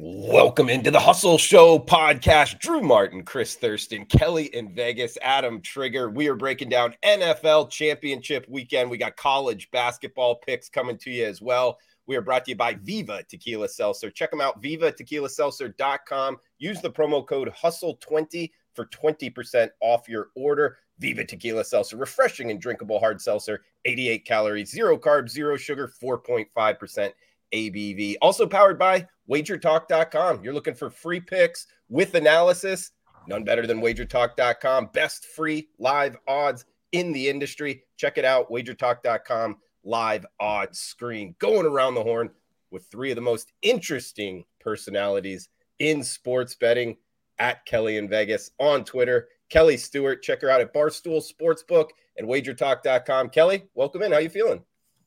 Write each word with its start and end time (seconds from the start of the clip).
Welcome 0.00 0.68
into 0.68 0.92
the 0.92 1.00
Hustle 1.00 1.38
Show 1.38 1.76
podcast. 1.76 2.60
Drew 2.60 2.80
Martin, 2.80 3.24
Chris 3.24 3.56
Thurston, 3.56 4.04
Kelly 4.04 4.44
in 4.54 4.72
Vegas, 4.72 5.18
Adam 5.22 5.60
Trigger. 5.60 6.08
We 6.08 6.28
are 6.28 6.36
breaking 6.36 6.68
down 6.68 6.94
NFL 7.04 7.68
championship 7.68 8.46
weekend. 8.48 8.88
We 8.88 8.96
got 8.96 9.16
college 9.16 9.68
basketball 9.72 10.36
picks 10.36 10.68
coming 10.68 10.98
to 10.98 11.10
you 11.10 11.26
as 11.26 11.42
well. 11.42 11.80
We 12.06 12.14
are 12.14 12.20
brought 12.20 12.44
to 12.44 12.52
you 12.52 12.56
by 12.56 12.74
Viva 12.74 13.24
Tequila 13.24 13.68
Seltzer. 13.68 14.08
Check 14.08 14.30
them 14.30 14.40
out, 14.40 14.62
vivatequilaseltzer.com. 14.62 16.36
Use 16.60 16.80
the 16.80 16.92
promo 16.92 17.26
code 17.26 17.52
HUSTLE20 17.60 18.52
for 18.74 18.86
20% 18.86 19.70
off 19.80 20.08
your 20.08 20.28
order. 20.36 20.78
Viva 21.00 21.24
Tequila 21.24 21.64
Seltzer, 21.64 21.96
refreshing 21.96 22.52
and 22.52 22.60
drinkable 22.60 23.00
hard 23.00 23.20
seltzer, 23.20 23.62
88 23.84 24.24
calories, 24.24 24.70
zero 24.70 24.96
carbs, 24.96 25.30
zero 25.30 25.56
sugar, 25.56 25.92
4.5% 26.00 27.10
ABV. 27.52 28.16
Also 28.22 28.46
powered 28.46 28.78
by 28.78 29.06
wagertalk.com. 29.30 30.42
You're 30.42 30.54
looking 30.54 30.74
for 30.74 30.90
free 30.90 31.20
picks 31.20 31.66
with 31.88 32.14
analysis. 32.14 32.92
None 33.26 33.44
better 33.44 33.66
than 33.66 33.80
wagertalk.com. 33.80 34.90
Best 34.92 35.26
free 35.26 35.68
live 35.78 36.16
odds 36.26 36.64
in 36.92 37.12
the 37.12 37.28
industry. 37.28 37.84
Check 37.96 38.18
it 38.18 38.24
out, 38.24 38.50
wagertalk.com 38.50 39.56
live 39.84 40.26
odds 40.40 40.80
screen. 40.80 41.34
Going 41.38 41.66
around 41.66 41.94
the 41.94 42.02
horn 42.02 42.30
with 42.70 42.86
three 42.90 43.10
of 43.10 43.16
the 43.16 43.22
most 43.22 43.52
interesting 43.62 44.44
personalities 44.60 45.48
in 45.78 46.02
sports 46.02 46.54
betting 46.54 46.96
at 47.38 47.64
Kelly 47.66 47.96
in 47.96 48.08
Vegas 48.08 48.50
on 48.58 48.84
Twitter. 48.84 49.28
Kelly 49.50 49.76
Stewart, 49.76 50.22
check 50.22 50.42
her 50.42 50.50
out 50.50 50.60
at 50.60 50.74
Barstool 50.74 51.22
Sportsbook 51.22 51.88
and 52.16 52.28
wagertalk.com. 52.28 53.30
Kelly, 53.30 53.64
welcome 53.74 54.02
in. 54.02 54.12
How 54.12 54.18
you 54.18 54.28
feeling? 54.28 54.62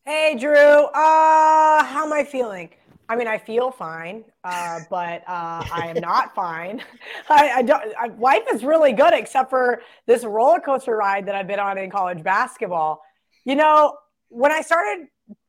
Hey, 0.06 0.36
Drew. 0.40 0.56
Uh, 0.56 1.84
how 1.84 2.06
am 2.06 2.14
I 2.14 2.24
feeling? 2.24 2.72
I 3.12 3.16
mean, 3.18 3.28
I 3.28 3.40
feel 3.40 3.72
fine, 3.72 4.24
uh, 4.46 4.80
but 4.90 5.24
uh, 5.28 5.66
I 5.70 5.92
am 5.94 6.00
not 6.00 6.34
fine. 6.34 6.82
I, 7.30 7.50
I 7.56 7.62
don't. 7.62 7.84
I, 8.00 8.08
life 8.08 8.44
is 8.54 8.64
really 8.64 8.94
good, 8.94 9.14
except 9.14 9.50
for 9.50 9.82
this 10.08 10.24
roller 10.24 10.62
coaster 10.62 10.96
ride 10.96 11.26
that 11.26 11.36
I've 11.36 11.46
been 11.46 11.60
on 11.60 11.78
in 11.78 11.92
college 11.92 12.24
basketball. 12.24 13.02
You 13.44 13.56
know, 13.56 13.98
when 14.30 14.54
I 14.54 14.62
started 14.62 15.08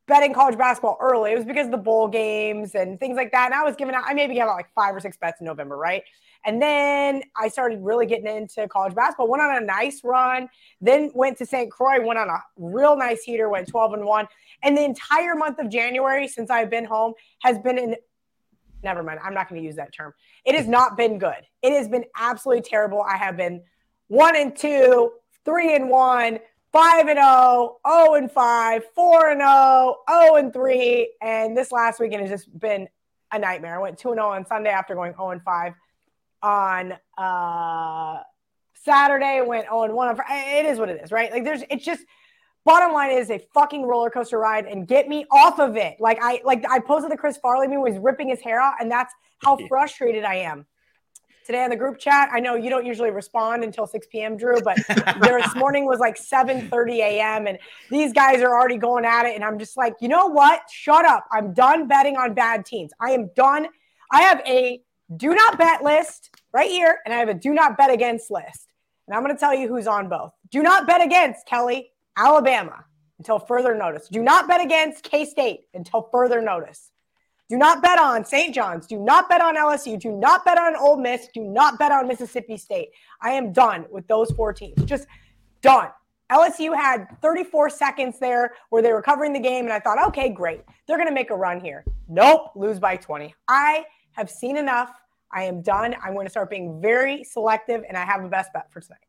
betting 0.09 0.35
college 0.35 0.59
basketball 0.59 0.99
early, 1.01 1.31
it 1.31 1.37
was 1.37 1.45
because 1.45 1.67
of 1.67 1.71
the 1.71 1.79
bowl 1.79 2.09
games 2.09 2.75
and 2.75 2.99
things 2.99 3.17
like 3.17 3.31
that. 3.31 3.53
And 3.53 3.55
I 3.55 3.63
was 3.63 3.77
giving 3.77 3.95
out. 3.95 4.03
I 4.09 4.15
maybe 4.15 4.35
gave 4.35 4.43
out 4.43 4.57
like 4.57 4.75
five 4.75 4.93
or 4.93 4.99
six 4.99 5.17
bets 5.17 5.41
in 5.41 5.47
November, 5.47 5.77
right? 5.77 6.03
And 6.45 6.61
then 6.61 7.23
I 7.37 7.49
started 7.49 7.81
really 7.83 8.07
getting 8.07 8.27
into 8.27 8.67
college 8.69 8.95
basketball. 8.95 9.29
Went 9.29 9.43
on 9.43 9.63
a 9.63 9.65
nice 9.65 10.03
run. 10.03 10.49
Then 10.81 11.11
went 11.15 11.39
to 11.39 11.47
St. 11.47 11.71
Croix. 11.71 12.05
Went 12.05 12.19
on 12.19 12.29
a 12.29 12.39
real 12.57 12.97
nice 12.97 13.23
heater. 13.23 13.49
Went 13.49 13.69
12 13.69 13.95
and 13.95 14.05
one. 14.05 14.27
And 14.63 14.77
the 14.77 14.85
entire 14.85 15.35
month 15.35 15.59
of 15.59 15.69
January 15.69 16.27
since 16.27 16.51
I've 16.51 16.71
been 16.71 16.85
home 16.85 17.15
has 17.43 17.59
been 17.59 17.79
an 17.79 17.97
never 18.83 19.03
mind. 19.03 19.21
I'm 19.23 19.35
not 19.35 19.49
going 19.49 19.61
to 19.61 19.65
use 19.65 19.77
that 19.77 19.93
term. 19.93 20.13
It 20.45 20.57
has 20.57 20.67
not 20.67 20.97
been 20.97 21.19
good. 21.19 21.47
It 21.63 21.73
has 21.73 21.89
been 21.89 22.05
absolutely 22.19 22.63
terrible. 22.63 23.03
I 23.03 23.17
have 23.17 23.37
been 23.37 23.63
one 24.09 24.37
and 24.37 24.57
two, 24.57 25.13
three 25.45 25.75
and 25.77 25.89
one, 25.89 26.41
five 26.73 27.07
and 27.07 27.19
oh, 27.21 27.79
oh 27.85 28.15
and 28.15 28.31
five, 28.31 28.83
four 28.95 29.31
and 29.31 29.41
oh, 29.43 29.99
oh 30.09 30.37
and 30.37 30.53
three. 30.53 31.13
And 31.23 31.57
this 31.57 31.71
last 31.71 32.01
weekend 32.01 32.23
has 32.23 32.31
just 32.31 32.59
been 32.59 32.89
a 33.31 33.39
nightmare. 33.39 33.77
I 33.77 33.79
went 33.79 33.99
two 33.99 34.11
and 34.11 34.21
oh 34.21 34.31
on 34.31 34.47
Sunday 34.47 34.71
after 34.71 34.95
going 34.95 35.15
oh 35.19 35.31
and 35.31 35.43
five 35.43 35.75
on 36.43 36.95
uh 37.17 38.21
Saturday, 38.75 39.43
went 39.47 39.67
oh 39.71 39.85
and 39.85 39.95
one 39.95 40.09
on 40.09 40.17
Friday. 40.17 40.61
It 40.61 40.67
is 40.67 40.79
what 40.79 40.89
it 40.89 41.01
is, 41.03 41.13
right? 41.13 41.31
Like 41.31 41.45
there's 41.45 41.63
it's 41.71 41.85
just 41.85 42.03
bottom 42.65 42.93
line 42.93 43.13
is 43.13 43.31
a 43.31 43.39
fucking 43.55 43.83
roller 43.83 44.11
coaster 44.11 44.39
ride 44.39 44.67
and 44.67 44.87
get 44.87 45.09
me 45.09 45.25
off 45.31 45.59
of 45.59 45.77
it. 45.77 45.97
Like 46.01 46.19
I 46.23 46.41
like 46.45 46.65
I 46.69 46.79
posted 46.81 47.11
the 47.11 47.17
Chris 47.17 47.37
Farley 47.37 47.69
meme 47.69 47.81
was 47.81 47.99
ripping 47.99 48.29
his 48.29 48.41
hair 48.41 48.61
out, 48.61 48.75
and 48.81 48.91
that's 48.91 49.13
how 49.43 49.59
frustrated 49.69 50.25
I 50.25 50.37
am. 50.37 50.67
Today 51.45 51.65
on 51.65 51.71
the 51.71 51.77
group 51.77 51.99
chat, 51.99 52.29
I 52.33 52.39
know 52.39 52.55
you 52.55 52.71
don't 52.71 52.87
usually 52.87 53.11
respond 53.11 53.65
until 53.65 53.85
6 53.85 54.07
p.m. 54.13 54.37
Drew, 54.37 54.61
but 54.61 54.77
this 54.87 55.57
morning 55.57 55.87
was 55.87 55.99
like 55.99 56.17
7:30 56.17 56.99
a.m. 56.99 57.49
and 57.49 57.59
these 57.91 58.13
guys 58.13 58.41
are 58.43 58.55
already 58.55 58.77
going 58.79 59.05
at 59.05 59.27
it, 59.27 59.35
and 59.35 59.45
I'm 59.45 59.59
just 59.59 59.77
like, 59.77 59.95
you 60.01 60.09
know 60.09 60.27
what? 60.27 60.63
Shut 60.71 61.05
up! 61.05 61.27
I'm 61.33 61.53
done 61.53 61.89
betting 61.89 62.17
on 62.17 62.35
bad 62.35 62.65
teams. 62.65 62.93
I 63.01 63.11
am 63.11 63.31
done. 63.35 63.67
I 64.13 64.23
have 64.23 64.41
a 64.47 64.81
do 65.17 65.35
not 65.35 65.59
bet 65.59 65.83
list 65.83 66.31
right 66.53 66.71
here, 66.71 66.99
and 67.05 67.15
I 67.15 67.19
have 67.19 67.29
a 67.29 67.35
do 67.35 67.53
not 67.53 67.77
bet 67.77 67.91
against 67.91 68.31
list, 68.31 68.69
and 69.07 69.17
I'm 69.17 69.23
going 69.23 69.35
to 69.35 69.41
tell 69.41 69.55
you 69.55 69.69
who's 69.69 69.87
on 69.87 70.09
both. 70.09 70.33
Do 70.51 70.63
not 70.63 70.87
bet 70.87 71.03
against 71.03 71.47
Kelly. 71.47 71.91
Alabama 72.17 72.85
until 73.19 73.39
further 73.39 73.75
notice. 73.75 74.09
Do 74.09 74.23
not 74.23 74.49
bet 74.49 74.61
against 74.61 75.05
K 75.05 75.25
State 75.25 75.63
until 75.75 76.09
further 76.13 76.43
notice. 76.43 76.91
Do 77.49 77.57
not 77.57 77.83
bet 77.83 77.99
on 77.99 78.25
St. 78.25 78.55
John's. 78.55 78.87
Do 78.87 78.99
not 78.99 79.29
bet 79.29 79.41
on 79.41 79.57
LSU. 79.57 80.01
Do 80.01 80.13
not 80.13 80.45
bet 80.45 80.59
on 80.59 80.75
Ole 80.77 80.97
Miss. 80.97 81.29
Do 81.35 81.43
not 81.43 81.79
bet 81.79 81.93
on 81.93 82.09
Mississippi 82.09 82.57
State. 82.57 82.91
I 83.21 83.31
am 83.31 83.53
done 83.53 83.87
with 83.91 84.07
those 84.09 84.31
four 84.33 84.53
teams. 84.53 84.83
Just 84.85 85.07
done. 85.61 85.89
LSU 86.31 86.75
had 86.75 87.07
34 87.21 87.69
seconds 87.69 88.19
there 88.19 88.55
where 88.71 88.81
they 88.83 88.93
were 88.93 89.03
covering 89.03 89.35
the 89.35 89.41
game, 89.41 89.67
and 89.67 89.73
I 89.73 89.81
thought, 89.81 90.03
okay, 90.09 90.31
great. 90.31 90.63
They're 90.87 90.97
going 90.97 91.09
to 91.09 91.15
make 91.15 91.31
a 91.31 91.37
run 91.37 91.61
here. 91.61 91.85
Nope, 92.09 92.53
lose 92.57 92.79
by 92.79 92.97
20. 92.97 93.35
I 93.49 93.85
have 94.13 94.31
seen 94.31 94.57
enough. 94.57 94.91
I 95.33 95.45
am 95.45 95.63
done. 95.63 95.95
I'm 96.03 96.15
going 96.15 96.27
to 96.27 96.31
start 96.31 96.51
being 96.51 96.81
very 96.81 97.25
selective, 97.25 97.83
and 97.89 97.97
I 97.97 98.05
have 98.05 98.25
a 98.25 98.29
best 98.29 98.53
bet 98.53 98.73
for 98.73 98.81
tonight 98.81 99.01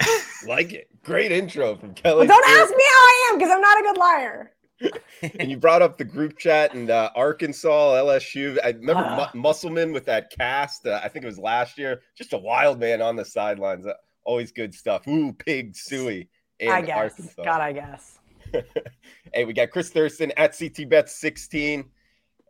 like 0.46 0.72
it. 0.72 0.88
Great 1.04 1.32
intro 1.32 1.76
from 1.76 1.94
Kelly. 1.94 2.26
Well, 2.26 2.38
don't 2.38 2.60
ask 2.60 2.70
me 2.70 2.84
how 2.84 2.98
I 2.98 3.28
am 3.30 3.38
because 3.38 3.52
I'm 3.52 3.60
not 3.60 3.78
a 3.78 3.82
good 3.82 3.98
liar. 3.98 4.50
and 5.38 5.50
you 5.50 5.56
brought 5.56 5.82
up 5.82 5.96
the 5.98 6.04
group 6.04 6.36
chat 6.36 6.74
and 6.74 6.90
uh, 6.90 7.10
Arkansas, 7.14 7.94
LSU. 7.94 8.58
I 8.64 8.70
remember 8.70 9.02
uh, 9.02 9.28
Musselman 9.34 9.92
with 9.92 10.04
that 10.06 10.30
cast. 10.30 10.86
Uh, 10.86 11.00
I 11.02 11.08
think 11.08 11.24
it 11.24 11.28
was 11.28 11.38
last 11.38 11.78
year. 11.78 12.02
Just 12.16 12.32
a 12.32 12.38
wild 12.38 12.80
man 12.80 13.00
on 13.00 13.16
the 13.16 13.24
sidelines. 13.24 13.86
Uh, 13.86 13.94
always 14.24 14.52
good 14.52 14.74
stuff. 14.74 15.06
Ooh, 15.06 15.32
pig 15.32 15.76
suey. 15.76 16.28
I 16.60 16.82
guess. 16.82 16.96
Arkansas. 16.96 17.44
God, 17.44 17.60
I 17.60 17.72
guess. 17.72 18.18
hey, 19.32 19.44
we 19.44 19.52
got 19.52 19.70
Chris 19.70 19.90
Thurston 19.90 20.32
at 20.36 20.56
CT 20.58 20.88
Bet 20.88 21.08
16. 21.08 21.84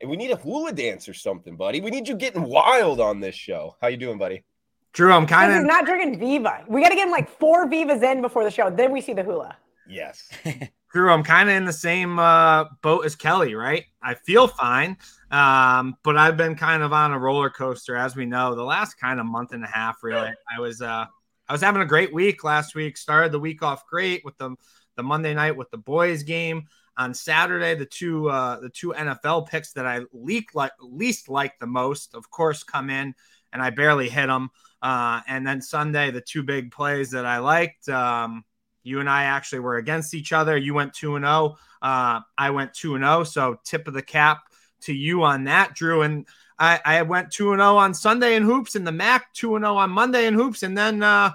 And 0.04 0.10
we 0.10 0.19
need 0.19 0.32
a 0.32 0.37
hula 0.37 0.70
dance 0.70 1.09
or 1.09 1.15
something, 1.15 1.56
buddy. 1.56 1.81
We 1.81 1.91
need 1.91 2.06
you 2.06 2.15
getting 2.15 2.42
wild 2.42 3.00
on 3.00 3.20
this 3.20 3.34
show. 3.34 3.75
How 3.81 3.88
you 3.88 3.97
doing, 3.97 4.19
buddy? 4.19 4.44
Drew, 4.92 5.10
I'm 5.10 5.26
kind 5.26 5.50
of 5.50 5.65
not 5.65 5.87
drinking 5.87 6.19
Viva. 6.19 6.62
We 6.69 6.82
got 6.82 6.91
to 6.91 6.94
get 6.94 7.06
him 7.06 7.10
like 7.10 7.31
four 7.38 7.66
Vivas 7.66 8.03
in 8.03 8.20
before 8.20 8.44
the 8.44 8.50
show. 8.50 8.69
Then 8.69 8.92
we 8.92 9.00
see 9.00 9.15
the 9.15 9.22
hula. 9.22 9.56
Yes. 9.88 10.28
Drew, 10.92 11.10
I'm 11.10 11.22
kind 11.22 11.48
of 11.48 11.54
in 11.54 11.65
the 11.65 11.72
same 11.72 12.19
uh, 12.19 12.65
boat 12.82 13.06
as 13.06 13.16
Kelly, 13.16 13.54
right? 13.54 13.87
I 14.03 14.12
feel 14.12 14.47
fine, 14.47 14.98
um, 15.31 15.97
but 16.04 16.19
I've 16.19 16.36
been 16.36 16.54
kind 16.54 16.82
of 16.82 16.92
on 16.92 17.12
a 17.12 17.19
roller 17.19 17.48
coaster, 17.48 17.97
as 17.97 18.15
we 18.15 18.26
know, 18.26 18.54
the 18.54 18.62
last 18.62 19.00
kind 19.00 19.19
of 19.19 19.25
month 19.25 19.54
and 19.54 19.65
a 19.65 19.69
half. 19.69 20.03
Really, 20.03 20.34
I 20.54 20.60
was 20.60 20.82
uh, 20.82 21.06
I 21.48 21.53
was 21.53 21.62
having 21.62 21.81
a 21.81 21.86
great 21.86 22.12
week 22.12 22.44
last 22.44 22.75
week. 22.75 22.98
Started 22.98 23.32
the 23.32 23.41
week 23.41 23.62
off 23.62 23.86
great 23.86 24.22
with 24.22 24.36
the 24.36 24.54
the 24.97 25.03
Monday 25.03 25.32
night 25.32 25.56
with 25.56 25.71
the 25.71 25.78
boys 25.78 26.25
game 26.25 26.66
on 26.97 27.15
Saturday. 27.15 27.75
The 27.75 27.87
two 27.87 28.28
uh, 28.28 28.60
the 28.60 28.69
two 28.69 28.94
NFL 28.97 29.49
picks 29.49 29.72
that 29.72 29.87
I 29.87 30.03
leak 30.12 30.55
like 30.55 30.72
least 30.81 31.28
like 31.28 31.59
the 31.59 31.66
most, 31.66 32.15
of 32.15 32.31
course, 32.31 32.62
come 32.62 32.91
in, 32.91 33.15
and 33.53 33.62
I 33.62 33.71
barely 33.71 34.09
hit 34.09 34.27
them. 34.27 34.50
Uh, 34.82 35.21
and 35.27 35.47
then 35.47 35.62
Sunday, 35.62 36.10
the 36.10 36.21
two 36.21 36.43
big 36.43 36.71
plays 36.71 37.10
that 37.12 37.25
I 37.25 37.38
liked. 37.38 37.88
Um, 37.88 38.44
you 38.84 39.00
and 39.00 39.09
I 39.09 39.25
actually 39.25 39.60
were 39.60 39.77
against 39.77 40.15
each 40.15 40.33
other. 40.33 40.56
You 40.56 40.75
went 40.75 40.93
2 40.93 41.16
and 41.16 41.25
0. 41.25 41.56
Uh, 41.83 42.21
I 42.37 42.50
went 42.50 42.75
2 42.75 42.94
and 42.94 43.04
0. 43.04 43.25
So 43.25 43.59
tip 43.65 43.88
of 43.88 43.94
the 43.94 44.03
cap 44.03 44.43
to 44.83 44.93
you 44.93 45.22
on 45.22 45.44
that, 45.44 45.75
Drew. 45.75 46.03
And 46.03 46.27
I, 46.59 46.81
I 46.84 47.03
went 47.03 47.33
2 47.33 47.53
and 47.53 47.60
0 47.60 47.77
on 47.77 47.94
Sunday 47.94 48.37
in 48.37 48.43
hoops, 48.43 48.77
and 48.77 48.87
the 48.87 48.93
MAC 48.93 49.33
2 49.33 49.56
and 49.56 49.65
0 49.65 49.77
on 49.77 49.91
Monday 49.91 50.27
in 50.27 50.34
hoops, 50.34 50.62
and 50.62 50.77
then 50.77 51.03
uh, 51.03 51.33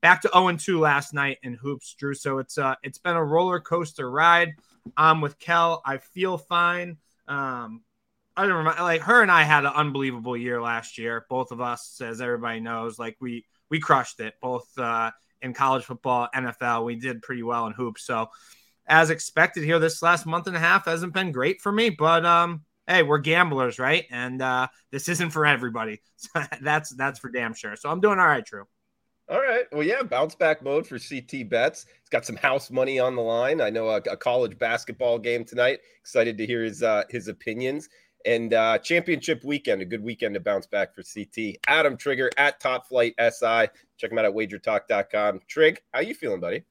back 0.00 0.22
to 0.22 0.30
0 0.32 0.48
and 0.48 0.60
2 0.60 0.78
last 0.78 1.12
night 1.12 1.38
in 1.42 1.54
hoops, 1.54 1.94
Drew. 1.98 2.14
So 2.14 2.38
it's 2.38 2.56
uh, 2.56 2.76
it's 2.82 2.98
been 2.98 3.16
a 3.16 3.24
roller 3.24 3.60
coaster 3.60 4.10
ride. 4.10 4.54
I'm 4.96 5.20
with 5.20 5.38
Kel. 5.38 5.82
I 5.84 5.98
feel 5.98 6.38
fine. 6.38 6.98
Um, 7.28 7.82
I 8.36 8.46
don't 8.46 8.56
remember. 8.58 8.82
Like 8.82 9.02
her 9.02 9.22
and 9.22 9.30
I 9.30 9.42
had 9.42 9.64
an 9.64 9.72
unbelievable 9.74 10.36
year 10.36 10.60
last 10.60 10.98
year. 10.98 11.26
Both 11.28 11.52
of 11.52 11.60
us, 11.60 12.00
as 12.00 12.20
everybody 12.20 12.60
knows, 12.60 12.98
like 12.98 13.16
we 13.20 13.44
we 13.70 13.80
crushed 13.80 14.20
it 14.20 14.34
both 14.40 14.66
uh, 14.78 15.10
in 15.40 15.54
college 15.54 15.84
football, 15.84 16.28
NFL. 16.34 16.84
We 16.84 16.96
did 16.96 17.22
pretty 17.22 17.42
well 17.42 17.66
in 17.66 17.72
hoops. 17.72 18.04
So, 18.04 18.28
as 18.86 19.10
expected, 19.10 19.64
here 19.64 19.78
this 19.78 20.02
last 20.02 20.26
month 20.26 20.46
and 20.46 20.56
a 20.56 20.60
half 20.60 20.86
hasn't 20.86 21.14
been 21.14 21.32
great 21.32 21.60
for 21.60 21.72
me. 21.72 21.90
But 21.90 22.24
um, 22.24 22.64
hey, 22.86 23.02
we're 23.02 23.18
gamblers, 23.18 23.78
right? 23.78 24.04
And 24.10 24.40
uh, 24.40 24.68
this 24.90 25.08
isn't 25.08 25.30
for 25.30 25.46
everybody. 25.46 26.00
that's 26.60 26.94
that's 26.94 27.18
for 27.18 27.30
damn 27.30 27.54
sure. 27.54 27.76
So 27.76 27.90
I'm 27.90 28.00
doing 28.00 28.18
all 28.18 28.26
right, 28.26 28.44
True. 28.44 28.66
All 29.32 29.40
right. 29.40 29.64
Well, 29.72 29.82
yeah, 29.82 30.02
bounce 30.02 30.34
back 30.34 30.62
mode 30.62 30.86
for 30.86 30.98
CT 30.98 31.48
bets. 31.48 31.86
It's 32.00 32.10
got 32.10 32.26
some 32.26 32.36
house 32.36 32.70
money 32.70 32.98
on 32.98 33.16
the 33.16 33.22
line. 33.22 33.62
I 33.62 33.70
know 33.70 33.88
a, 33.88 33.96
a 33.96 34.16
college 34.16 34.58
basketball 34.58 35.18
game 35.18 35.42
tonight. 35.42 35.80
Excited 36.00 36.36
to 36.36 36.44
hear 36.44 36.62
his 36.62 36.82
uh, 36.82 37.04
his 37.08 37.28
opinions 37.28 37.88
and 38.26 38.52
uh, 38.52 38.76
championship 38.76 39.42
weekend, 39.42 39.80
a 39.80 39.86
good 39.86 40.02
weekend 40.02 40.34
to 40.34 40.40
bounce 40.40 40.66
back 40.66 40.94
for 40.94 41.02
CT. 41.02 41.56
Adam 41.66 41.96
Trigger 41.96 42.30
at 42.36 42.60
Top 42.60 42.86
Flight 42.86 43.14
SI. 43.18 43.68
Check 43.96 44.12
him 44.12 44.18
out 44.18 44.26
at 44.26 44.34
wagertalk.com. 44.34 45.40
Trig, 45.48 45.80
how 45.94 46.00
you 46.00 46.14
feeling, 46.14 46.40
buddy? 46.40 46.64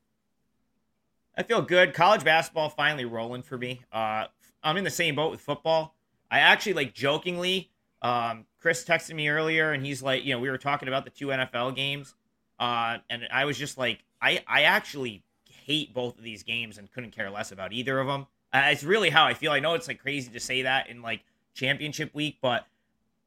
I 1.36 1.42
feel 1.42 1.64
good. 1.64 1.96
College 1.96 2.24
basketball 2.24 2.70
finally 2.70 3.06
rolling 3.06 3.42
for 3.42 3.58
me. 3.58 3.82
Uh, 3.92 4.26
I'm 4.64 4.78
in 4.78 4.84
the 4.84 4.92
same 4.92 5.16
boat 5.16 5.32
with 5.32 5.42
football. 5.42 5.96
I 6.30 6.42
actually 6.42 6.74
like 6.74 6.94
jokingly 6.94 7.72
Um, 8.04 8.46
Chris 8.60 8.86
texted 8.86 9.16
me 9.16 9.30
earlier, 9.30 9.72
and 9.72 9.84
he's 9.84 10.04
like, 10.04 10.24
you 10.24 10.34
know, 10.36 10.40
we 10.40 10.50
were 10.52 10.60
talking 10.60 10.88
about 10.88 11.06
the 11.06 11.12
two 11.12 11.28
NFL 11.28 11.76
games, 11.76 12.14
uh, 12.62 13.00
and 13.10 13.28
I 13.34 13.44
was 13.46 13.58
just 13.58 13.78
like, 13.78 14.04
I 14.22 14.44
I 14.48 14.62
actually 14.64 15.24
hate 15.66 15.94
both 15.94 16.18
of 16.18 16.24
these 16.24 16.44
games 16.44 16.78
and 16.78 16.90
couldn't 16.92 17.12
care 17.12 17.30
less 17.30 17.52
about 17.52 17.74
either 17.74 18.00
of 18.00 18.08
them. 18.08 18.28
Uh, 18.54 18.64
it's 18.66 18.84
really 18.84 19.10
how 19.10 19.26
I 19.26 19.34
feel. 19.34 19.52
I 19.52 19.60
know 19.60 19.74
it's 19.74 19.88
like 19.88 20.00
crazy 20.00 20.32
to 20.32 20.40
say 20.40 20.62
that 20.62 20.88
in 20.90 21.02
like 21.02 21.24
championship 21.54 22.14
week, 22.14 22.38
but 22.42 22.66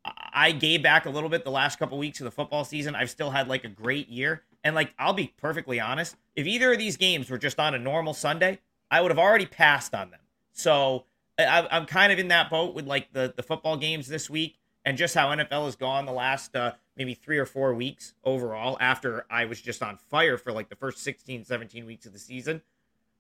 I 0.05 0.53
gave 0.53 0.83
back 0.83 1.07
a 1.07 1.11
little 1.11 1.29
bit 1.29 1.45
the 1.45 1.51
last 1.51 1.79
couple 1.79 1.99
weeks 1.99 2.21
of 2.21 2.25
the 2.25 2.31
football 2.31 2.65
season. 2.65 2.95
I've 2.95 3.11
still 3.11 3.31
had 3.31 3.49
like 3.49 3.65
a 3.65 3.69
great 3.69 4.09
year. 4.09 4.43
And 4.63 4.75
like, 4.75 4.95
I'll 4.99 5.13
be 5.13 5.33
perfectly 5.37 5.81
honest, 5.81 6.17
if 6.37 6.47
either 6.47 6.73
of 6.73 6.79
these 6.79 6.97
games 6.97 7.29
were 7.29 7.39
just 7.39 7.59
on 7.59 7.75
a 7.75 7.79
normal 7.79 8.15
Sunday, 8.15 8.61
I 8.91 9.01
would 9.01 9.11
have 9.11 9.19
already 9.19 9.47
passed 9.47 9.95
on 9.95 10.11
them. 10.11 10.21
So 10.53 11.05
I, 11.39 11.67
am 11.71 11.87
kind 11.87 12.13
of 12.13 12.19
in 12.19 12.29
that 12.29 12.51
boat 12.51 12.75
with 12.75 12.87
like 12.87 13.13
the, 13.13 13.33
the 13.35 13.43
football 13.43 13.77
games 13.77 14.07
this 14.07 14.31
week 14.31 14.59
and 14.85 14.97
just 14.97 15.15
how 15.15 15.29
NFL 15.29 15.65
has 15.65 15.77
gone 15.77 16.07
the 16.07 16.13
last 16.13 16.55
uh, 16.55 16.73
maybe 16.97 17.15
three 17.15 17.39
or 17.39 17.47
four 17.47 17.75
weeks 17.75 18.15
overall 18.25 18.77
after 18.81 19.27
I 19.31 19.47
was 19.47 19.61
just 19.61 19.83
on 19.83 19.99
fire 19.99 20.39
for 20.39 20.53
like 20.53 20.69
the 20.69 20.77
first 20.77 20.99
16, 20.99 21.45
17 21.45 21.87
weeks 21.87 22.07
of 22.07 22.13
the 22.13 22.19
season. 22.19 22.63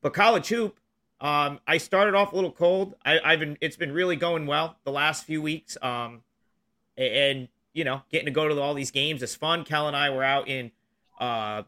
But 0.00 0.14
college 0.14 0.48
hoop, 0.48 0.78
um, 1.20 1.60
I 1.66 1.78
started 1.78 2.14
off 2.14 2.32
a 2.32 2.36
little 2.36 2.52
cold. 2.52 2.94
I, 3.04 3.18
have 3.24 3.40
been 3.40 3.56
it's 3.60 3.76
been 3.76 3.92
really 3.92 4.16
going 4.16 4.46
well 4.46 4.76
the 4.84 4.92
last 4.92 5.24
few 5.24 5.40
weeks. 5.40 5.76
Um, 5.80 6.22
and 6.96 7.48
you 7.72 7.84
know, 7.84 8.02
getting 8.10 8.26
to 8.26 8.32
go 8.32 8.48
to 8.48 8.60
all 8.60 8.74
these 8.74 8.90
games 8.90 9.22
is 9.22 9.34
fun. 9.34 9.64
Kel 9.64 9.88
and 9.88 9.96
I 9.96 10.10
were 10.10 10.22
out 10.22 10.48
in 10.48 10.70
uh, 11.18 11.62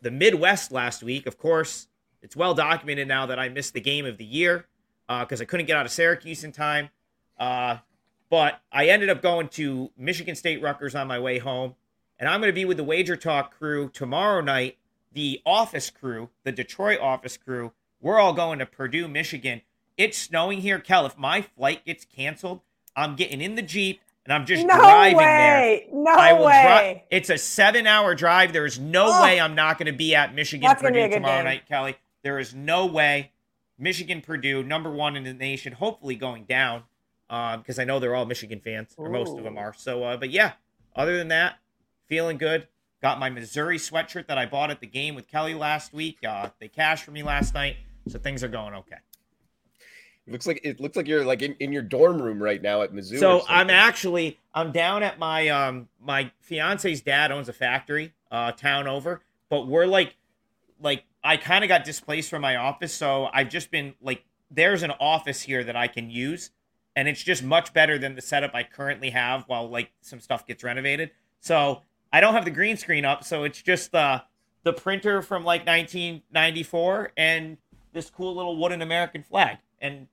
the 0.00 0.10
Midwest 0.10 0.70
last 0.70 1.02
week. 1.02 1.26
Of 1.26 1.38
course, 1.38 1.88
it's 2.22 2.36
well 2.36 2.54
documented 2.54 3.08
now 3.08 3.26
that 3.26 3.38
I 3.38 3.48
missed 3.48 3.74
the 3.74 3.80
game 3.80 4.06
of 4.06 4.18
the 4.18 4.24
year 4.24 4.66
because 5.08 5.40
uh, 5.40 5.42
I 5.42 5.46
couldn't 5.46 5.66
get 5.66 5.76
out 5.76 5.86
of 5.86 5.92
Syracuse 5.92 6.44
in 6.44 6.52
time. 6.52 6.90
Uh, 7.38 7.78
but 8.32 8.62
I 8.72 8.86
ended 8.86 9.10
up 9.10 9.20
going 9.20 9.48
to 9.48 9.90
Michigan 9.94 10.34
State 10.34 10.62
Rutgers 10.62 10.94
on 10.94 11.06
my 11.06 11.18
way 11.18 11.38
home, 11.38 11.74
and 12.18 12.30
I'm 12.30 12.40
going 12.40 12.48
to 12.48 12.54
be 12.54 12.64
with 12.64 12.78
the 12.78 12.82
Wager 12.82 13.14
Talk 13.14 13.54
crew 13.58 13.90
tomorrow 13.90 14.40
night. 14.40 14.78
The 15.12 15.42
office 15.44 15.90
crew, 15.90 16.30
the 16.42 16.50
Detroit 16.50 16.98
office 16.98 17.36
crew, 17.36 17.72
we're 18.00 18.18
all 18.18 18.32
going 18.32 18.58
to 18.60 18.64
Purdue, 18.64 19.06
Michigan. 19.06 19.60
It's 19.98 20.16
snowing 20.16 20.62
here, 20.62 20.78
Kel. 20.78 21.04
If 21.04 21.18
my 21.18 21.42
flight 21.42 21.84
gets 21.84 22.06
canceled, 22.06 22.62
I'm 22.96 23.16
getting 23.16 23.42
in 23.42 23.54
the 23.54 23.60
Jeep 23.60 24.00
and 24.24 24.32
I'm 24.32 24.46
just 24.46 24.64
no 24.64 24.78
driving 24.78 25.18
way. 25.18 25.88
there. 25.92 26.02
No 26.02 26.12
I 26.12 26.32
will 26.32 26.46
way. 26.46 27.04
Dri- 27.10 27.18
it's 27.18 27.28
a 27.28 27.36
seven 27.36 27.86
hour 27.86 28.14
drive. 28.14 28.54
There 28.54 28.64
is 28.64 28.78
no 28.78 29.08
oh. 29.08 29.22
way 29.22 29.38
I'm 29.40 29.54
not 29.54 29.76
going 29.76 29.92
to 29.92 29.92
be 29.92 30.14
at 30.14 30.34
Michigan 30.34 30.74
Purdue 30.74 31.10
tomorrow 31.10 31.36
game. 31.36 31.44
night, 31.44 31.68
Kelly. 31.68 31.96
There 32.22 32.38
is 32.38 32.54
no 32.54 32.86
way. 32.86 33.32
Michigan 33.78 34.22
Purdue, 34.22 34.62
number 34.62 34.90
one 34.90 35.16
in 35.16 35.24
the 35.24 35.34
nation, 35.34 35.74
hopefully 35.74 36.16
going 36.16 36.44
down 36.44 36.84
because 37.32 37.78
um, 37.78 37.82
I 37.82 37.84
know 37.84 37.98
they're 37.98 38.14
all 38.14 38.26
Michigan 38.26 38.60
fans, 38.60 38.94
or 38.98 39.08
most 39.08 39.38
of 39.38 39.42
them 39.42 39.56
are. 39.56 39.72
So, 39.72 40.04
uh, 40.04 40.16
but 40.18 40.28
yeah, 40.28 40.52
other 40.94 41.16
than 41.16 41.28
that, 41.28 41.56
feeling 42.06 42.36
good. 42.36 42.68
Got 43.00 43.18
my 43.18 43.30
Missouri 43.30 43.78
sweatshirt 43.78 44.26
that 44.26 44.36
I 44.36 44.44
bought 44.44 44.70
at 44.70 44.80
the 44.80 44.86
game 44.86 45.14
with 45.14 45.28
Kelly 45.28 45.54
last 45.54 45.94
week. 45.94 46.18
Uh, 46.22 46.50
they 46.60 46.68
cashed 46.68 47.04
for 47.04 47.10
me 47.10 47.22
last 47.22 47.54
night, 47.54 47.76
so 48.06 48.18
things 48.18 48.44
are 48.44 48.48
going 48.48 48.74
okay. 48.74 48.98
It 50.26 50.30
looks 50.30 50.46
like 50.46 50.60
it 50.62 50.78
looks 50.78 50.94
like 50.94 51.08
you're 51.08 51.24
like 51.24 51.40
in, 51.40 51.56
in 51.58 51.72
your 51.72 51.82
dorm 51.82 52.20
room 52.20 52.40
right 52.40 52.60
now 52.60 52.82
at 52.82 52.92
Missouri. 52.92 53.18
So 53.18 53.42
I'm 53.48 53.70
actually 53.70 54.38
I'm 54.54 54.70
down 54.70 55.02
at 55.02 55.18
my 55.18 55.48
um 55.48 55.88
my 56.00 56.30
fiance's 56.40 57.00
dad 57.00 57.32
owns 57.32 57.48
a 57.48 57.52
factory 57.52 58.12
uh 58.30 58.52
town 58.52 58.86
over, 58.86 59.22
but 59.48 59.66
we're 59.66 59.86
like 59.86 60.16
like 60.80 61.04
I 61.24 61.38
kind 61.38 61.64
of 61.64 61.68
got 61.68 61.84
displaced 61.84 62.28
from 62.28 62.42
my 62.42 62.56
office, 62.56 62.92
so 62.92 63.30
I've 63.32 63.48
just 63.48 63.70
been 63.70 63.94
like 64.02 64.22
there's 64.50 64.82
an 64.82 64.92
office 65.00 65.40
here 65.40 65.64
that 65.64 65.76
I 65.76 65.88
can 65.88 66.10
use, 66.10 66.50
and 66.96 67.08
it's 67.08 67.22
just 67.22 67.42
much 67.42 67.72
better 67.72 67.98
than 67.98 68.14
the 68.14 68.22
setup 68.22 68.54
I 68.54 68.62
currently 68.62 69.10
have 69.10 69.44
while 69.46 69.68
like 69.68 69.90
some 70.00 70.20
stuff 70.20 70.46
gets 70.46 70.62
renovated. 70.62 71.10
So 71.40 71.82
I 72.12 72.20
don't 72.20 72.34
have 72.34 72.44
the 72.44 72.50
green 72.50 72.76
screen 72.76 73.04
up, 73.04 73.24
so 73.24 73.44
it's 73.44 73.62
just 73.62 73.94
uh 73.94 74.20
the 74.64 74.72
printer 74.72 75.22
from 75.22 75.44
like 75.44 75.66
1994 75.66 77.12
and 77.16 77.56
this 77.92 78.10
cool 78.10 78.34
little 78.34 78.56
wooden 78.56 78.82
American 78.82 79.22
flag. 79.22 79.58
And 79.80 80.06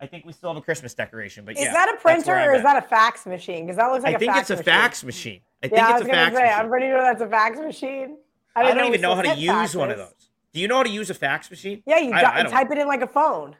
I 0.00 0.06
think 0.06 0.24
we 0.24 0.32
still 0.32 0.50
have 0.50 0.56
a 0.56 0.62
Christmas 0.62 0.94
decoration. 0.94 1.44
But 1.44 1.56
is 1.56 1.62
yeah, 1.62 1.72
that 1.72 1.94
a 1.94 2.00
printer 2.00 2.34
or 2.34 2.54
is 2.54 2.62
that 2.62 2.82
a 2.82 2.86
fax 2.86 3.26
machine? 3.26 3.66
Because 3.66 3.76
that 3.76 3.86
looks 3.88 4.02
like 4.02 4.14
I 4.14 4.16
a 4.16 4.18
think 4.18 4.32
fax 4.32 4.50
it's 4.50 4.60
a 4.60 4.62
machine. 4.62 4.72
fax 4.74 5.04
machine. 5.04 5.40
I 5.62 5.68
think 5.68 5.78
yeah, 5.78 5.96
it's 5.96 6.04
a 6.04 6.08
fax 6.08 6.34
say, 6.34 6.42
machine. 6.42 6.58
I'm 6.58 6.68
pretty 6.68 6.86
sure 6.86 7.00
that's 7.00 7.22
a 7.22 7.28
fax 7.28 7.58
machine. 7.60 8.16
I, 8.56 8.62
I 8.62 8.68
don't 8.68 8.78
know 8.78 8.88
even 8.88 9.00
know 9.00 9.14
how 9.14 9.22
to 9.22 9.34
use 9.36 9.52
faxes. 9.52 9.76
one 9.76 9.90
of 9.90 9.98
those. 9.98 10.30
Do 10.52 10.60
you 10.60 10.68
know 10.68 10.76
how 10.76 10.82
to 10.82 10.90
use 10.90 11.08
a 11.08 11.14
fax 11.14 11.50
machine? 11.50 11.82
Yeah, 11.86 11.98
you, 11.98 12.12
I, 12.12 12.40
I 12.40 12.42
type 12.44 12.70
it 12.70 12.78
in 12.78 12.86
like 12.86 13.00
a 13.00 13.06
phone. 13.06 13.56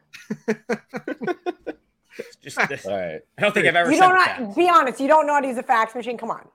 just 2.42 2.58
All 2.58 2.96
right. 2.96 3.20
I 3.38 3.40
don't 3.40 3.52
think 3.52 3.66
I've 3.66 3.76
ever. 3.76 3.92
You 3.92 3.98
don't 3.98 4.14
not, 4.14 4.56
be 4.56 4.68
honest. 4.68 5.00
You 5.00 5.08
don't 5.08 5.26
know 5.26 5.34
how 5.34 5.40
to 5.40 5.48
use 5.48 5.58
a 5.58 5.62
fax 5.62 5.94
machine. 5.94 6.18
Come 6.18 6.30
on. 6.30 6.48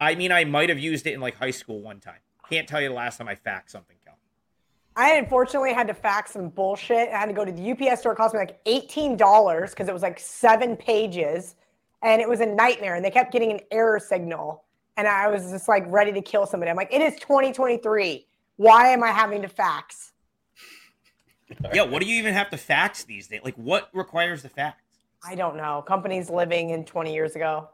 I 0.00 0.14
mean, 0.14 0.32
I 0.32 0.44
might 0.44 0.68
have 0.68 0.78
used 0.78 1.06
it 1.06 1.14
in 1.14 1.20
like 1.20 1.36
high 1.36 1.50
school 1.50 1.80
one 1.80 2.00
time. 2.00 2.18
Can't 2.50 2.68
tell 2.68 2.80
you 2.80 2.88
the 2.88 2.94
last 2.94 3.18
time 3.18 3.28
I 3.28 3.34
faxed 3.34 3.70
something, 3.70 3.96
Kel. 4.04 4.14
I 4.96 5.14
unfortunately 5.14 5.72
had 5.72 5.88
to 5.88 5.94
fax 5.94 6.32
some 6.32 6.50
bullshit. 6.50 7.08
I 7.08 7.18
had 7.18 7.26
to 7.26 7.32
go 7.32 7.44
to 7.44 7.52
the 7.52 7.72
UPS 7.72 8.00
store. 8.00 8.12
It 8.12 8.16
cost 8.16 8.34
me 8.34 8.40
like 8.40 8.62
$18 8.64 9.70
because 9.70 9.88
it 9.88 9.92
was 9.92 10.02
like 10.02 10.20
seven 10.20 10.76
pages 10.76 11.56
and 12.02 12.20
it 12.20 12.28
was 12.28 12.40
a 12.40 12.46
nightmare. 12.46 12.94
And 12.94 13.04
they 13.04 13.10
kept 13.10 13.32
getting 13.32 13.50
an 13.50 13.60
error 13.70 13.98
signal. 13.98 14.64
And 14.96 15.08
I 15.08 15.28
was 15.28 15.50
just 15.50 15.68
like 15.68 15.84
ready 15.88 16.12
to 16.12 16.20
kill 16.20 16.46
somebody. 16.46 16.70
I'm 16.70 16.76
like, 16.76 16.92
it 16.92 17.00
is 17.00 17.14
2023. 17.16 18.26
Why 18.56 18.88
am 18.88 19.02
I 19.02 19.10
having 19.10 19.42
to 19.42 19.48
fax? 19.48 20.12
Yeah, 21.72 21.82
what 21.82 22.02
do 22.02 22.08
you 22.08 22.18
even 22.18 22.34
have 22.34 22.50
to 22.50 22.56
fax 22.56 23.04
these 23.04 23.26
days? 23.26 23.40
Like, 23.44 23.56
what 23.56 23.90
requires 23.92 24.42
the 24.42 24.48
fax? 24.48 24.82
I 25.26 25.34
don't 25.34 25.56
know. 25.56 25.82
Companies 25.86 26.30
living 26.30 26.70
in 26.70 26.84
20 26.84 27.14
years 27.14 27.36
ago. 27.36 27.68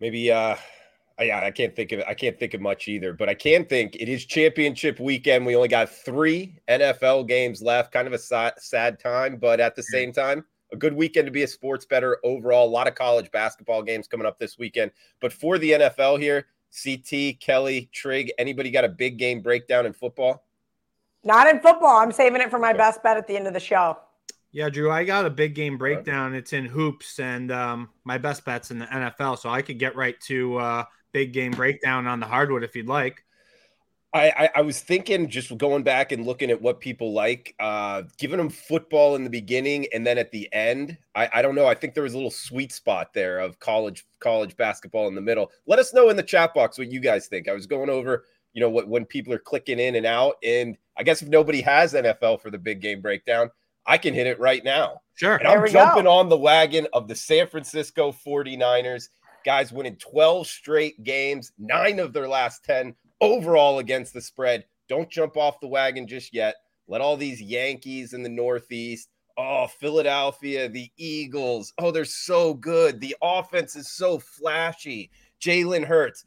Maybe 0.00 0.30
uh 0.32 0.56
yeah, 1.20 1.44
I 1.44 1.50
can't 1.50 1.74
think 1.76 1.92
of 1.92 2.00
it. 2.00 2.06
I 2.08 2.14
can't 2.14 2.38
think 2.38 2.54
of 2.54 2.60
much 2.60 2.88
either, 2.88 3.12
but 3.12 3.28
I 3.28 3.34
can 3.34 3.64
think 3.64 3.96
it 3.96 4.08
is 4.08 4.24
championship 4.24 4.98
weekend. 4.98 5.44
We 5.44 5.54
only 5.54 5.68
got 5.68 5.90
three 5.90 6.56
NFL 6.68 7.28
games 7.28 7.60
left. 7.60 7.92
Kind 7.92 8.06
of 8.06 8.14
a 8.14 8.18
sad, 8.18 8.54
sad 8.58 8.98
time, 8.98 9.36
but 9.36 9.60
at 9.60 9.76
the 9.76 9.82
same 9.82 10.12
time, 10.12 10.44
a 10.72 10.76
good 10.76 10.94
weekend 10.94 11.26
to 11.26 11.32
be 11.32 11.42
a 11.42 11.46
sports 11.46 11.84
better 11.84 12.18
overall. 12.24 12.66
A 12.66 12.70
lot 12.70 12.88
of 12.88 12.94
college 12.94 13.30
basketball 13.32 13.82
games 13.82 14.08
coming 14.08 14.26
up 14.26 14.38
this 14.38 14.58
weekend. 14.58 14.92
But 15.20 15.32
for 15.32 15.58
the 15.58 15.72
NFL 15.72 16.20
here, 16.20 16.46
CT, 16.82 17.40
Kelly, 17.40 17.90
Trig, 17.92 18.32
anybody 18.38 18.70
got 18.70 18.84
a 18.84 18.88
big 18.88 19.18
game 19.18 19.40
breakdown 19.40 19.86
in 19.86 19.92
football? 19.92 20.44
Not 21.22 21.46
in 21.48 21.60
football. 21.60 21.98
I'm 21.98 22.12
saving 22.12 22.40
it 22.40 22.50
for 22.50 22.58
my 22.58 22.72
best 22.72 23.02
bet 23.02 23.16
at 23.16 23.26
the 23.26 23.36
end 23.36 23.46
of 23.46 23.52
the 23.52 23.60
show. 23.60 23.98
Yeah, 24.52 24.68
Drew, 24.68 24.90
I 24.90 25.04
got 25.04 25.26
a 25.26 25.30
big 25.30 25.54
game 25.54 25.78
breakdown. 25.78 26.34
It's 26.34 26.52
in 26.52 26.64
hoops, 26.64 27.20
and 27.20 27.52
um, 27.52 27.90
my 28.04 28.18
best 28.18 28.44
bet's 28.44 28.72
in 28.72 28.80
the 28.80 28.86
NFL, 28.86 29.38
so 29.38 29.48
I 29.48 29.62
could 29.62 29.78
get 29.78 29.94
right 29.94 30.18
to 30.22 30.56
uh, 30.56 30.84
big 31.12 31.32
game 31.32 31.52
breakdown 31.52 32.08
on 32.08 32.18
the 32.18 32.26
hardwood 32.26 32.64
if 32.64 32.74
you'd 32.74 32.88
like. 32.88 33.24
I, 34.12 34.30
I, 34.30 34.50
I, 34.56 34.60
was 34.62 34.80
thinking 34.80 35.28
just 35.28 35.56
going 35.56 35.84
back 35.84 36.10
and 36.10 36.26
looking 36.26 36.50
at 36.50 36.60
what 36.60 36.80
people 36.80 37.12
like, 37.12 37.54
uh, 37.60 38.02
giving 38.18 38.38
them 38.38 38.48
football 38.48 39.14
in 39.14 39.22
the 39.22 39.30
beginning 39.30 39.86
and 39.94 40.04
then 40.04 40.18
at 40.18 40.32
the 40.32 40.52
end. 40.52 40.98
I, 41.14 41.28
I 41.34 41.42
don't 41.42 41.54
know. 41.54 41.68
I 41.68 41.74
think 41.74 41.94
there 41.94 42.02
was 42.02 42.14
a 42.14 42.16
little 42.16 42.32
sweet 42.32 42.72
spot 42.72 43.14
there 43.14 43.38
of 43.38 43.60
college 43.60 44.04
college 44.18 44.56
basketball 44.56 45.06
in 45.06 45.14
the 45.14 45.20
middle. 45.20 45.52
Let 45.66 45.78
us 45.78 45.94
know 45.94 46.08
in 46.08 46.16
the 46.16 46.24
chat 46.24 46.54
box 46.54 46.76
what 46.76 46.90
you 46.90 46.98
guys 46.98 47.28
think. 47.28 47.48
I 47.48 47.52
was 47.52 47.66
going 47.66 47.88
over, 47.88 48.24
you 48.52 48.60
know, 48.60 48.70
what 48.70 48.88
when 48.88 49.04
people 49.04 49.32
are 49.32 49.38
clicking 49.38 49.78
in 49.78 49.96
and 49.96 50.06
out, 50.06 50.36
and 50.42 50.76
I 50.96 51.02
guess 51.02 51.22
if 51.22 51.28
nobody 51.28 51.60
has 51.62 51.94
NFL 51.94 52.40
for 52.40 52.50
the 52.50 52.58
big 52.58 52.80
game 52.80 53.00
breakdown, 53.00 53.50
I 53.86 53.98
can 53.98 54.14
hit 54.14 54.26
it 54.26 54.38
right 54.38 54.64
now. 54.64 55.00
Sure. 55.14 55.36
And 55.36 55.48
I'm 55.48 55.66
jumping 55.68 56.04
go. 56.04 56.12
on 56.12 56.28
the 56.28 56.36
wagon 56.36 56.86
of 56.92 57.08
the 57.08 57.14
San 57.14 57.46
Francisco 57.46 58.12
49ers 58.12 59.08
Guys 59.44 59.72
winning 59.72 59.96
12 59.96 60.46
straight 60.46 61.02
games, 61.02 61.52
nine 61.58 61.98
of 61.98 62.12
their 62.12 62.28
last 62.28 62.64
10 62.64 62.94
overall 63.20 63.78
against 63.78 64.12
the 64.12 64.20
spread. 64.20 64.64
Don't 64.88 65.10
jump 65.10 65.36
off 65.36 65.60
the 65.60 65.68
wagon 65.68 66.06
just 66.06 66.34
yet. 66.34 66.56
Let 66.88 67.00
all 67.00 67.16
these 67.16 67.40
Yankees 67.40 68.12
in 68.12 68.22
the 68.22 68.28
Northeast, 68.28 69.08
oh, 69.38 69.66
Philadelphia, 69.66 70.68
the 70.68 70.90
Eagles, 70.98 71.72
oh, 71.78 71.90
they're 71.90 72.04
so 72.04 72.52
good. 72.52 73.00
The 73.00 73.16
offense 73.22 73.76
is 73.76 73.90
so 73.90 74.18
flashy. 74.18 75.10
Jalen 75.40 75.84
Hurts, 75.84 76.26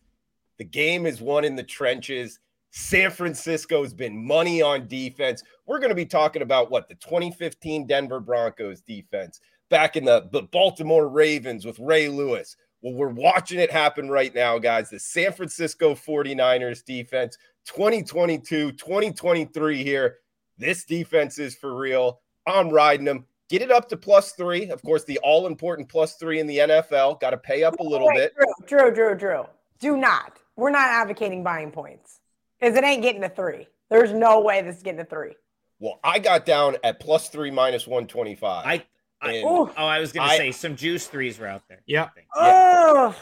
the 0.64 0.70
game 0.70 1.06
is 1.06 1.20
won 1.20 1.44
in 1.44 1.58
the 1.58 1.64
trenches. 1.64 2.40
San 2.72 3.12
Francisco's 3.12 3.94
been 3.94 4.26
money 4.26 4.62
on 4.62 4.88
defense. 4.88 5.44
We're 5.66 5.80
going 5.80 5.90
to 5.90 5.96
be 5.96 6.06
talking 6.06 6.42
about 6.42 6.72
what 6.72 6.88
the 6.88 6.96
2015 6.96 7.86
Denver 7.86 8.22
Broncos 8.22 8.80
defense, 8.80 9.42
back 9.70 9.98
in 9.98 10.06
the, 10.06 10.30
the 10.32 10.44
Baltimore 10.44 11.10
Ravens 11.10 11.66
with 11.66 11.78
Ray 11.80 12.08
Lewis. 12.08 12.56
Well, 12.82 12.94
we're 12.94 13.10
watching 13.10 13.60
it 13.60 13.72
happen 13.72 14.08
right 14.08 14.34
now, 14.34 14.58
guys. 14.58 14.90
The 14.90 15.02
San 15.02 15.34
Francisco 15.34 15.96
49ers 15.96 16.86
defense, 16.86 17.38
2022, 17.66 18.72
2023 18.72 19.84
here. 19.84 20.20
This 20.58 20.86
defense 20.86 21.40
is 21.40 21.56
for 21.56 21.76
real. 21.76 22.22
I'm 22.48 22.70
riding 22.70 23.06
them. 23.06 23.26
Get 23.50 23.62
it 23.62 23.70
up 23.70 23.90
to 23.90 23.98
plus 23.98 24.32
three. 24.32 24.70
Of 24.70 24.82
course, 24.82 25.04
the 25.04 25.20
all 25.24 25.46
important 25.46 25.90
plus 25.90 26.16
three 26.16 26.40
in 26.40 26.48
the 26.48 26.60
NFL. 26.60 27.20
Got 27.20 27.32
to 27.32 27.38
pay 27.38 27.66
up 27.66 27.82
a 27.82 27.84
little 27.84 28.08
Wait, 28.08 28.16
bit. 28.16 28.34
Drew, 28.66 28.80
Drew, 28.80 28.96
Drew, 28.96 29.18
Drew. 29.18 29.44
Do 29.80 29.98
not. 29.98 30.40
We're 30.56 30.70
not 30.72 30.90
advocating 30.90 31.44
buying 31.44 31.72
points 31.72 32.20
because 32.60 32.78
it 32.78 32.84
ain't 32.84 33.02
getting 33.02 33.24
a 33.24 33.30
three. 33.30 33.68
There's 33.90 34.14
no 34.14 34.42
way 34.42 34.62
this 34.62 34.78
is 34.78 34.84
getting 34.84 35.00
a 35.02 35.06
three. 35.06 35.34
Well, 35.80 36.00
I 36.04 36.20
got 36.20 36.46
down 36.46 36.78
at 36.84 37.00
plus 37.00 37.30
three 37.30 37.52
minus 37.52 37.88
125. 37.88 38.66
I 38.66 38.86
I, 39.22 39.42
oh, 39.46 39.72
I 39.78 40.00
was 40.00 40.12
gonna 40.12 40.30
I- 40.32 40.38
say 40.38 40.52
some 40.52 40.76
juice 40.76 41.08
threes 41.08 41.40
were 41.40 41.48
out 41.48 41.64
there. 41.70 41.82
Yeah. 41.86 42.10
Oh, 42.36 43.16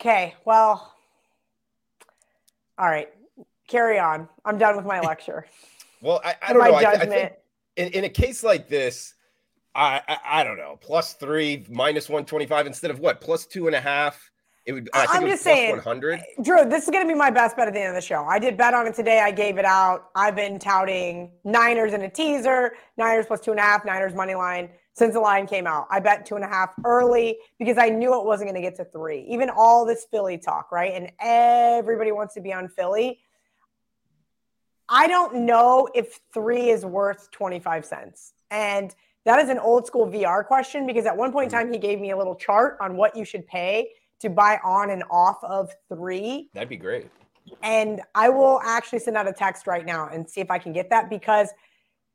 okay. 0.00 0.34
Well, 0.44 0.92
all 2.78 2.86
right. 2.86 3.08
Carry 3.66 3.98
on. 3.98 4.28
I'm 4.44 4.58
done 4.58 4.76
with 4.76 4.84
my 4.84 5.00
lecture. 5.02 5.46
well, 6.02 6.20
I, 6.24 6.36
I 6.42 6.52
don't 6.52 6.60
my 6.60 6.68
know. 6.70 6.76
I, 6.76 6.92
I 6.92 7.06
think 7.06 7.32
in, 7.76 7.88
in 7.88 8.04
a 8.04 8.08
case 8.08 8.44
like 8.44 8.68
this, 8.68 9.14
I, 9.74 10.00
I 10.06 10.40
I 10.40 10.44
don't 10.44 10.58
know. 10.58 10.78
Plus 10.80 11.14
three, 11.14 11.66
minus 11.70 12.08
one 12.08 12.24
twenty 12.26 12.46
five 12.46 12.66
instead 12.66 12.90
of 12.90 13.00
what? 13.00 13.20
Plus 13.20 13.46
two 13.46 13.66
and 13.66 13.74
a 13.74 13.80
half. 13.80 14.30
It 14.66 14.72
would. 14.72 14.90
I 14.92 15.06
think 15.06 15.22
I'm 15.22 15.28
just 15.28 15.44
saying, 15.44 15.70
one 15.70 15.78
hundred. 15.78 16.18
Eh, 16.18 16.42
Drew, 16.42 16.64
this 16.64 16.84
is 16.84 16.90
going 16.90 17.06
to 17.06 17.08
be 17.08 17.16
my 17.16 17.30
best 17.30 17.56
bet 17.56 17.68
at 17.68 17.74
the 17.74 17.80
end 17.80 17.90
of 17.90 17.94
the 17.94 18.00
show. 18.00 18.24
I 18.24 18.40
did 18.40 18.56
bet 18.56 18.74
on 18.74 18.86
it 18.86 18.94
today. 18.94 19.20
I 19.20 19.30
gave 19.30 19.58
it 19.58 19.64
out. 19.64 20.10
I've 20.16 20.34
been 20.34 20.58
touting 20.58 21.30
Niners 21.44 21.92
in 21.92 22.02
a 22.02 22.10
teaser, 22.10 22.72
Niners 22.96 23.26
plus 23.26 23.40
two 23.40 23.52
and 23.52 23.60
a 23.60 23.62
half, 23.62 23.84
Niners 23.84 24.12
money 24.12 24.34
line 24.34 24.68
since 24.96 25.14
the 25.14 25.20
line 25.20 25.46
came 25.46 25.66
out. 25.66 25.86
I 25.90 26.00
bet 26.00 26.26
two 26.26 26.36
and 26.36 26.44
a 26.44 26.48
half 26.48 26.70
early 26.84 27.38
because 27.58 27.76
I 27.78 27.90
knew 27.90 28.18
it 28.18 28.24
wasn't 28.24 28.50
going 28.50 28.60
to 28.60 28.66
get 28.66 28.76
to 28.76 28.84
three. 28.86 29.26
Even 29.28 29.50
all 29.50 29.84
this 29.84 30.06
Philly 30.10 30.38
talk, 30.38 30.72
right? 30.72 30.92
And 30.94 31.12
everybody 31.20 32.12
wants 32.12 32.34
to 32.34 32.40
be 32.40 32.52
on 32.52 32.68
Philly. 32.68 33.20
I 34.88 35.06
don't 35.06 35.44
know 35.44 35.88
if 35.94 36.20
three 36.32 36.70
is 36.70 36.84
worth 36.84 37.30
25 37.30 37.84
cents. 37.84 38.32
And 38.50 38.94
that 39.26 39.38
is 39.38 39.50
an 39.50 39.58
old 39.58 39.86
school 39.86 40.08
VR 40.08 40.46
question 40.46 40.86
because 40.86 41.04
at 41.04 41.16
one 41.16 41.30
point 41.30 41.52
in 41.52 41.58
mm-hmm. 41.58 41.66
time, 41.66 41.72
he 41.72 41.78
gave 41.78 42.00
me 42.00 42.12
a 42.12 42.16
little 42.16 42.34
chart 42.34 42.78
on 42.80 42.96
what 42.96 43.14
you 43.14 43.24
should 43.24 43.46
pay 43.46 43.90
to 44.20 44.30
buy 44.30 44.58
on 44.64 44.90
and 44.90 45.04
off 45.10 45.42
of 45.42 45.70
three. 45.88 46.48
That'd 46.54 46.68
be 46.68 46.76
great. 46.76 47.10
And 47.62 48.00
I 48.14 48.28
will 48.28 48.60
actually 48.64 48.98
send 48.98 49.16
out 49.16 49.28
a 49.28 49.32
text 49.32 49.66
right 49.66 49.86
now 49.86 50.08
and 50.08 50.28
see 50.28 50.40
if 50.40 50.50
I 50.50 50.58
can 50.58 50.72
get 50.72 50.90
that 50.90 51.08
because 51.08 51.48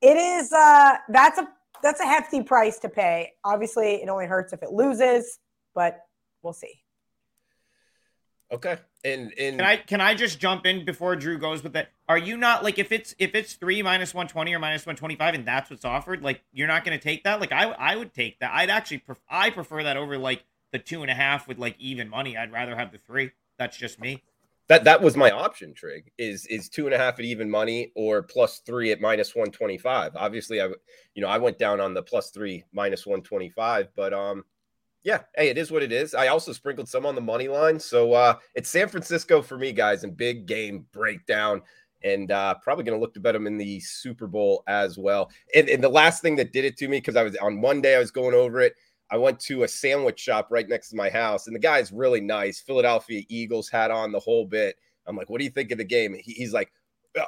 it 0.02 0.18
is 0.18 0.52
uh 0.52 0.98
that's 1.10 1.38
a 1.38 1.48
that's 1.82 2.00
a 2.00 2.06
hefty 2.06 2.44
price 2.44 2.80
to 2.80 2.90
pay. 2.90 3.34
Obviously, 3.44 3.96
it 3.96 4.10
only 4.10 4.26
hurts 4.26 4.54
if 4.54 4.62
it 4.62 4.72
loses, 4.72 5.40
but 5.74 6.02
we'll 6.44 6.54
see. 6.54 6.82
Okay. 8.52 8.78
And 9.04 9.34
and 9.40 9.58
Can 9.58 9.62
I 9.62 9.78
can 9.78 10.02
I 10.02 10.14
just 10.14 10.40
jump 10.40 10.66
in 10.66 10.86
before 10.86 11.16
Drew 11.16 11.38
goes 11.38 11.64
with 11.64 11.74
that? 11.74 11.90
Are 12.10 12.18
you 12.18 12.36
not 12.36 12.64
like 12.64 12.78
if 12.78 12.92
it's 12.92 13.16
if 13.18 13.34
it's 13.34 13.54
three 13.54 13.82
minus 13.82 14.14
one 14.14 14.28
twenty 14.28 14.54
or 14.54 14.60
minus 14.60 14.86
one 14.86 14.96
twenty 14.96 15.16
five 15.16 15.34
and 15.34 15.46
that's 15.46 15.70
what's 15.70 15.86
offered, 15.86 16.22
like 16.22 16.44
you're 16.52 16.68
not 16.68 16.84
going 16.84 16.98
to 16.98 17.04
take 17.04 17.24
that? 17.24 17.40
Like 17.40 17.52
I 17.52 17.72
I 17.72 17.96
would 17.96 18.14
take 18.14 18.40
that. 18.40 18.52
I'd 18.54 18.70
actually 18.70 19.00
pref- 19.00 19.22
I 19.30 19.50
prefer 19.50 19.84
that 19.84 19.98
over 19.98 20.18
like 20.18 20.44
the 20.72 20.80
two 20.80 21.02
and 21.02 21.12
a 21.12 21.14
half 21.14 21.48
with 21.48 21.60
like 21.60 21.76
even 21.80 22.10
money. 22.10 22.38
I'd 22.38 22.52
rather 22.52 22.76
have 22.76 22.92
the 22.92 22.98
three. 22.98 23.32
That's 23.58 23.78
just 23.78 24.00
me. 24.00 24.24
that 24.68 24.86
that 24.86 25.02
was 25.02 25.18
my 25.18 25.32
option, 25.32 25.74
Trig. 25.74 26.12
Is 26.18 26.46
is 26.46 26.70
two 26.70 26.86
and 26.86 26.96
a 26.96 26.98
half 26.98 27.20
at 27.20 27.26
even 27.26 27.50
money 27.50 27.92
or 27.96 28.24
plus 28.24 28.60
three 28.66 28.92
at 28.92 29.02
minus 29.02 29.36
one 29.36 29.52
twenty 29.52 29.78
five? 29.78 30.14
Obviously, 30.16 30.62
I 30.62 30.68
you 31.14 31.22
know 31.22 31.28
I 31.28 31.38
went 31.38 31.60
down 31.60 31.82
on 31.82 31.94
the 31.94 32.02
plus 32.02 32.32
three 32.32 32.64
minus 32.72 33.06
one 33.06 33.22
twenty 33.22 33.50
five, 33.50 33.90
but 33.96 34.14
um, 34.14 34.46
yeah, 35.04 35.24
hey, 35.36 35.50
it 35.50 35.58
is 35.58 35.72
what 35.72 35.84
it 35.84 35.92
is. 35.92 36.14
I 36.14 36.28
also 36.28 36.54
sprinkled 36.54 36.88
some 36.88 37.06
on 37.06 37.16
the 37.16 37.22
money 37.22 37.50
line, 37.50 37.80
so 37.80 38.14
uh, 38.14 38.36
it's 38.56 38.70
San 38.70 38.88
Francisco 38.88 39.42
for 39.42 39.58
me, 39.58 39.74
guys, 39.74 40.06
and 40.06 40.16
big 40.16 40.46
game 40.46 40.86
breakdown. 40.94 41.62
And 42.04 42.32
uh, 42.32 42.56
probably 42.64 42.84
going 42.84 42.98
to 42.98 43.02
look 43.02 43.14
to 43.14 43.20
bet 43.20 43.34
them 43.34 43.46
in 43.46 43.58
the 43.58 43.80
Super 43.80 44.26
Bowl 44.26 44.64
as 44.68 44.98
well. 44.98 45.30
And, 45.54 45.70
and 45.70 45.84
the 45.84 45.90
last 45.90 46.24
thing 46.24 46.36
that 46.38 46.52
did 46.52 46.66
it 46.66 46.76
to 46.78 46.88
me, 46.88 46.98
because 46.98 47.16
I 47.16 47.22
was 47.22 47.36
on 47.36 47.62
Monday, 47.62 47.96
I 47.96 48.00
was 48.00 48.10
going 48.10 48.34
over 48.34 48.60
it. 48.62 48.74
I 49.12 49.18
went 49.18 49.40
to 49.42 49.64
a 49.64 49.68
sandwich 49.68 50.20
shop 50.20 50.48
right 50.50 50.68
next 50.68 50.90
to 50.90 50.96
my 50.96 51.10
house, 51.10 51.48
and 51.48 51.56
the 51.56 51.60
guy's 51.60 51.92
really 51.92 52.22
nice. 52.22 52.62
Philadelphia 52.62 53.24
Eagles 53.28 53.70
hat 53.70 53.92
on 53.92 54.12
the 54.12 54.20
whole 54.20 54.46
bit. 54.46 54.78
I'm 55.06 55.18
like, 55.18 55.30
what 55.30 55.40
do 55.40 55.44
you 55.44 55.52
think 55.52 55.72
of 55.72 55.78
the 55.78 55.84
game? 55.84 56.14
He, 56.14 56.34
he's 56.34 56.54
like, 56.54 56.72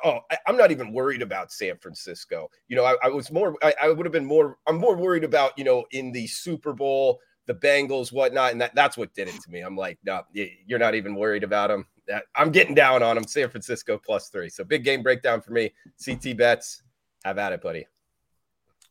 oh, 0.05 0.19
I, 0.31 0.37
I'm 0.47 0.57
not 0.57 0.71
even 0.71 0.93
worried 0.93 1.21
about 1.21 1.51
San 1.51 1.77
Francisco. 1.77 2.49
You 2.67 2.77
know, 2.77 2.85
I, 2.85 2.95
I 3.03 3.09
was 3.09 3.31
more, 3.31 3.55
I, 3.61 3.73
I 3.81 3.89
would 3.89 4.05
have 4.05 4.13
been 4.13 4.25
more, 4.25 4.57
I'm 4.67 4.77
more 4.77 4.95
worried 4.95 5.23
about, 5.23 5.57
you 5.57 5.63
know, 5.63 5.85
in 5.91 6.11
the 6.11 6.27
Super 6.27 6.73
Bowl, 6.73 7.19
the 7.47 7.55
Bengals, 7.55 8.11
whatnot. 8.11 8.51
And 8.51 8.61
that, 8.61 8.75
that's 8.75 8.97
what 8.97 9.13
did 9.13 9.27
it 9.27 9.41
to 9.41 9.51
me. 9.51 9.61
I'm 9.61 9.75
like, 9.75 9.99
no, 10.05 10.21
you're 10.33 10.79
not 10.79 10.95
even 10.95 11.15
worried 11.15 11.43
about 11.43 11.69
them. 11.69 11.85
Uh, 12.13 12.19
I'm 12.35 12.51
getting 12.51 12.75
down 12.75 13.03
on 13.03 13.15
them. 13.15 13.27
San 13.27 13.49
Francisco 13.49 13.97
plus 13.97 14.29
three. 14.29 14.49
So 14.49 14.63
big 14.63 14.83
game 14.83 15.03
breakdown 15.03 15.41
for 15.41 15.51
me. 15.51 15.73
CT 16.03 16.37
bets. 16.37 16.81
Have 17.25 17.37
at 17.37 17.53
it, 17.53 17.61
buddy. 17.61 17.85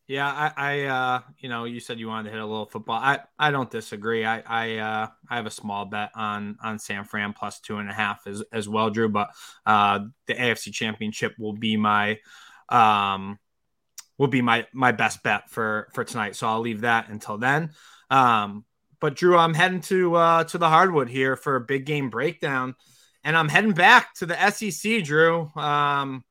Yeah, 0.09 0.27
I, 0.29 0.53
I, 0.57 0.81
uh, 0.83 1.21
you 1.39 1.49
know, 1.49 1.65
you 1.65 1.79
said 1.81 1.99
you 1.99 2.09
wanted 2.09 2.25
to 2.25 2.31
hit 2.33 2.41
a 2.41 2.47
little 2.47 2.67
football. 2.67 2.99
I, 2.99 3.21
I 3.39 3.51
don't 3.51 3.71
disagree. 3.71 4.25
I, 4.25 4.43
I, 4.45 4.77
uh, 4.79 5.07
I 5.31 5.37
have 5.37 5.47
a 5.47 5.51
small 5.51 5.85
bet 5.85 6.11
on 6.15 6.57
on 6.63 6.79
San 6.79 7.05
Fran 7.05 7.33
plus 7.33 7.61
two 7.61 7.79
and 7.79 7.89
a 7.89 7.93
half 7.93 8.27
as 8.27 8.43
as 8.53 8.69
well, 8.69 8.91
Drew. 8.91 9.09
But 9.09 9.31
uh, 9.65 10.01
the 10.27 10.35
AFC 10.35 10.73
Championship 10.73 11.35
will 11.39 11.53
be 11.53 11.77
my, 11.77 12.19
um, 12.69 13.39
will 14.19 14.29
be 14.29 14.43
my 14.43 14.67
my 14.73 14.93
best 14.93 15.23
bet 15.23 15.51
for 15.51 15.89
for 15.95 16.05
tonight. 16.05 16.35
So 16.37 16.49
I'll 16.49 16.61
leave 16.61 16.81
that 16.81 17.09
until 17.09 17.39
then. 17.39 17.71
Um, 18.11 18.65
but 19.01 19.15
Drew, 19.15 19.39
I'm 19.39 19.55
heading 19.55 19.81
to 19.83 20.15
uh 20.17 20.45
to 20.45 20.59
the 20.59 20.69
hardwood 20.69 21.09
here 21.09 21.37
for 21.37 21.57
a 21.57 21.61
big 21.61 21.87
game 21.87 22.11
breakdown, 22.11 22.75
and 23.23 23.37
I'm 23.37 23.49
heading 23.49 23.73
back 23.73 24.15
to 24.17 24.27
the 24.27 24.51
SEC, 24.51 25.05
Drew. 25.05 25.49
Um, 25.55 26.25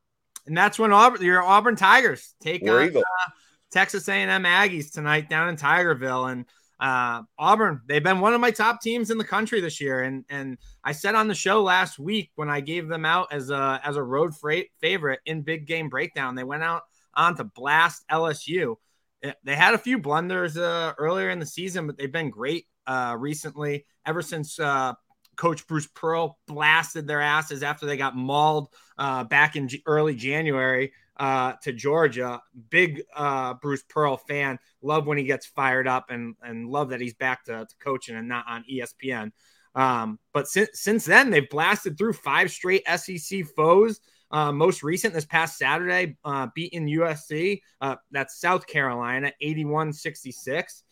and 0.45 0.57
that's 0.57 0.77
when 0.77 0.91
Auburn, 0.91 1.21
your 1.23 1.41
Auburn 1.41 1.75
Tigers 1.75 2.33
take 2.41 2.63
War 2.63 2.81
on 2.81 2.87
Eagle. 2.87 3.03
Texas 3.71 4.07
A&M 4.07 4.43
Aggies 4.43 4.91
tonight 4.91 5.29
down 5.29 5.49
in 5.49 5.55
Tigerville, 5.55 6.31
and 6.31 6.45
uh, 6.81 7.21
Auburn. 7.37 7.81
They've 7.85 8.03
been 8.03 8.19
one 8.19 8.33
of 8.33 8.41
my 8.41 8.51
top 8.51 8.81
teams 8.81 9.11
in 9.11 9.17
the 9.17 9.23
country 9.23 9.61
this 9.61 9.79
year, 9.79 10.01
and 10.01 10.25
and 10.29 10.57
I 10.83 10.91
said 10.91 11.15
on 11.15 11.27
the 11.27 11.35
show 11.35 11.61
last 11.61 11.99
week 11.99 12.31
when 12.35 12.49
I 12.49 12.59
gave 12.59 12.87
them 12.87 13.05
out 13.05 13.31
as 13.31 13.51
a 13.51 13.79
as 13.83 13.95
a 13.95 14.03
road 14.03 14.35
freight 14.35 14.71
favorite 14.81 15.19
in 15.25 15.43
big 15.43 15.67
game 15.67 15.89
breakdown. 15.89 16.35
They 16.35 16.43
went 16.43 16.63
out 16.63 16.81
on 17.13 17.35
to 17.37 17.43
blast 17.43 18.03
LSU. 18.09 18.75
They 19.43 19.55
had 19.55 19.75
a 19.75 19.77
few 19.77 19.99
blunders 19.99 20.57
uh, 20.57 20.93
earlier 20.97 21.29
in 21.29 21.37
the 21.37 21.45
season, 21.45 21.85
but 21.85 21.97
they've 21.97 22.11
been 22.11 22.31
great 22.31 22.65
uh, 22.87 23.15
recently. 23.19 23.85
Ever 24.03 24.23
since 24.23 24.59
uh, 24.59 24.93
Coach 25.35 25.67
Bruce 25.67 25.87
Pearl 25.93 26.39
blasted 26.47 27.05
their 27.05 27.21
asses 27.21 27.61
after 27.61 27.85
they 27.85 27.97
got 27.97 28.15
mauled 28.15 28.69
uh, 28.97 29.23
back 29.23 29.55
in 29.55 29.67
J- 29.67 29.83
early 29.85 30.15
January 30.15 30.93
uh, 31.17 31.53
to 31.63 31.71
Georgia. 31.73 32.41
Big 32.69 33.03
uh, 33.15 33.53
Bruce 33.55 33.83
Pearl 33.83 34.17
fan. 34.17 34.59
Love 34.81 35.07
when 35.07 35.17
he 35.17 35.23
gets 35.23 35.45
fired 35.45 35.87
up 35.87 36.09
and 36.09 36.35
and 36.41 36.69
love 36.69 36.89
that 36.89 37.01
he's 37.01 37.13
back 37.13 37.45
to, 37.45 37.65
to 37.65 37.75
coaching 37.79 38.15
and 38.15 38.27
not 38.27 38.45
on 38.47 38.63
ESPN. 38.71 39.31
Um, 39.75 40.19
but 40.33 40.47
since 40.47 40.69
since 40.73 41.05
then, 41.05 41.29
they've 41.29 41.49
blasted 41.49 41.97
through 41.97 42.13
five 42.13 42.51
straight 42.51 42.83
SEC 42.87 43.45
foes. 43.55 43.99
Uh, 44.31 44.51
most 44.51 44.81
recent 44.81 45.13
this 45.13 45.25
past 45.25 45.57
Saturday, 45.57 46.17
uh, 46.23 46.47
beating 46.55 46.87
USC. 46.87 47.61
Uh, 47.81 47.97
that's 48.11 48.39
South 48.39 48.65
Carolina, 48.65 49.31
81 49.41 49.91
66. 49.91 50.83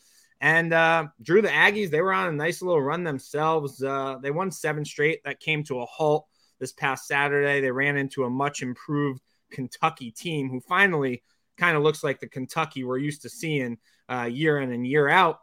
And 0.41 0.73
uh, 0.73 1.07
Drew 1.21 1.41
the 1.41 1.49
Aggies, 1.49 1.89
they 1.89 2.01
were 2.01 2.13
on 2.13 2.29
a 2.29 2.31
nice 2.33 2.61
little 2.61 2.81
run 2.81 3.03
themselves. 3.03 3.81
Uh, 3.81 4.17
they 4.21 4.31
won 4.31 4.51
seven 4.51 4.85
straight. 4.85 5.21
That 5.23 5.39
came 5.39 5.63
to 5.65 5.81
a 5.81 5.85
halt 5.85 6.27
this 6.59 6.73
past 6.73 7.07
Saturday. 7.07 7.61
They 7.61 7.71
ran 7.71 7.97
into 7.97 8.23
a 8.23 8.29
much 8.29 8.61
improved 8.61 9.21
Kentucky 9.51 10.11
team 10.11 10.49
who 10.49 10.59
finally 10.59 11.23
kind 11.57 11.75
of 11.77 11.83
looks 11.83 12.03
like 12.03 12.19
the 12.19 12.27
Kentucky 12.27 12.83
we're 12.83 12.97
used 12.97 13.21
to 13.23 13.29
seeing 13.29 13.77
uh, 14.09 14.23
year 14.23 14.59
in 14.59 14.71
and 14.71 14.87
year 14.87 15.09
out. 15.09 15.39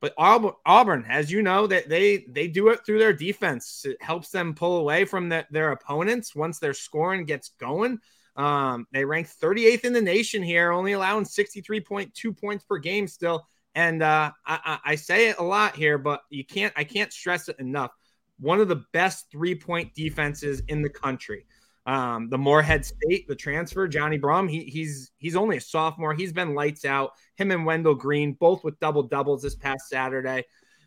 But 0.00 0.14
Auburn, 0.16 1.06
as 1.08 1.30
you 1.30 1.42
know, 1.42 1.66
that 1.66 1.88
they 1.88 2.24
they 2.28 2.46
do 2.46 2.68
it 2.68 2.86
through 2.86 3.00
their 3.00 3.12
defense. 3.12 3.84
It 3.84 4.00
helps 4.00 4.30
them 4.30 4.54
pull 4.54 4.76
away 4.76 5.04
from 5.04 5.28
the, 5.28 5.44
their 5.50 5.72
opponents 5.72 6.36
once 6.36 6.60
their 6.60 6.74
scoring 6.74 7.24
gets 7.24 7.50
going. 7.60 7.98
Um, 8.36 8.86
they 8.92 9.04
rank 9.04 9.28
38th 9.28 9.84
in 9.84 9.92
the 9.92 10.00
nation 10.00 10.40
here, 10.44 10.70
only 10.70 10.92
allowing 10.92 11.24
63.2 11.24 12.40
points 12.40 12.64
per 12.64 12.78
game 12.78 13.08
still. 13.08 13.48
And 13.74 14.00
uh, 14.00 14.30
I, 14.46 14.60
I, 14.64 14.92
I 14.92 14.94
say 14.94 15.30
it 15.30 15.38
a 15.38 15.42
lot 15.42 15.74
here, 15.74 15.98
but 15.98 16.22
you 16.30 16.44
can't 16.44 16.72
I 16.76 16.84
can't 16.84 17.12
stress 17.12 17.48
it 17.48 17.58
enough. 17.58 17.90
One 18.38 18.60
of 18.60 18.68
the 18.68 18.84
best 18.92 19.26
three 19.32 19.56
point 19.56 19.94
defenses 19.94 20.62
in 20.68 20.80
the 20.80 20.88
country. 20.88 21.44
Um, 21.88 22.28
the 22.28 22.36
Morehead 22.36 22.84
State, 22.84 23.26
the 23.28 23.34
transfer, 23.34 23.88
Johni 23.88 24.20
Broome, 24.20 24.46
he, 24.46 24.64
he's 24.64 25.10
he's 25.16 25.34
only 25.34 25.56
a 25.56 25.60
sophomore. 25.60 26.12
He's 26.12 26.34
been 26.34 26.54
lights 26.54 26.84
out. 26.84 27.12
Him 27.36 27.50
and 27.50 27.64
Wendell 27.64 27.94
Green, 27.94 28.34
both 28.34 28.62
with 28.62 28.78
double 28.78 29.04
doubles 29.04 29.40
this 29.40 29.54
past 29.54 29.88
Saturday. 29.88 30.44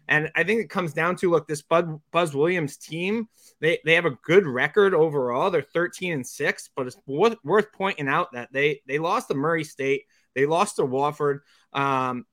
And 0.08 0.32
I 0.36 0.44
think 0.44 0.62
it 0.62 0.70
comes 0.70 0.94
down 0.94 1.16
to 1.16 1.32
look, 1.32 1.48
this 1.48 1.64
Bud, 1.64 2.00
Buzz 2.12 2.36
Williams 2.36 2.78
team, 2.78 3.30
they, 3.62 3.80
they 3.84 3.96
have 3.96 4.06
a 4.06 4.18
good 4.24 4.46
record 4.46 4.94
overall. 4.94 5.50
They're 5.50 5.64
13 5.64 6.14
and 6.14 6.28
6, 6.28 6.70
but 6.76 6.86
it's 6.86 6.98
worth, 7.08 7.38
worth 7.44 7.72
pointing 7.72 8.08
out 8.08 8.32
that 8.34 8.54
they 8.54 8.82
they 8.86 9.00
lost 9.00 9.30
to 9.30 9.34
Murray 9.34 9.64
State, 9.64 10.04
they 10.36 10.46
lost 10.46 10.76
to 10.76 10.84
Wofford. 10.84 11.40
Um, 11.74 12.26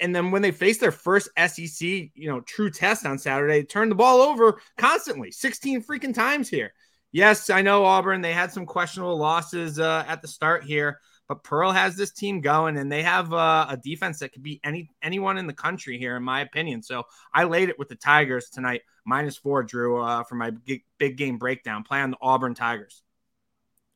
and 0.00 0.14
then 0.14 0.30
when 0.30 0.42
they 0.42 0.52
faced 0.52 0.80
their 0.80 0.92
first 0.92 1.28
SEC, 1.36 1.80
you 1.80 2.28
know, 2.28 2.40
true 2.42 2.70
test 2.70 3.04
on 3.04 3.18
Saturday, 3.18 3.64
turned 3.64 3.90
the 3.90 3.96
ball 3.96 4.20
over 4.20 4.60
constantly, 4.78 5.32
16 5.32 5.82
freaking 5.82 6.14
times 6.14 6.48
here. 6.48 6.72
Yes, 7.12 7.50
I 7.50 7.60
know 7.60 7.84
Auburn. 7.84 8.22
They 8.22 8.32
had 8.32 8.52
some 8.52 8.64
questionable 8.64 9.18
losses 9.18 9.78
uh, 9.78 10.04
at 10.08 10.22
the 10.22 10.28
start 10.28 10.64
here, 10.64 10.98
but 11.28 11.44
Pearl 11.44 11.70
has 11.70 11.94
this 11.94 12.10
team 12.10 12.40
going, 12.40 12.78
and 12.78 12.90
they 12.90 13.02
have 13.02 13.34
uh, 13.34 13.66
a 13.68 13.76
defense 13.76 14.18
that 14.20 14.32
could 14.32 14.42
beat 14.42 14.60
any 14.64 14.88
anyone 15.02 15.36
in 15.36 15.46
the 15.46 15.52
country 15.52 15.98
here, 15.98 16.16
in 16.16 16.22
my 16.22 16.40
opinion. 16.40 16.82
So 16.82 17.04
I 17.34 17.44
laid 17.44 17.68
it 17.68 17.78
with 17.78 17.90
the 17.90 17.96
Tigers 17.96 18.48
tonight, 18.48 18.80
minus 19.04 19.36
four, 19.36 19.62
Drew, 19.62 20.02
uh, 20.02 20.24
for 20.24 20.36
my 20.36 20.50
big, 20.50 20.84
big 20.96 21.18
game 21.18 21.36
breakdown. 21.36 21.84
Play 21.84 22.00
on 22.00 22.12
the 22.12 22.16
Auburn 22.22 22.54
Tigers. 22.54 23.02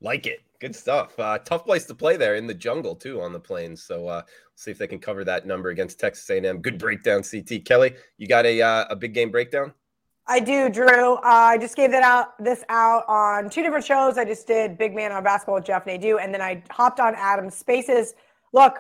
Like 0.03 0.27
it. 0.27 0.41
Good 0.61 0.77
stuff. 0.77 1.19
Uh, 1.19 1.39
tough 1.39 1.65
place 1.65 1.85
to 1.87 1.95
play 1.95 2.17
there 2.17 2.37
in 2.37 2.47
the 2.47 2.55
jungle 2.55 2.95
too 2.95 3.21
on 3.21 3.33
the 3.33 3.41
plains. 3.41 3.83
So 3.83 4.09
uh, 4.09 4.23
see 4.55 4.71
if 4.71 4.79
they 4.79 4.87
can 4.87 4.99
cover 4.99 5.25
that 5.25 5.47
number 5.47 5.71
against 5.71 6.01
Texas 6.01 6.29
A&M. 6.31 6.61
Good 6.61 6.79
breakdown, 6.79 7.23
CT. 7.23 7.65
Kelly, 7.65 7.95
you 8.19 8.27
got 8.27 8.47
a 8.47 8.61
uh, 8.61 8.87
a 8.91 8.97
big 8.97 9.15
game 9.15 9.31
breakdown? 9.31 9.73
I 10.29 10.41
do, 10.41 10.69
Drew. 10.69 11.15
Uh, 11.15 11.21
I 11.23 11.59
just 11.59 11.77
gave 11.77 11.93
that 11.93 12.03
out 12.03 12.43
this 12.43 12.65
out 12.69 13.05
on 13.07 13.49
two 13.49 13.63
different 13.63 13.85
shows. 13.85 14.19
I 14.19 14.25
just 14.25 14.47
did 14.47 14.77
Big 14.77 14.95
Man 14.95 15.13
on 15.13 15.23
Basketball 15.23 15.55
with 15.57 15.65
Jeff 15.65 15.87
Nadeau, 15.87 16.19
and 16.19 16.35
then 16.35 16.43
I 16.43 16.63
hopped 16.71 16.99
on 16.99 17.15
Adam's 17.15 17.55
Spaces. 17.55 18.15
Look, 18.53 18.79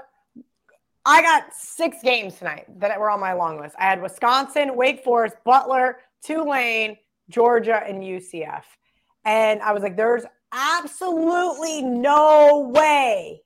I 1.04 1.22
got 1.22 1.54
six 1.54 1.98
games 2.02 2.36
tonight 2.36 2.64
that 2.80 2.98
were 2.98 3.10
on 3.10 3.20
my 3.20 3.32
long 3.32 3.60
list. 3.60 3.76
I 3.78 3.84
had 3.84 4.02
Wisconsin, 4.02 4.74
Wake 4.74 5.04
Forest, 5.04 5.36
Butler, 5.44 5.98
Tulane, 6.24 6.96
Georgia, 7.30 7.80
and 7.86 8.02
UCF. 8.02 8.64
And 9.24 9.62
I 9.62 9.72
was 9.72 9.84
like, 9.84 9.96
there's 9.96 10.24
absolutely 10.52 11.82
no 11.82 12.70
way. 12.74 13.42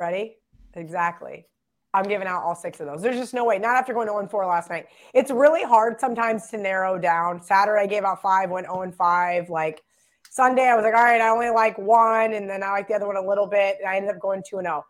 Ready? 0.00 0.36
Exactly. 0.74 1.46
I'm 1.94 2.04
giving 2.04 2.26
out 2.26 2.42
all 2.42 2.54
six 2.54 2.80
of 2.80 2.86
those. 2.86 3.02
There's 3.02 3.16
just 3.16 3.34
no 3.34 3.44
way. 3.44 3.58
Not 3.58 3.76
after 3.76 3.92
going 3.92 4.08
0 4.08 4.26
4 4.26 4.46
last 4.46 4.70
night. 4.70 4.86
It's 5.12 5.30
really 5.30 5.62
hard 5.62 6.00
sometimes 6.00 6.48
to 6.48 6.56
narrow 6.56 6.98
down. 6.98 7.42
Saturday 7.42 7.82
I 7.82 7.86
gave 7.86 8.04
out 8.04 8.22
five, 8.22 8.50
went 8.50 8.66
0 8.66 8.92
5. 8.92 9.50
Like 9.50 9.82
Sunday, 10.30 10.68
I 10.68 10.74
was 10.74 10.84
like, 10.84 10.94
all 10.94 11.04
right, 11.04 11.20
I 11.20 11.28
only 11.28 11.50
like 11.50 11.76
one, 11.76 12.32
and 12.32 12.48
then 12.48 12.62
I 12.62 12.70
like 12.70 12.88
the 12.88 12.94
other 12.94 13.06
one 13.06 13.16
a 13.16 13.26
little 13.26 13.46
bit. 13.46 13.76
And 13.80 13.88
I 13.88 13.96
ended 13.96 14.14
up 14.14 14.20
going 14.20 14.42
2 14.48 14.60
0. 14.60 14.84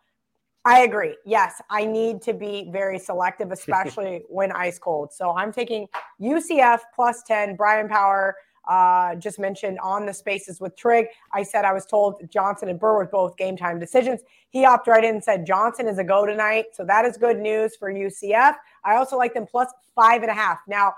I 0.65 0.81
agree. 0.83 1.17
Yes, 1.25 1.61
I 1.71 1.85
need 1.85 2.23
to 2.23 2.33
be 2.33 2.69
very 2.73 2.99
selective, 2.99 3.51
especially 3.53 4.23
when 4.29 4.53
ice 4.53 4.79
cold. 4.79 5.13
So 5.13 5.33
I'm 5.37 5.53
taking 5.53 5.89
UCF 6.21 6.81
plus 6.95 7.23
10, 7.25 7.57
Brian 7.57 7.89
Power 7.89 8.37
uh, 8.69 9.15
just 9.17 9.39
mentioned 9.39 9.79
on 9.81 10.07
the 10.07 10.15
spaces 10.15 10.61
with 10.61 10.77
Trig. 10.77 11.07
I 11.33 11.43
said 11.43 11.65
I 11.65 11.73
was 11.73 11.87
told 11.87 12.21
Johnson 12.31 12.69
and 12.69 12.79
Durr 12.79 12.95
were 12.95 13.07
both 13.07 13.37
game 13.37 13.57
time 13.57 13.79
decisions. 13.79 14.21
He 14.51 14.65
opted 14.65 14.93
right 14.93 15.05
in 15.05 15.17
and 15.17 15.25
said 15.25 15.47
Johnson 15.47 15.89
is 15.89 15.99
a 15.99 16.05
go 16.05 16.27
tonight. 16.27 16.67
So 16.73 16.85
that 16.85 17.05
is 17.05 17.17
good 17.17 17.39
news 17.39 17.77
for 17.77 17.93
UCF. 17.93 18.55
I 18.85 18.97
also 18.97 19.17
like 19.17 19.35
them 19.35 19.47
plus 19.51 19.69
five 19.95 20.23
and 20.23 20.31
a 20.31 20.35
half. 20.35 20.59
Now, 20.69 20.95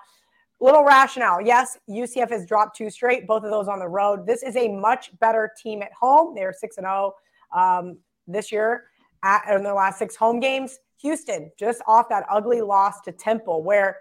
little 0.60 0.84
rationale. 0.84 1.40
Yes, 1.40 1.78
UCF 1.88 2.30
has 2.30 2.46
dropped 2.46 2.76
two 2.76 2.90
straight, 2.90 3.26
both 3.26 3.44
of 3.44 3.50
those 3.50 3.68
on 3.68 3.78
the 3.78 3.88
road. 3.88 4.26
This 4.26 4.42
is 4.42 4.56
a 4.56 4.68
much 4.68 5.16
better 5.18 5.52
team 5.60 5.82
at 5.82 5.92
home. 5.92 6.34
They're 6.34 6.52
6 6.52 6.78
and 6.78 6.84
0 6.84 7.14
um, 7.54 7.98
this 8.26 8.50
year 8.52 8.84
at, 9.22 9.42
in 9.54 9.62
their 9.62 9.74
last 9.74 9.98
six 9.98 10.16
home 10.16 10.40
games. 10.40 10.78
Houston 11.00 11.50
just 11.58 11.82
off 11.86 12.08
that 12.08 12.24
ugly 12.30 12.60
loss 12.60 13.00
to 13.02 13.12
Temple, 13.12 13.62
where 13.62 13.98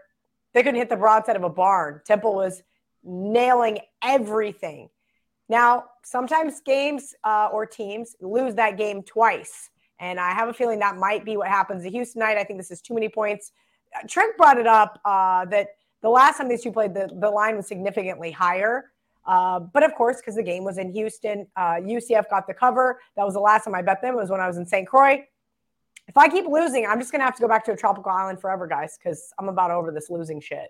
they 0.53 0.61
couldn't 0.61 0.79
hit 0.79 0.89
the 0.89 0.95
broadside 0.95 1.35
of 1.35 1.43
a 1.43 1.49
barn. 1.49 2.01
Temple 2.05 2.35
was 2.35 2.63
nailing 3.03 3.79
everything. 4.03 4.89
Now, 5.49 5.85
sometimes 6.03 6.61
games 6.61 7.13
uh, 7.23 7.49
or 7.51 7.65
teams 7.65 8.15
lose 8.21 8.55
that 8.55 8.77
game 8.77 9.03
twice. 9.03 9.69
And 9.99 10.19
I 10.19 10.33
have 10.33 10.49
a 10.49 10.53
feeling 10.53 10.79
that 10.79 10.97
might 10.97 11.25
be 11.25 11.37
what 11.37 11.47
happens 11.47 11.83
to 11.83 11.89
Houston 11.89 12.21
tonight. 12.21 12.37
I 12.37 12.43
think 12.43 12.59
this 12.59 12.71
is 12.71 12.81
too 12.81 12.93
many 12.93 13.09
points. 13.09 13.51
Uh, 13.95 14.07
Trent 14.07 14.35
brought 14.37 14.57
it 14.57 14.67
up 14.67 14.99
uh, 15.05 15.45
that 15.45 15.69
the 16.01 16.09
last 16.09 16.37
time 16.37 16.49
these 16.49 16.61
two 16.61 16.71
played, 16.71 16.93
the, 16.93 17.09
the 17.13 17.29
line 17.29 17.55
was 17.55 17.67
significantly 17.67 18.31
higher. 18.31 18.91
Uh, 19.25 19.59
but 19.59 19.83
of 19.83 19.95
course, 19.95 20.17
because 20.17 20.35
the 20.35 20.43
game 20.43 20.63
was 20.63 20.77
in 20.77 20.91
Houston, 20.91 21.47
uh, 21.55 21.75
UCF 21.75 22.29
got 22.29 22.47
the 22.47 22.53
cover. 22.53 22.99
That 23.15 23.23
was 23.23 23.35
the 23.35 23.39
last 23.39 23.65
time 23.65 23.75
I 23.75 23.81
bet 23.81 24.01
them. 24.01 24.15
It 24.15 24.17
was 24.17 24.29
when 24.29 24.41
I 24.41 24.47
was 24.47 24.57
in 24.57 24.65
St. 24.65 24.87
Croix. 24.87 25.23
If 26.07 26.17
I 26.17 26.27
keep 26.27 26.45
losing, 26.45 26.85
I'm 26.85 26.99
just 26.99 27.11
going 27.11 27.21
to 27.21 27.25
have 27.25 27.35
to 27.35 27.41
go 27.41 27.47
back 27.47 27.63
to 27.65 27.71
a 27.71 27.77
tropical 27.77 28.11
island 28.11 28.41
forever, 28.41 28.67
guys, 28.67 28.97
because 29.01 29.33
I'm 29.39 29.47
about 29.47 29.71
over 29.71 29.91
this 29.91 30.09
losing 30.09 30.41
shit. 30.41 30.69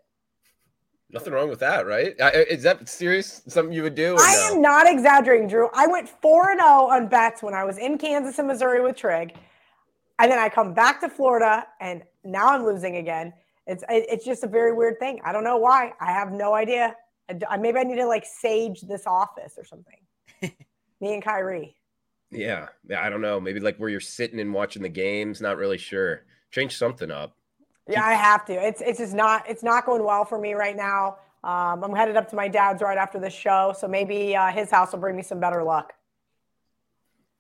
Nothing 1.14 1.34
wrong 1.34 1.48
with 1.48 1.60
that, 1.60 1.86
right? 1.86 2.16
Is 2.50 2.64
that 2.64 2.90
serious? 2.90 3.44
Something 3.48 3.72
you 3.72 3.84
would 3.84 3.94
do? 3.94 4.16
I 4.20 4.50
no? 4.50 4.56
am 4.56 4.62
not 4.64 4.92
exaggerating, 4.92 5.48
Drew. 5.48 5.70
I 5.72 5.86
went 5.86 6.10
4 6.10 6.56
0 6.56 6.66
on 6.66 7.08
bets 7.08 7.44
when 7.44 7.54
I 7.54 7.64
was 7.64 7.78
in 7.78 8.00
Kansas 8.00 8.40
and 8.40 8.48
Missouri 8.48 8.82
with 8.82 8.96
Trig. 8.96 9.36
And 10.18 10.32
then 10.32 10.40
I 10.40 10.50
come 10.50 10.74
back 10.74 11.00
to 11.02 11.10
Florida 11.10 11.68
and 11.80 12.04
now 12.24 12.48
I'm 12.48 12.66
losing 12.66 12.98
again. 12.98 13.32
It's 13.68 13.84
it's 13.90 14.26
just 14.26 14.44
a 14.44 14.48
very 14.48 14.74
weird 14.74 14.98
thing. 15.00 15.22
I 15.24 15.32
don't 15.32 15.44
know 15.44 15.58
why. 15.58 15.94
I 16.02 16.12
have 16.12 16.32
no 16.32 16.56
idea. 16.56 16.96
Maybe 17.60 17.78
I 17.78 17.84
need 17.84 17.96
to 17.98 18.08
like 18.08 18.26
sage 18.26 18.82
this 18.82 19.06
office 19.06 19.54
or 19.58 19.66
something. 19.66 20.00
Me 21.00 21.14
and 21.14 21.24
Kyrie. 21.24 21.76
Yeah, 22.32 22.70
yeah. 22.90 23.06
I 23.06 23.10
don't 23.10 23.22
know. 23.22 23.40
Maybe 23.40 23.60
like 23.60 23.78
where 23.78 23.90
you're 23.90 24.00
sitting 24.00 24.40
and 24.40 24.52
watching 24.52 24.82
the 24.82 24.90
games. 24.90 25.42
Not 25.42 25.58
really 25.58 25.78
sure. 25.78 26.26
Change 26.52 26.76
something 26.76 27.12
up. 27.12 27.38
Yeah, 27.88 28.04
I 28.04 28.14
have 28.14 28.46
to. 28.46 28.54
It's 28.54 28.82
it's 28.82 29.00
just 29.00 29.14
not 29.14 29.50
it's 29.50 29.64
not 29.64 29.86
going 29.86 30.04
well 30.04 30.26
for 30.26 30.40
me 30.40 30.54
right 30.54 30.76
now. 30.76 31.18
Um, 31.44 31.84
I'm 31.84 31.94
headed 31.94 32.16
up 32.16 32.30
to 32.30 32.36
my 32.36 32.48
dad's 32.48 32.82
right 32.82 32.98
after 32.98 33.20
the 33.20 33.30
show, 33.30 33.76
so 33.78 33.88
maybe 33.88 34.36
uh, 34.36 34.52
his 34.52 34.72
house 34.72 34.94
will 34.94 35.00
bring 35.00 35.16
me 35.18 35.24
some 35.24 35.42
better 35.42 35.62
luck. 35.62 35.94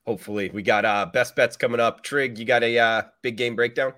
Hopefully, 0.06 0.52
we 0.54 0.62
got 0.62 0.84
uh, 0.84 1.06
best 1.06 1.36
bets 1.36 1.56
coming 1.56 1.80
up. 1.80 2.04
Trig, 2.04 2.38
you 2.38 2.44
got 2.44 2.64
a 2.64 2.78
uh, 2.78 3.02
big 3.22 3.38
game 3.38 3.56
breakdown? 3.56 3.94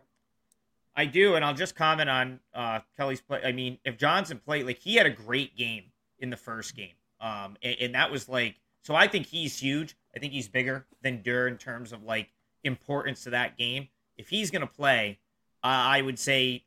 I 0.95 1.05
do, 1.05 1.35
and 1.35 1.43
I'll 1.43 1.55
just 1.55 1.75
comment 1.75 2.09
on 2.09 2.39
uh, 2.53 2.79
Kelly's 2.95 3.19
play. 3.19 3.41
I 3.43 3.51
mean, 3.51 3.79
if 3.83 3.97
Johnson 3.97 4.39
played, 4.45 4.67
like 4.67 4.77
he 4.77 4.95
had 4.95 5.07
a 5.07 5.11
great 5.11 5.57
game 5.57 5.85
in 6.19 6.29
the 6.29 6.37
first 6.37 6.75
game, 6.75 6.93
um, 7.19 7.57
and, 7.63 7.75
and, 7.81 7.95
that 7.95 8.11
was 8.11 8.29
like, 8.29 8.55
so 8.81 8.95
I 8.95 9.07
think 9.07 9.25
he's 9.25 9.57
huge. 9.57 9.97
I 10.15 10.19
think 10.19 10.31
he's 10.31 10.47
bigger 10.47 10.85
than 11.01 11.21
Durr 11.23 11.47
in 11.47 11.57
terms 11.57 11.91
of 11.91 12.03
like 12.03 12.29
importance 12.63 13.23
to 13.23 13.31
that 13.31 13.57
game. 13.57 13.89
If 14.17 14.29
he's 14.29 14.51
gonna 14.51 14.67
play, 14.67 15.17
uh, 15.17 15.24
I 15.67 16.01
would 16.01 16.19
say 16.19 16.63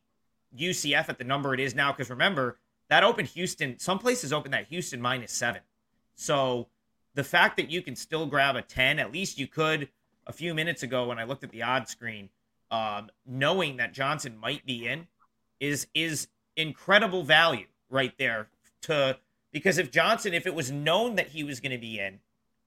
UCF 0.56 1.08
at 1.08 1.18
the 1.18 1.24
number 1.24 1.54
it 1.54 1.60
is 1.60 1.74
now, 1.74 1.92
because 1.92 2.10
remember 2.10 2.58
that 2.88 3.04
opened 3.04 3.28
Houston. 3.28 3.78
Some 3.78 3.98
places 3.98 4.32
open 4.32 4.50
that 4.52 4.66
Houston 4.68 5.00
minus 5.00 5.32
seven, 5.32 5.62
so 6.14 6.68
the 7.14 7.24
fact 7.24 7.56
that 7.56 7.70
you 7.70 7.82
can 7.82 7.96
still 7.96 8.26
grab 8.26 8.56
a 8.56 8.62
ten, 8.62 8.98
at 8.98 9.12
least 9.12 9.38
you 9.38 9.46
could 9.46 9.88
a 10.26 10.32
few 10.32 10.54
minutes 10.54 10.82
ago 10.82 11.08
when 11.08 11.18
I 11.18 11.24
looked 11.24 11.42
at 11.42 11.50
the 11.50 11.62
odd 11.62 11.88
screen 11.88 12.28
um, 12.70 13.10
knowing 13.26 13.78
that 13.78 13.92
Johnson 13.92 14.36
might 14.38 14.64
be 14.66 14.86
in 14.86 15.06
is 15.58 15.86
is 15.94 16.28
incredible 16.56 17.22
value 17.22 17.66
right 17.90 18.16
there 18.18 18.48
to 18.82 19.18
because 19.52 19.78
if 19.78 19.90
Johnson 19.90 20.34
if 20.34 20.46
it 20.46 20.54
was 20.54 20.70
known 20.70 21.16
that 21.16 21.28
he 21.28 21.42
was 21.42 21.60
going 21.60 21.72
to 21.72 21.78
be 21.78 21.98
in 21.98 22.20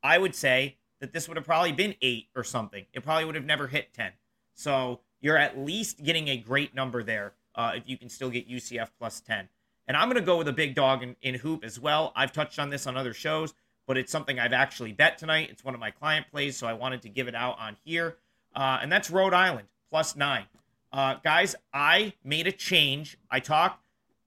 I 0.04 0.18
would 0.18 0.36
say 0.36 0.78
that 1.00 1.14
this 1.14 1.28
would 1.28 1.38
have 1.38 1.46
probably 1.46 1.72
been 1.72 1.96
8 2.02 2.28
or 2.36 2.44
something 2.44 2.86
it 2.94 3.04
probably 3.04 3.26
would 3.26 3.36
have 3.36 3.46
never 3.46 3.68
hit 3.68 3.94
10 3.94 4.12
so 4.56 5.02
you're 5.22 5.38
at 5.38 5.58
least 5.58 6.04
getting 6.04 6.28
a 6.28 6.38
great 6.38 6.76
number 6.76 7.04
there 7.04 7.34
uh, 7.56 7.72
if 7.76 7.84
you 7.88 7.98
can 7.98 8.10
still 8.10 8.30
get 8.30 8.50
UCF 8.50 8.90
plus 9.00 9.22
10 9.22 9.48
and 9.88 9.98
I'm 9.98 10.08
going 10.08 10.22
to 10.22 10.26
go 10.26 10.38
with 10.38 10.48
a 10.48 10.54
big 10.54 10.76
dog 10.76 11.04
in, 11.04 11.16
in 11.22 11.36
hoop 11.36 11.64
as 11.64 11.80
well 11.80 12.12
I've 12.16 12.32
touched 12.32 12.60
on 12.60 12.70
this 12.70 12.88
on 12.88 12.98
other 12.98 13.14
shows 13.14 13.54
but 13.88 13.98
it's 13.98 14.12
something 14.12 14.40
I've 14.40 14.54
actually 14.54 14.92
bet 14.92 15.18
tonight 15.18 15.50
it's 15.52 15.64
one 15.64 15.74
of 15.74 15.80
my 15.80 15.92
client 15.92 16.28
plays 16.32 16.58
so 16.58 16.68
I 16.68 16.74
wanted 16.74 17.02
to 17.04 17.10
give 17.10 17.28
it 17.28 17.36
out 17.36 17.58
on 17.60 17.78
here 17.84 18.18
uh, 18.56 18.80
and 18.82 18.92
that's 18.92 19.10
Rhode 19.10 19.34
Island 19.34 19.68
plus 19.92 20.16
nine. 20.16 20.46
Uh, 20.92 21.16
guys, 21.24 21.56
I 21.74 22.14
made 22.24 22.48
a 22.48 22.52
change. 22.52 23.18
I 23.30 23.40
talked, 23.40 23.86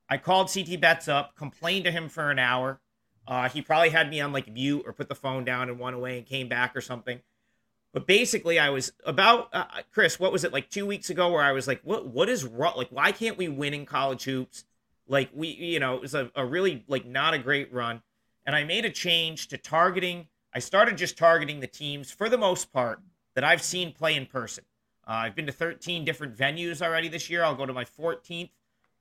I 0.08 0.18
called 0.18 0.52
CT 0.52 0.80
Bets 0.80 1.08
up, 1.08 1.34
complained 1.36 1.84
to 1.86 1.90
him 1.90 2.08
for 2.08 2.30
an 2.30 2.38
hour. 2.38 2.80
Uh, 3.26 3.48
he 3.48 3.62
probably 3.62 3.90
had 3.90 4.10
me 4.10 4.20
on 4.20 4.32
like 4.32 4.52
mute 4.52 4.82
or 4.86 4.92
put 4.92 5.08
the 5.08 5.14
phone 5.14 5.44
down 5.44 5.68
and 5.68 5.78
went 5.78 5.96
away 5.96 6.18
and 6.18 6.26
came 6.26 6.48
back 6.48 6.76
or 6.76 6.80
something. 6.80 7.20
But 7.94 8.08
basically, 8.08 8.58
I 8.58 8.70
was 8.70 8.92
about 9.06 9.48
uh, 9.52 9.66
Chris. 9.92 10.18
What 10.18 10.32
was 10.32 10.42
it 10.42 10.52
like 10.52 10.68
two 10.68 10.84
weeks 10.84 11.10
ago? 11.10 11.30
Where 11.30 11.42
I 11.42 11.52
was 11.52 11.68
like, 11.68 11.80
"What? 11.84 12.08
What 12.08 12.28
is 12.28 12.44
wrong? 12.44 12.74
Like, 12.76 12.88
why 12.90 13.12
can't 13.12 13.38
we 13.38 13.46
win 13.46 13.72
in 13.72 13.86
college 13.86 14.24
hoops? 14.24 14.64
Like, 15.06 15.30
we, 15.32 15.48
you 15.48 15.78
know, 15.78 15.94
it 15.94 16.00
was 16.00 16.12
a, 16.12 16.28
a 16.34 16.44
really 16.44 16.84
like 16.88 17.06
not 17.06 17.34
a 17.34 17.38
great 17.38 17.72
run." 17.72 18.02
And 18.44 18.56
I 18.56 18.64
made 18.64 18.84
a 18.84 18.90
change 18.90 19.46
to 19.48 19.56
targeting. 19.56 20.26
I 20.52 20.58
started 20.58 20.98
just 20.98 21.16
targeting 21.16 21.60
the 21.60 21.68
teams 21.68 22.10
for 22.10 22.28
the 22.28 22.36
most 22.36 22.72
part 22.72 23.00
that 23.36 23.44
I've 23.44 23.62
seen 23.62 23.92
play 23.92 24.16
in 24.16 24.26
person. 24.26 24.64
Uh, 25.06 25.12
I've 25.12 25.36
been 25.36 25.46
to 25.46 25.52
13 25.52 26.04
different 26.04 26.36
venues 26.36 26.82
already 26.82 27.08
this 27.08 27.30
year. 27.30 27.44
I'll 27.44 27.54
go 27.54 27.66
to 27.66 27.72
my 27.72 27.84
14th 27.84 28.50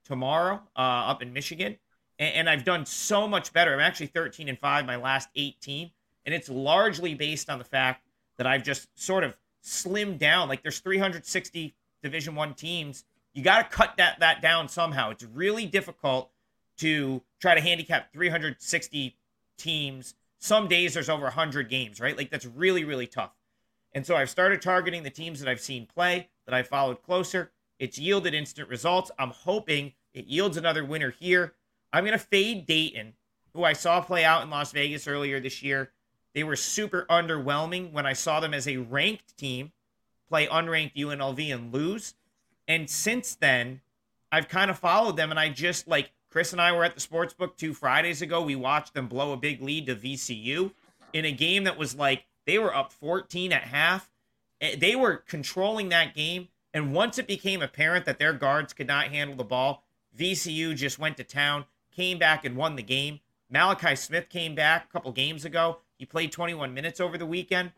tomorrow 0.06 0.62
uh, 0.75 0.79
up 0.79 1.21
in 1.21 1.34
Michigan. 1.34 1.77
And, 2.19 2.36
and, 2.36 2.49
I've 2.49 2.63
done 2.63 2.86
so 2.86 3.27
much 3.27 3.53
better. 3.53 3.73
I'm 3.73 3.79
actually 3.79 4.08
13 4.08 4.49
and 4.49 4.60
5 4.60 4.86
my 4.86 4.97
last 4.97 5.29
18. 5.36 5.91
And 6.25 6.36
it's 6.36 6.49
largely 6.49 7.15
based 7.15 7.49
on 7.49 7.58
the 7.58 7.65
fact 7.65 8.08
that 8.43 8.51
I've 8.51 8.63
just 8.63 8.88
sort 8.99 9.23
of 9.23 9.36
slimmed 9.63 10.19
down. 10.19 10.49
Like 10.49 10.62
there's 10.62 10.79
360 10.79 11.75
Division 12.01 12.36
One 12.36 12.53
teams. 12.53 13.06
You 13.34 13.41
got 13.41 13.71
to 13.71 13.75
cut 13.75 13.95
that, 13.97 14.19
that 14.19 14.41
down 14.41 14.67
somehow. 14.67 15.12
It's 15.12 15.23
really 15.23 15.65
difficult 15.65 16.29
to 16.77 17.21
try 17.39 17.56
to 17.56 17.62
handicap 17.62 18.12
360 18.12 19.15
teams. 19.58 20.15
Some 20.39 20.67
days 20.67 20.93
there's 20.93 21.10
over 21.10 21.23
100 21.23 21.69
games, 21.69 22.01
right? 22.01 22.17
Like 22.17 22.29
that's 22.29 22.45
really, 22.45 22.84
really 22.84 23.08
tough. 23.08 23.32
And 23.93 24.06
so 24.06 24.15
I've 24.15 24.29
started 24.29 24.62
targeting 24.62 25.03
the 25.03 25.10
teams 25.10 25.39
that 25.39 25.47
I've 25.47 25.62
seen 25.62 25.86
play, 25.86 26.29
that 26.45 26.53
I 26.53 26.63
followed 26.63 27.01
closer. 27.01 27.51
It's 27.79 27.97
yielded 27.97 28.34
instant 28.34 28.67
results. 28.67 29.10
I'm 29.17 29.29
hoping 29.29 29.93
it 30.13 30.25
yields 30.25 30.58
another 30.58 30.84
winner 30.84 31.12
here. 31.12 31.53
I'm 31.93 32.03
going 32.03 32.17
to 32.17 32.25
fade 32.25 32.65
Dayton, 32.65 33.13
who 33.53 33.63
I 33.63 33.73
saw 33.73 34.01
play 34.01 34.25
out 34.25 34.43
in 34.43 34.49
Las 34.49 34.71
Vegas 34.71 35.08
earlier 35.08 35.39
this 35.39 35.63
year. 35.63 35.91
They 36.33 36.43
were 36.43 36.55
super 36.55 37.05
underwhelming 37.09 37.91
when 37.91 38.05
I 38.05 38.13
saw 38.13 38.39
them 38.39 38.53
as 38.53 38.67
a 38.67 38.77
ranked 38.77 39.37
team 39.37 39.71
play 40.27 40.47
unranked 40.47 40.95
UNLV 40.95 41.53
and 41.53 41.73
lose. 41.73 42.15
And 42.67 42.89
since 42.89 43.35
then, 43.35 43.81
I've 44.31 44.47
kind 44.47 44.71
of 44.71 44.79
followed 44.79 45.15
them 45.15 45.29
and 45.29 45.39
I 45.39 45.49
just 45.49 45.87
like 45.87 46.11
Chris 46.31 46.51
and 46.51 46.61
I 46.61 46.71
were 46.71 46.83
at 46.83 46.95
the 46.95 46.99
sports 46.99 47.33
book 47.33 47.55
two 47.55 47.73
Fridays 47.75 48.23
ago. 48.23 48.41
We 48.41 48.55
watched 48.55 48.95
them 48.95 49.07
blow 49.07 49.33
a 49.33 49.37
big 49.37 49.61
lead 49.61 49.85
to 49.85 49.95
VCU. 49.95 50.71
in 51.13 51.25
a 51.25 51.31
game 51.31 51.65
that 51.65 51.77
was 51.77 51.95
like 51.95 52.25
they 52.47 52.57
were 52.57 52.75
up 52.75 52.91
14 52.91 53.53
at 53.53 53.65
half. 53.65 54.09
Eh, 54.59 54.75
they 54.75 54.95
were 54.95 55.17
controlling 55.17 55.89
that 55.89 56.15
game. 56.15 56.47
And 56.73 56.91
once 56.91 57.19
it 57.19 57.27
became 57.27 57.61
apparent 57.61 58.05
that 58.05 58.17
their 58.17 58.33
guards 58.33 58.73
could 58.73 58.87
not 58.87 59.09
handle 59.09 59.35
the 59.35 59.43
ball, 59.43 59.83
VCU 60.17 60.75
just 60.75 60.97
went 60.97 61.17
to 61.17 61.23
town, 61.23 61.65
came 61.95 62.17
back 62.17 62.43
and 62.43 62.57
won 62.57 62.75
the 62.75 62.81
game. 62.81 63.19
Malachi 63.51 63.95
Smith 63.95 64.29
came 64.29 64.55
back 64.55 64.85
a 64.85 64.91
couple 64.91 65.11
games 65.11 65.45
ago. 65.45 65.77
He 65.97 66.06
played 66.06 66.32
21 66.32 66.73
minutes 66.73 66.99
over 66.99 67.17
the 67.17 67.25
weekend. 67.25 67.71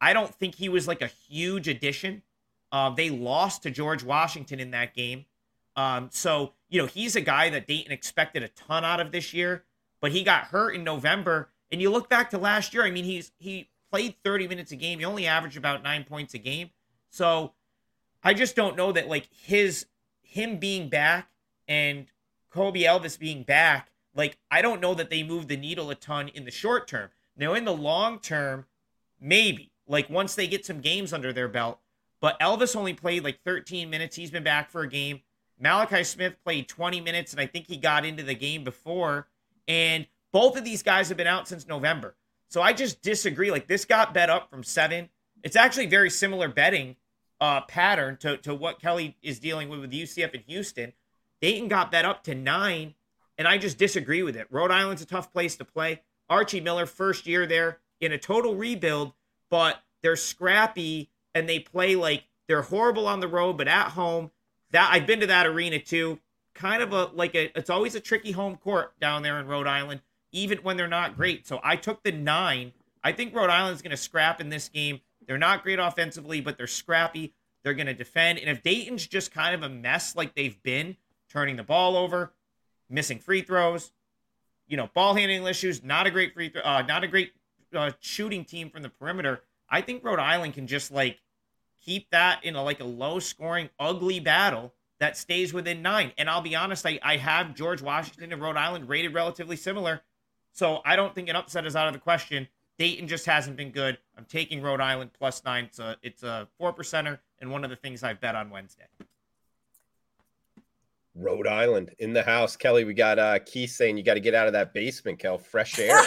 I 0.00 0.12
don't 0.12 0.34
think 0.34 0.56
he 0.56 0.68
was 0.68 0.88
like 0.88 1.02
a 1.02 1.06
huge 1.06 1.68
addition. 1.68 2.22
Uh, 2.70 2.90
they 2.90 3.10
lost 3.10 3.62
to 3.62 3.70
George 3.70 4.02
Washington 4.02 4.58
in 4.58 4.70
that 4.70 4.94
game. 4.94 5.26
Um, 5.76 6.08
so, 6.10 6.52
you 6.68 6.80
know, 6.80 6.86
he's 6.86 7.16
a 7.16 7.20
guy 7.20 7.50
that 7.50 7.66
Dayton 7.66 7.92
expected 7.92 8.42
a 8.42 8.48
ton 8.48 8.84
out 8.84 9.00
of 9.00 9.12
this 9.12 9.32
year, 9.32 9.64
but 10.00 10.12
he 10.12 10.22
got 10.22 10.44
hurt 10.44 10.74
in 10.74 10.84
November. 10.84 11.50
And 11.70 11.80
you 11.80 11.90
look 11.90 12.08
back 12.08 12.30
to 12.30 12.38
last 12.38 12.74
year, 12.74 12.84
I 12.84 12.90
mean, 12.90 13.04
he's 13.04 13.32
he 13.38 13.68
played 13.90 14.16
30 14.24 14.48
minutes 14.48 14.72
a 14.72 14.76
game. 14.76 14.98
He 14.98 15.04
only 15.04 15.26
averaged 15.26 15.56
about 15.56 15.82
nine 15.82 16.04
points 16.04 16.34
a 16.34 16.38
game. 16.38 16.70
So 17.10 17.52
I 18.24 18.34
just 18.34 18.56
don't 18.56 18.76
know 18.76 18.92
that 18.92 19.08
like 19.08 19.28
his 19.30 19.86
him 20.22 20.58
being 20.58 20.88
back 20.88 21.28
and 21.68 22.06
Koby 22.52 22.82
Elvis 22.82 23.18
being 23.18 23.42
back, 23.42 23.90
like 24.14 24.38
I 24.50 24.62
don't 24.62 24.80
know 24.80 24.94
that 24.94 25.10
they 25.10 25.22
move 25.22 25.48
the 25.48 25.56
needle 25.56 25.90
a 25.90 25.94
ton 25.94 26.28
in 26.28 26.44
the 26.44 26.50
short 26.50 26.88
term. 26.88 27.10
Now 27.36 27.54
in 27.54 27.64
the 27.64 27.72
long 27.72 28.18
term, 28.18 28.66
maybe 29.20 29.72
like 29.86 30.08
once 30.10 30.34
they 30.34 30.46
get 30.46 30.66
some 30.66 30.80
games 30.80 31.12
under 31.12 31.32
their 31.32 31.48
belt. 31.48 31.78
But 32.20 32.38
Elvis 32.40 32.76
only 32.76 32.94
played 32.94 33.24
like 33.24 33.40
13 33.44 33.90
minutes. 33.90 34.16
He's 34.16 34.30
been 34.30 34.44
back 34.44 34.70
for 34.70 34.82
a 34.82 34.88
game. 34.88 35.20
Malachi 35.58 36.04
Smith 36.04 36.36
played 36.44 36.68
20 36.68 37.00
minutes, 37.00 37.32
and 37.32 37.40
I 37.40 37.46
think 37.46 37.66
he 37.66 37.76
got 37.76 38.04
into 38.04 38.22
the 38.22 38.34
game 38.34 38.64
before. 38.64 39.28
And 39.66 40.06
both 40.32 40.56
of 40.56 40.64
these 40.64 40.82
guys 40.82 41.08
have 41.08 41.16
been 41.16 41.26
out 41.26 41.48
since 41.48 41.66
November. 41.66 42.14
So 42.48 42.62
I 42.62 42.72
just 42.72 43.02
disagree. 43.02 43.50
Like 43.50 43.66
this 43.66 43.84
got 43.84 44.14
bet 44.14 44.30
up 44.30 44.50
from 44.50 44.62
seven. 44.62 45.08
It's 45.42 45.56
actually 45.56 45.86
very 45.86 46.10
similar 46.10 46.48
betting 46.48 46.96
uh, 47.40 47.62
pattern 47.62 48.16
to, 48.18 48.36
to 48.38 48.54
what 48.54 48.80
Kelly 48.80 49.16
is 49.22 49.40
dealing 49.40 49.68
with 49.68 49.80
with 49.80 49.90
UCF 49.90 50.34
in 50.34 50.42
Houston. 50.46 50.92
Dayton 51.40 51.68
got 51.68 51.90
bet 51.90 52.04
up 52.04 52.22
to 52.24 52.34
nine, 52.34 52.94
and 53.36 53.48
I 53.48 53.58
just 53.58 53.78
disagree 53.78 54.22
with 54.22 54.36
it. 54.36 54.46
Rhode 54.50 54.70
Island's 54.70 55.02
a 55.02 55.06
tough 55.06 55.32
place 55.32 55.56
to 55.56 55.64
play. 55.64 56.02
Archie 56.32 56.60
Miller, 56.60 56.86
first 56.86 57.26
year 57.26 57.46
there 57.46 57.78
in 58.00 58.12
a 58.12 58.18
total 58.18 58.54
rebuild, 58.54 59.12
but 59.50 59.82
they're 60.02 60.16
scrappy 60.16 61.10
and 61.34 61.48
they 61.48 61.58
play 61.58 61.94
like 61.94 62.24
they're 62.48 62.62
horrible 62.62 63.06
on 63.06 63.20
the 63.20 63.28
road, 63.28 63.56
but 63.56 63.68
at 63.68 63.88
home, 63.90 64.30
that 64.70 64.90
I've 64.92 65.06
been 65.06 65.20
to 65.20 65.26
that 65.26 65.46
arena 65.46 65.78
too. 65.78 66.18
Kind 66.54 66.82
of 66.82 66.92
a 66.92 67.04
like 67.14 67.34
a 67.34 67.56
it's 67.56 67.70
always 67.70 67.94
a 67.94 68.00
tricky 68.00 68.32
home 68.32 68.56
court 68.56 68.98
down 69.00 69.22
there 69.22 69.38
in 69.38 69.46
Rhode 69.46 69.66
Island 69.66 70.02
even 70.32 70.58
when 70.58 70.76
they're 70.76 70.88
not 70.88 71.16
great. 71.16 71.46
So 71.46 71.60
I 71.62 71.76
took 71.76 72.02
the 72.02 72.12
nine. 72.12 72.72
I 73.04 73.12
think 73.12 73.34
Rhode 73.34 73.50
Island's 73.50 73.82
to 73.90 73.96
scrap 73.96 74.40
in 74.40 74.48
this 74.48 74.68
game. 74.68 75.00
They're 75.26 75.38
not 75.38 75.62
great 75.62 75.78
offensively, 75.78 76.40
but 76.40 76.56
they're 76.56 76.66
scrappy. 76.66 77.34
They're 77.62 77.74
to 77.86 77.94
defend. 77.94 78.38
And 78.38 78.48
if 78.48 78.62
Dayton's 78.62 79.06
just 79.06 79.32
kind 79.32 79.54
of 79.54 79.62
a 79.62 79.68
mess 79.68 80.16
like 80.16 80.34
they've 80.34 80.60
been, 80.62 80.96
turning 81.28 81.56
the 81.56 81.62
ball 81.62 81.96
over, 81.96 82.32
missing 82.88 83.18
free 83.18 83.42
throws, 83.42 83.92
you 84.72 84.78
know, 84.78 84.88
ball 84.94 85.14
handling 85.14 85.46
issues, 85.46 85.84
not 85.84 86.06
a 86.06 86.10
great 86.10 86.32
free 86.32 86.48
throw, 86.48 86.62
uh, 86.62 86.80
not 86.80 87.04
a 87.04 87.06
great 87.06 87.34
uh, 87.74 87.90
shooting 88.00 88.42
team 88.42 88.70
from 88.70 88.80
the 88.80 88.88
perimeter. 88.88 89.42
I 89.68 89.82
think 89.82 90.02
Rhode 90.02 90.18
Island 90.18 90.54
can 90.54 90.66
just 90.66 90.90
like 90.90 91.20
keep 91.84 92.08
that 92.08 92.42
in 92.42 92.56
a 92.56 92.64
like 92.64 92.80
a 92.80 92.84
low 92.84 93.18
scoring, 93.18 93.68
ugly 93.78 94.18
battle 94.18 94.72
that 94.98 95.18
stays 95.18 95.52
within 95.52 95.82
nine. 95.82 96.12
And 96.16 96.30
I'll 96.30 96.40
be 96.40 96.56
honest, 96.56 96.86
I, 96.86 96.98
I 97.02 97.18
have 97.18 97.54
George 97.54 97.82
Washington 97.82 98.32
and 98.32 98.40
Rhode 98.40 98.56
Island 98.56 98.88
rated 98.88 99.12
relatively 99.12 99.56
similar. 99.56 100.00
So 100.52 100.80
I 100.86 100.96
don't 100.96 101.14
think 101.14 101.28
an 101.28 101.36
upset 101.36 101.66
is 101.66 101.76
out 101.76 101.86
of 101.86 101.92
the 101.92 102.00
question. 102.00 102.48
Dayton 102.78 103.08
just 103.08 103.26
hasn't 103.26 103.58
been 103.58 103.72
good. 103.72 103.98
I'm 104.16 104.24
taking 104.24 104.62
Rhode 104.62 104.80
Island 104.80 105.10
plus 105.12 105.44
nine. 105.44 105.64
It's 105.64 105.80
a 105.80 105.98
it's 106.02 106.22
a 106.22 106.48
four 106.56 106.72
percenter 106.72 107.18
and 107.42 107.50
one 107.50 107.62
of 107.62 107.68
the 107.68 107.76
things 107.76 108.02
I 108.02 108.14
bet 108.14 108.34
on 108.34 108.48
Wednesday. 108.48 108.86
Rhode 111.14 111.46
Island 111.46 111.90
in 111.98 112.12
the 112.12 112.22
house. 112.22 112.56
Kelly, 112.56 112.84
we 112.84 112.94
got 112.94 113.18
uh 113.18 113.38
Keith 113.40 113.70
saying 113.70 113.96
you 113.96 114.02
got 114.02 114.14
to 114.14 114.20
get 114.20 114.34
out 114.34 114.46
of 114.46 114.52
that 114.54 114.72
basement, 114.72 115.18
Kel. 115.18 115.38
Fresh 115.38 115.78
air. 115.78 116.00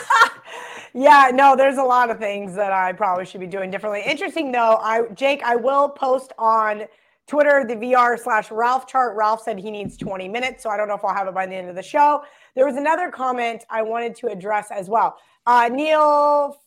yeah, 0.94 1.30
no, 1.34 1.56
there's 1.56 1.78
a 1.78 1.84
lot 1.84 2.10
of 2.10 2.18
things 2.18 2.56
that 2.56 2.72
I 2.72 2.94
probably 2.94 3.26
should 3.26 3.42
be 3.42 3.48
doing 3.48 3.70
differently. 3.70 4.02
Interesting 4.06 4.52
though, 4.52 4.78
I 4.82 5.04
Jake, 5.14 5.44
I 5.44 5.56
will 5.56 5.90
post 5.90 6.34
on 6.38 6.86
Twitter, 7.28 7.66
the 7.68 7.76
VR 7.76 8.20
slash 8.20 8.52
Ralph 8.52 8.88
chart. 8.88 9.16
Ralph 9.16 9.42
said 9.42 9.58
he 9.58 9.72
needs 9.72 9.98
20 9.98 10.28
minutes, 10.30 10.62
so 10.62 10.70
I 10.70 10.78
don't 10.78 10.88
know 10.88 10.94
if 10.94 11.04
I'll 11.04 11.14
have 11.14 11.28
it 11.28 11.34
by 11.34 11.48
the 11.48 11.56
end 11.56 11.70
of 11.70 11.76
the 11.76 11.84
show. 11.84 12.24
There 12.56 12.66
was 12.66 12.76
another 12.76 13.10
comment 13.10 13.66
I 13.70 13.82
wanted 13.82 14.16
to 14.18 14.28
address 14.28 14.70
as 14.72 14.90
well. 14.90 15.18
Uh, 15.46 15.70
Neil 15.72 16.60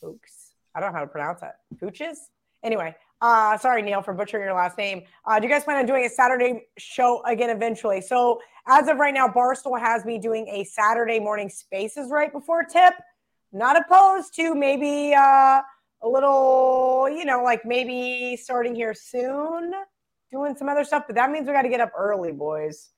Fuchs, 0.00 0.54
I 0.74 0.80
don't 0.80 0.92
know 0.92 0.98
how 0.98 1.04
to 1.04 1.10
pronounce 1.10 1.40
that. 1.40 1.60
Fuchs? 1.78 2.30
Anyway, 2.64 2.94
uh, 3.22 3.56
sorry, 3.56 3.82
Neil, 3.82 4.02
for 4.02 4.12
butchering 4.12 4.42
your 4.42 4.52
last 4.52 4.76
name. 4.76 5.04
Uh, 5.24 5.38
do 5.38 5.46
you 5.46 5.52
guys 5.52 5.62
plan 5.62 5.78
on 5.78 5.86
doing 5.86 6.04
a 6.04 6.08
Saturday 6.08 6.66
show 6.76 7.22
again 7.24 7.50
eventually? 7.50 8.00
So, 8.00 8.40
as 8.66 8.88
of 8.88 8.98
right 8.98 9.14
now, 9.14 9.28
Barstool 9.28 9.78
has 9.78 10.04
me 10.04 10.18
doing 10.18 10.48
a 10.48 10.64
Saturday 10.64 11.20
morning 11.20 11.48
spaces 11.48 12.10
right 12.10 12.32
before 12.32 12.64
tip. 12.64 12.94
Not 13.52 13.76
opposed 13.80 14.34
to 14.36 14.56
maybe 14.56 15.14
uh, 15.14 15.60
a 16.02 16.08
little, 16.08 17.08
you 17.08 17.24
know, 17.24 17.44
like 17.44 17.64
maybe 17.64 18.36
starting 18.36 18.74
here 18.74 18.92
soon, 18.92 19.72
doing 20.32 20.56
some 20.56 20.68
other 20.68 20.82
stuff. 20.82 21.04
But 21.06 21.14
that 21.14 21.30
means 21.30 21.46
we 21.46 21.52
got 21.52 21.62
to 21.62 21.68
get 21.68 21.80
up 21.80 21.92
early, 21.96 22.32
boys. 22.32 22.90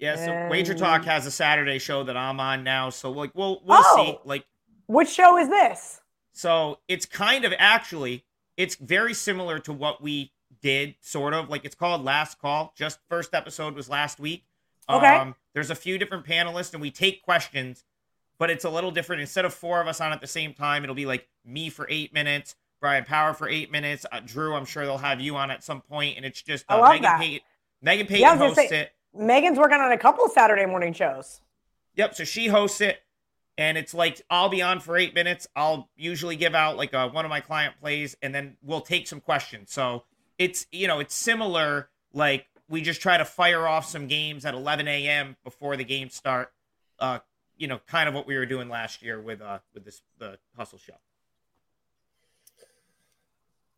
Yeah, 0.00 0.16
so 0.16 0.32
and... 0.32 0.50
Wager 0.50 0.74
Talk 0.74 1.04
has 1.04 1.26
a 1.26 1.30
Saturday 1.30 1.78
show 1.78 2.02
that 2.02 2.16
I'm 2.16 2.40
on 2.40 2.64
now. 2.64 2.90
So 2.90 3.12
like 3.12 3.30
we'll 3.34 3.60
we'll 3.64 3.82
oh, 3.84 3.96
see. 3.96 4.18
Like 4.24 4.44
which 4.88 5.10
show 5.10 5.38
is 5.38 5.48
this? 5.48 6.00
So 6.32 6.78
it's 6.88 7.06
kind 7.06 7.44
of 7.44 7.52
actually 7.58 8.24
it's 8.58 8.74
very 8.76 9.14
similar 9.14 9.58
to 9.60 9.72
what 9.72 10.02
we 10.02 10.32
did, 10.60 10.96
sort 11.00 11.32
of. 11.32 11.48
Like 11.48 11.64
it's 11.64 11.74
called 11.74 12.04
Last 12.04 12.38
Call. 12.38 12.74
Just 12.76 12.98
first 13.08 13.32
episode 13.32 13.74
was 13.74 13.88
last 13.88 14.20
week. 14.20 14.44
Okay. 14.90 15.06
Um, 15.06 15.34
there's 15.54 15.70
a 15.70 15.74
few 15.74 15.96
different 15.96 16.26
panelists 16.26 16.74
and 16.74 16.82
we 16.82 16.90
take 16.90 17.22
questions 17.22 17.84
but 18.38 18.50
it's 18.50 18.64
a 18.64 18.70
little 18.70 18.90
different. 18.90 19.20
Instead 19.20 19.44
of 19.44 19.52
four 19.52 19.80
of 19.80 19.88
us 19.88 20.00
on 20.00 20.12
at 20.12 20.20
the 20.20 20.26
same 20.26 20.54
time, 20.54 20.84
it'll 20.84 20.94
be 20.94 21.06
like 21.06 21.28
me 21.44 21.68
for 21.68 21.86
eight 21.90 22.14
minutes, 22.14 22.54
Brian 22.80 23.04
Power 23.04 23.34
for 23.34 23.48
eight 23.48 23.70
minutes, 23.70 24.06
uh, 24.10 24.20
Drew. 24.24 24.54
I'm 24.54 24.64
sure 24.64 24.84
they'll 24.86 24.98
have 24.98 25.20
you 25.20 25.36
on 25.36 25.50
at 25.50 25.64
some 25.64 25.80
point, 25.80 26.16
and 26.16 26.24
it's 26.24 26.40
just 26.40 26.64
uh, 26.68 26.74
I 26.74 26.80
love 26.80 26.88
Megan 26.90 27.02
that. 27.02 27.20
Payton. 27.20 27.40
Megan 27.82 28.06
Payton 28.06 28.20
yeah, 28.20 28.36
hosts 28.36 28.68
say, 28.68 28.80
it. 28.80 28.92
Megan's 29.14 29.58
working 29.58 29.78
on 29.78 29.92
a 29.92 29.98
couple 29.98 30.28
Saturday 30.28 30.66
morning 30.66 30.92
shows. 30.92 31.40
Yep. 31.96 32.14
So 32.14 32.24
she 32.24 32.46
hosts 32.46 32.80
it, 32.80 33.02
and 33.58 33.76
it's 33.76 33.92
like 33.92 34.22
I'll 34.30 34.48
be 34.48 34.62
on 34.62 34.78
for 34.78 34.96
eight 34.96 35.14
minutes. 35.14 35.48
I'll 35.56 35.90
usually 35.96 36.36
give 36.36 36.54
out 36.54 36.76
like 36.76 36.94
a, 36.94 37.00
uh, 37.00 37.08
one 37.08 37.24
of 37.24 37.28
my 37.28 37.40
client 37.40 37.74
plays, 37.80 38.16
and 38.22 38.32
then 38.32 38.56
we'll 38.62 38.80
take 38.80 39.08
some 39.08 39.20
questions. 39.20 39.72
So 39.72 40.04
it's 40.38 40.66
you 40.70 40.86
know 40.86 41.00
it's 41.00 41.14
similar. 41.14 41.90
Like 42.14 42.46
we 42.70 42.80
just 42.80 43.02
try 43.02 43.18
to 43.18 43.24
fire 43.24 43.66
off 43.66 43.84
some 43.84 44.06
games 44.06 44.46
at 44.46 44.54
11 44.54 44.86
a.m. 44.86 45.36
before 45.42 45.76
the 45.76 45.84
games 45.84 46.14
start. 46.14 46.52
Uh, 47.00 47.18
you 47.56 47.66
know, 47.66 47.80
kind 47.86 48.08
of 48.08 48.14
what 48.14 48.26
we 48.26 48.36
were 48.36 48.46
doing 48.46 48.68
last 48.68 49.02
year 49.02 49.20
with 49.20 49.42
uh 49.42 49.58
with 49.74 49.84
this 49.84 50.02
the 50.18 50.38
hustle 50.56 50.78
show. 50.78 50.94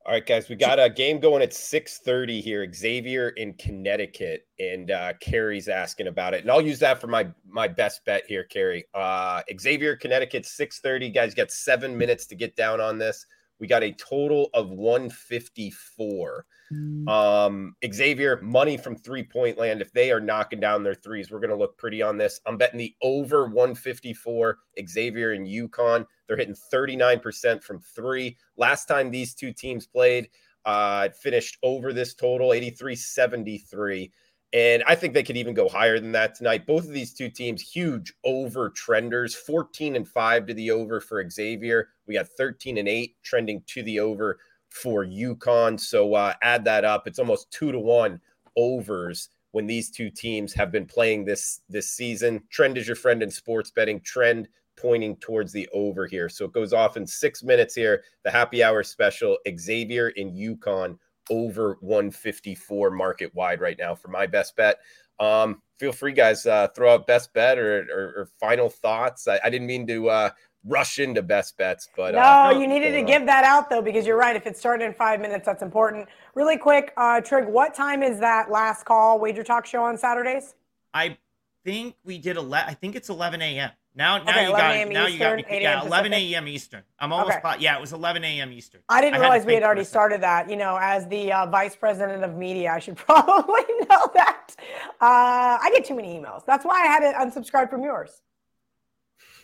All 0.06 0.14
right, 0.14 0.24
guys, 0.24 0.48
we 0.48 0.56
got 0.56 0.80
a 0.80 0.88
game 0.88 1.20
going 1.20 1.42
at 1.42 1.52
6:30 1.52 2.40
here. 2.40 2.66
Xavier 2.72 3.28
in 3.30 3.52
Connecticut, 3.54 4.46
and 4.58 4.90
uh, 4.90 5.12
Carrie's 5.20 5.68
asking 5.68 6.06
about 6.06 6.32
it, 6.32 6.40
and 6.40 6.50
I'll 6.50 6.62
use 6.62 6.78
that 6.78 7.00
for 7.00 7.06
my 7.06 7.28
my 7.46 7.68
best 7.68 8.02
bet 8.06 8.24
here, 8.26 8.44
Carrie. 8.44 8.86
Uh, 8.94 9.42
Xavier, 9.60 9.96
Connecticut, 9.96 10.44
6:30. 10.44 11.12
Guys, 11.12 11.34
got 11.34 11.50
seven 11.50 11.98
minutes 11.98 12.26
to 12.28 12.34
get 12.34 12.56
down 12.56 12.80
on 12.80 12.96
this. 12.96 13.26
We 13.60 13.66
got 13.66 13.82
a 13.82 13.92
total 13.92 14.48
of 14.54 14.70
154. 14.70 16.46
Mm. 16.72 17.08
Um, 17.08 17.76
Xavier, 17.92 18.40
money 18.40 18.78
from 18.78 18.96
three 18.96 19.22
point 19.22 19.58
land. 19.58 19.82
If 19.82 19.92
they 19.92 20.10
are 20.12 20.20
knocking 20.20 20.60
down 20.60 20.82
their 20.82 20.94
threes, 20.94 21.30
we're 21.30 21.40
going 21.40 21.50
to 21.50 21.56
look 21.56 21.76
pretty 21.76 22.00
on 22.00 22.16
this. 22.16 22.40
I'm 22.46 22.56
betting 22.56 22.78
the 22.78 22.94
over 23.02 23.46
154. 23.48 24.58
Xavier 24.88 25.32
and 25.32 25.46
UConn, 25.46 26.06
they're 26.31 26.37
hitting 26.37 26.55
39% 26.55 27.61
from 27.61 27.81
three. 27.81 28.37
Last 28.57 28.87
time 28.87 29.11
these 29.11 29.35
two 29.35 29.53
teams 29.53 29.85
played, 29.85 30.29
uh, 30.64 31.09
it 31.11 31.16
finished 31.16 31.59
over 31.64 31.93
this 31.93 32.14
total 32.14 32.53
83 32.53 32.95
73. 32.95 34.12
And 34.53 34.85
I 34.87 34.95
think 34.95 35.12
they 35.12 35.25
could 35.25 35.37
even 35.37 35.55
go 35.55 35.69
higher 35.69 35.99
than 35.99 36.12
that 36.12 36.37
tonight. 36.37 36.69
Both 36.69 36.85
of 36.85 36.93
these 36.93 37.12
two 37.12 37.31
teams, 37.31 37.61
huge 37.61 38.14
over 38.23 38.71
trenders, 38.71 39.35
14 39.35 39.97
and 39.97 40.07
5 40.07 40.47
to 40.47 40.55
the 40.55 40.71
over 40.71 41.01
for 41.01 41.29
Xavier. 41.29 41.88
We 42.07 42.14
got 42.14 42.29
13 42.29 42.79
and 42.79 42.87
8 42.87 43.16
trending 43.25 43.64
to 43.66 43.83
the 43.83 43.99
over 43.99 44.38
for 44.69 45.05
UConn. 45.05 45.81
So 45.81 46.14
uh, 46.14 46.35
add 46.45 46.64
that 46.66 46.85
up. 46.85 47.09
It's 47.09 47.19
almost 47.19 47.51
two 47.51 47.73
to 47.73 47.81
one 47.81 48.21
overs 48.57 49.31
when 49.51 49.66
these 49.66 49.90
two 49.90 50.11
teams 50.11 50.55
have 50.55 50.71
been 50.71 50.87
playing 50.87 51.25
this 51.25 51.62
this 51.69 51.90
season. 51.90 52.45
Trend 52.51 52.79
is 52.79 52.87
your 52.87 52.95
friend 52.95 53.21
in 53.21 53.33
sports 53.33 53.73
betting. 53.73 54.01
Trend 54.03 54.47
pointing 54.81 55.16
towards 55.16 55.53
the 55.53 55.69
over 55.73 56.07
here. 56.07 56.29
So 56.29 56.45
it 56.45 56.53
goes 56.53 56.73
off 56.73 56.97
in 56.97 57.07
six 57.07 57.43
minutes 57.43 57.75
here. 57.75 58.05
The 58.25 58.31
happy 58.31 58.62
hour 58.62 58.83
special. 58.83 59.38
Xavier 59.59 60.09
in 60.11 60.33
UConn 60.33 60.99
over 61.31 61.77
154 61.81 62.90
market 62.90 63.35
wide 63.35 63.61
right 63.61 63.77
now 63.79 63.95
for 63.95 64.09
my 64.09 64.27
best 64.27 64.57
bet. 64.57 64.79
Um, 65.21 65.62
feel 65.79 65.93
free, 65.93 66.12
guys, 66.12 66.47
uh, 66.47 66.69
throw 66.69 66.95
out 66.95 67.07
best 67.07 67.33
bet 67.35 67.59
or, 67.59 67.87
or, 67.93 68.21
or 68.21 68.29
final 68.40 68.69
thoughts. 68.69 69.29
I, 69.29 69.38
I, 69.45 69.51
didn't 69.51 69.66
mean 69.66 69.87
to 69.87 70.09
uh, 70.09 70.31
rush 70.64 70.99
into 70.99 71.23
best 71.23 71.59
bets, 71.59 71.88
but 71.95 72.14
no, 72.14 72.21
uh, 72.21 72.51
you 72.51 72.66
needed 72.66 72.93
to 72.93 73.03
give 73.03 73.27
that 73.27 73.45
out 73.45 73.69
though 73.69 73.83
because 73.83 74.07
you're 74.07 74.16
right. 74.16 74.35
If 74.35 74.47
it 74.47 74.57
started 74.57 74.85
in 74.85 74.95
five 74.95 75.21
minutes, 75.21 75.45
that's 75.45 75.62
important. 75.62 76.09
Really 76.35 76.57
quick, 76.57 76.95
uh, 76.97 77.21
Trig, 77.21 77.47
what 77.47 77.75
time 77.75 78.03
is 78.03 78.19
that 78.21 78.51
last 78.51 78.85
call 78.85 79.21
wager 79.21 79.45
talk 79.45 79.66
show 79.66 79.85
on 79.85 79.99
Saturdays? 79.99 80.55
I 80.95 81.19
think 81.64 81.97
we 82.03 82.19
did 82.19 82.37
11. 82.37 82.69
I 82.69 82.75
think 82.75 82.97
it's 82.97 83.11
11 83.11 83.43
a.m. 83.43 83.71
Now, 83.94 84.18
now 84.18 84.31
Okay, 84.31 84.46
you 84.46 84.53
got 84.53 84.76
it. 84.76 84.92
Now 84.92 85.07
you 85.07 85.18
got 85.18 85.37
me. 85.37 85.44
Yeah, 85.50 85.81
a.m. 85.81 85.87
11 85.87 86.12
a.m. 86.12 86.48
Eastern. 86.48 86.83
I'm 86.98 87.12
almost. 87.12 87.38
Okay. 87.38 87.57
yeah, 87.59 87.76
it 87.76 87.81
was 87.81 87.92
11 87.92 88.22
a.m. 88.22 88.53
Eastern. 88.53 88.83
I 88.88 89.00
didn't 89.00 89.14
to 89.14 89.20
realize 89.20 89.44
we 89.44 89.55
had 89.55 89.64
already 89.64 89.85
started 89.85 90.20
that. 90.22 90.48
You 90.48 90.57
know, 90.57 90.79
as 90.81 91.09
the 91.09 91.33
uh, 91.33 91.46
vice 91.46 91.74
president 91.74 92.22
of 92.22 92.37
media, 92.37 92.72
I 92.72 92.79
should 92.79 92.96
probably 93.09 93.62
know 93.88 94.11
that. 94.14 94.55
Uh, 95.00 95.59
I 95.61 95.70
get 95.74 95.85
too 95.85 95.96
many 95.96 96.18
emails. 96.18 96.44
That's 96.46 96.64
why 96.64 96.83
I 96.83 96.87
had 96.87 97.00
to 97.00 97.18
unsubscribe 97.18 97.68
from 97.68 97.83
yours. 97.83 98.22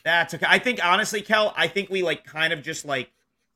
That's 0.05 0.33
okay. 0.35 0.47
I 0.49 0.61
think 0.61 0.85
honestly, 0.85 1.21
Kel, 1.23 1.53
I 1.57 1.67
think 1.67 1.91
we 1.91 2.03
like 2.03 2.25
kind 2.25 2.53
of 2.53 2.63
just 2.63 2.85
like 2.85 3.11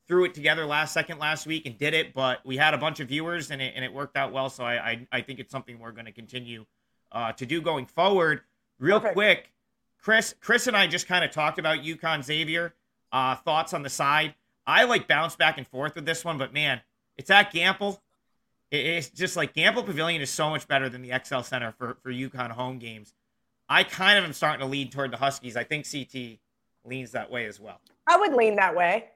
threw 0.09 0.25
it 0.25 0.33
together 0.33 0.65
last 0.65 0.93
second 0.93 1.17
last 1.19 1.47
week 1.47 1.65
and 1.65 1.77
did 1.77 1.93
it, 1.93 2.13
but 2.13 2.45
we 2.45 2.57
had 2.57 2.73
a 2.73 2.77
bunch 2.77 2.99
of 2.99 3.07
viewers 3.07 3.51
and 3.51 3.61
it 3.61 3.73
and 3.77 3.85
it 3.85 3.93
worked 3.93 4.17
out 4.17 4.33
well. 4.33 4.49
So 4.49 4.65
I 4.65 4.75
I, 4.75 5.07
I 5.13 5.21
think 5.21 5.39
it's 5.39 5.51
something 5.51 5.79
we're 5.79 5.93
going 5.93 6.07
to 6.07 6.11
continue 6.11 6.65
uh, 7.13 7.31
to 7.33 7.45
do 7.45 7.61
going 7.61 7.85
forward. 7.85 8.41
Real 8.79 8.99
Perfect. 8.99 9.15
quick, 9.15 9.50
Chris, 10.01 10.35
Chris 10.41 10.67
and 10.67 10.75
I 10.75 10.87
just 10.87 11.07
kind 11.07 11.23
of 11.23 11.31
talked 11.31 11.59
about 11.59 11.79
UConn 11.79 12.23
Xavier. 12.23 12.73
Uh, 13.11 13.35
thoughts 13.35 13.73
on 13.73 13.83
the 13.83 13.89
side? 13.89 14.35
I 14.65 14.85
like 14.85 15.07
bounce 15.07 15.35
back 15.35 15.57
and 15.57 15.67
forth 15.67 15.95
with 15.95 16.05
this 16.05 16.23
one, 16.23 16.37
but 16.37 16.53
man, 16.53 16.81
it's 17.17 17.29
at 17.29 17.51
Gampel. 17.53 17.99
It- 18.71 18.85
It's 18.85 19.09
just 19.09 19.35
like 19.35 19.53
Gampel 19.53 19.85
Pavilion 19.85 20.21
is 20.21 20.29
so 20.29 20.49
much 20.49 20.67
better 20.67 20.87
than 20.89 21.01
the 21.01 21.11
XL 21.11 21.41
Center 21.41 21.73
for 21.73 21.97
for 22.01 22.11
UConn 22.11 22.51
home 22.51 22.79
games. 22.79 23.13
I 23.67 23.83
kind 23.83 24.17
of 24.17 24.23
am 24.25 24.33
starting 24.33 24.59
to 24.61 24.65
lean 24.65 24.89
toward 24.89 25.11
the 25.11 25.17
Huskies. 25.17 25.55
I 25.57 25.63
think 25.65 25.85
CT 25.89 26.39
leans 26.85 27.11
that 27.11 27.29
way 27.29 27.45
as 27.45 27.59
well. 27.59 27.79
I 28.07 28.17
would 28.17 28.33
lean 28.33 28.55
that 28.55 28.75
way. 28.75 29.09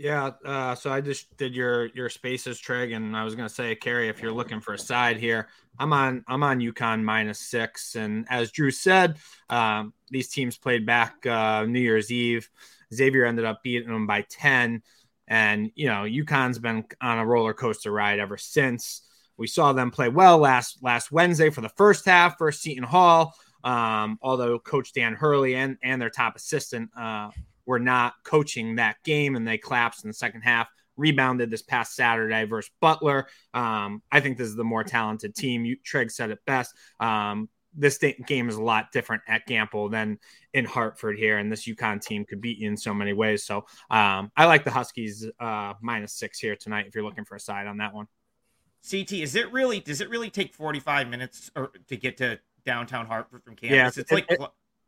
Yeah, 0.00 0.30
uh, 0.46 0.74
so 0.76 0.90
I 0.90 1.02
just 1.02 1.36
did 1.36 1.54
your 1.54 1.88
your 1.88 2.08
spaces 2.08 2.58
trig, 2.58 2.92
and 2.92 3.14
I 3.14 3.22
was 3.22 3.34
gonna 3.34 3.50
say, 3.50 3.74
Carrie, 3.74 4.08
if 4.08 4.22
you're 4.22 4.32
looking 4.32 4.58
for 4.58 4.72
a 4.72 4.78
side 4.78 5.18
here, 5.18 5.48
I'm 5.78 5.92
on 5.92 6.24
I'm 6.26 6.42
on 6.42 6.58
UConn 6.58 7.02
minus 7.04 7.38
six, 7.38 7.96
and 7.96 8.24
as 8.30 8.50
Drew 8.50 8.70
said, 8.70 9.18
um, 9.50 9.92
these 10.08 10.28
teams 10.28 10.56
played 10.56 10.86
back 10.86 11.26
uh, 11.26 11.66
New 11.66 11.80
Year's 11.80 12.10
Eve. 12.10 12.48
Xavier 12.94 13.26
ended 13.26 13.44
up 13.44 13.62
beating 13.62 13.90
them 13.90 14.06
by 14.06 14.22
ten, 14.22 14.82
and 15.28 15.70
you 15.74 15.88
know 15.88 16.04
UConn's 16.04 16.58
been 16.58 16.86
on 17.02 17.18
a 17.18 17.26
roller 17.26 17.52
coaster 17.52 17.92
ride 17.92 18.20
ever 18.20 18.38
since. 18.38 19.02
We 19.36 19.48
saw 19.48 19.74
them 19.74 19.90
play 19.90 20.08
well 20.08 20.38
last 20.38 20.82
last 20.82 21.12
Wednesday 21.12 21.50
for 21.50 21.60
the 21.60 21.68
first 21.68 22.06
half 22.06 22.38
versus 22.38 22.62
Seton 22.62 22.84
Hall. 22.84 23.34
Um, 23.64 24.18
although 24.22 24.58
Coach 24.58 24.94
Dan 24.94 25.12
Hurley 25.12 25.56
and 25.56 25.76
and 25.82 26.00
their 26.00 26.08
top 26.08 26.36
assistant 26.36 26.88
uh, 26.98 27.32
were 27.70 27.78
not 27.78 28.14
coaching 28.24 28.74
that 28.74 28.96
game 29.04 29.36
and 29.36 29.46
they 29.46 29.56
collapsed 29.56 30.04
in 30.04 30.10
the 30.10 30.14
second 30.14 30.40
half. 30.40 30.66
Rebounded 30.96 31.52
this 31.52 31.62
past 31.62 31.94
Saturday 31.94 32.44
versus 32.46 32.72
Butler. 32.80 33.28
Um, 33.54 34.02
I 34.10 34.18
think 34.18 34.38
this 34.38 34.48
is 34.48 34.56
the 34.56 34.64
more 34.64 34.82
talented 34.82 35.36
team. 35.36 35.64
You, 35.64 35.76
Trig 35.84 36.10
said 36.10 36.32
it 36.32 36.40
best. 36.46 36.74
Um, 36.98 37.48
this 37.72 38.02
game 38.26 38.48
is 38.48 38.56
a 38.56 38.62
lot 38.62 38.90
different 38.92 39.22
at 39.28 39.46
Gampel 39.48 39.88
than 39.88 40.18
in 40.52 40.64
Hartford 40.64 41.16
here, 41.16 41.38
and 41.38 41.50
this 41.50 41.64
UConn 41.68 42.02
team 42.02 42.24
could 42.24 42.40
beat 42.40 42.58
you 42.58 42.68
in 42.68 42.76
so 42.76 42.92
many 42.92 43.12
ways. 43.12 43.44
So 43.46 43.58
um, 43.88 44.32
I 44.36 44.46
like 44.46 44.64
the 44.64 44.72
Huskies 44.72 45.24
uh, 45.38 45.74
minus 45.80 46.14
six 46.14 46.40
here 46.40 46.56
tonight 46.56 46.86
if 46.88 46.94
you're 46.96 47.04
looking 47.04 47.24
for 47.24 47.36
a 47.36 47.40
side 47.40 47.68
on 47.68 47.76
that 47.76 47.94
one. 47.94 48.08
CT, 48.90 49.12
is 49.12 49.36
it 49.36 49.52
really? 49.52 49.78
Does 49.78 50.00
it 50.00 50.10
really 50.10 50.28
take 50.28 50.52
45 50.54 51.08
minutes 51.08 51.52
or 51.54 51.70
to 51.86 51.96
get 51.96 52.16
to 52.16 52.40
downtown 52.66 53.06
Hartford 53.06 53.44
from 53.44 53.54
campus? 53.54 53.76
Yeah, 53.76 53.86
it's 53.86 53.98
it- 53.98 54.10
like 54.10 54.26
it- 54.28 54.40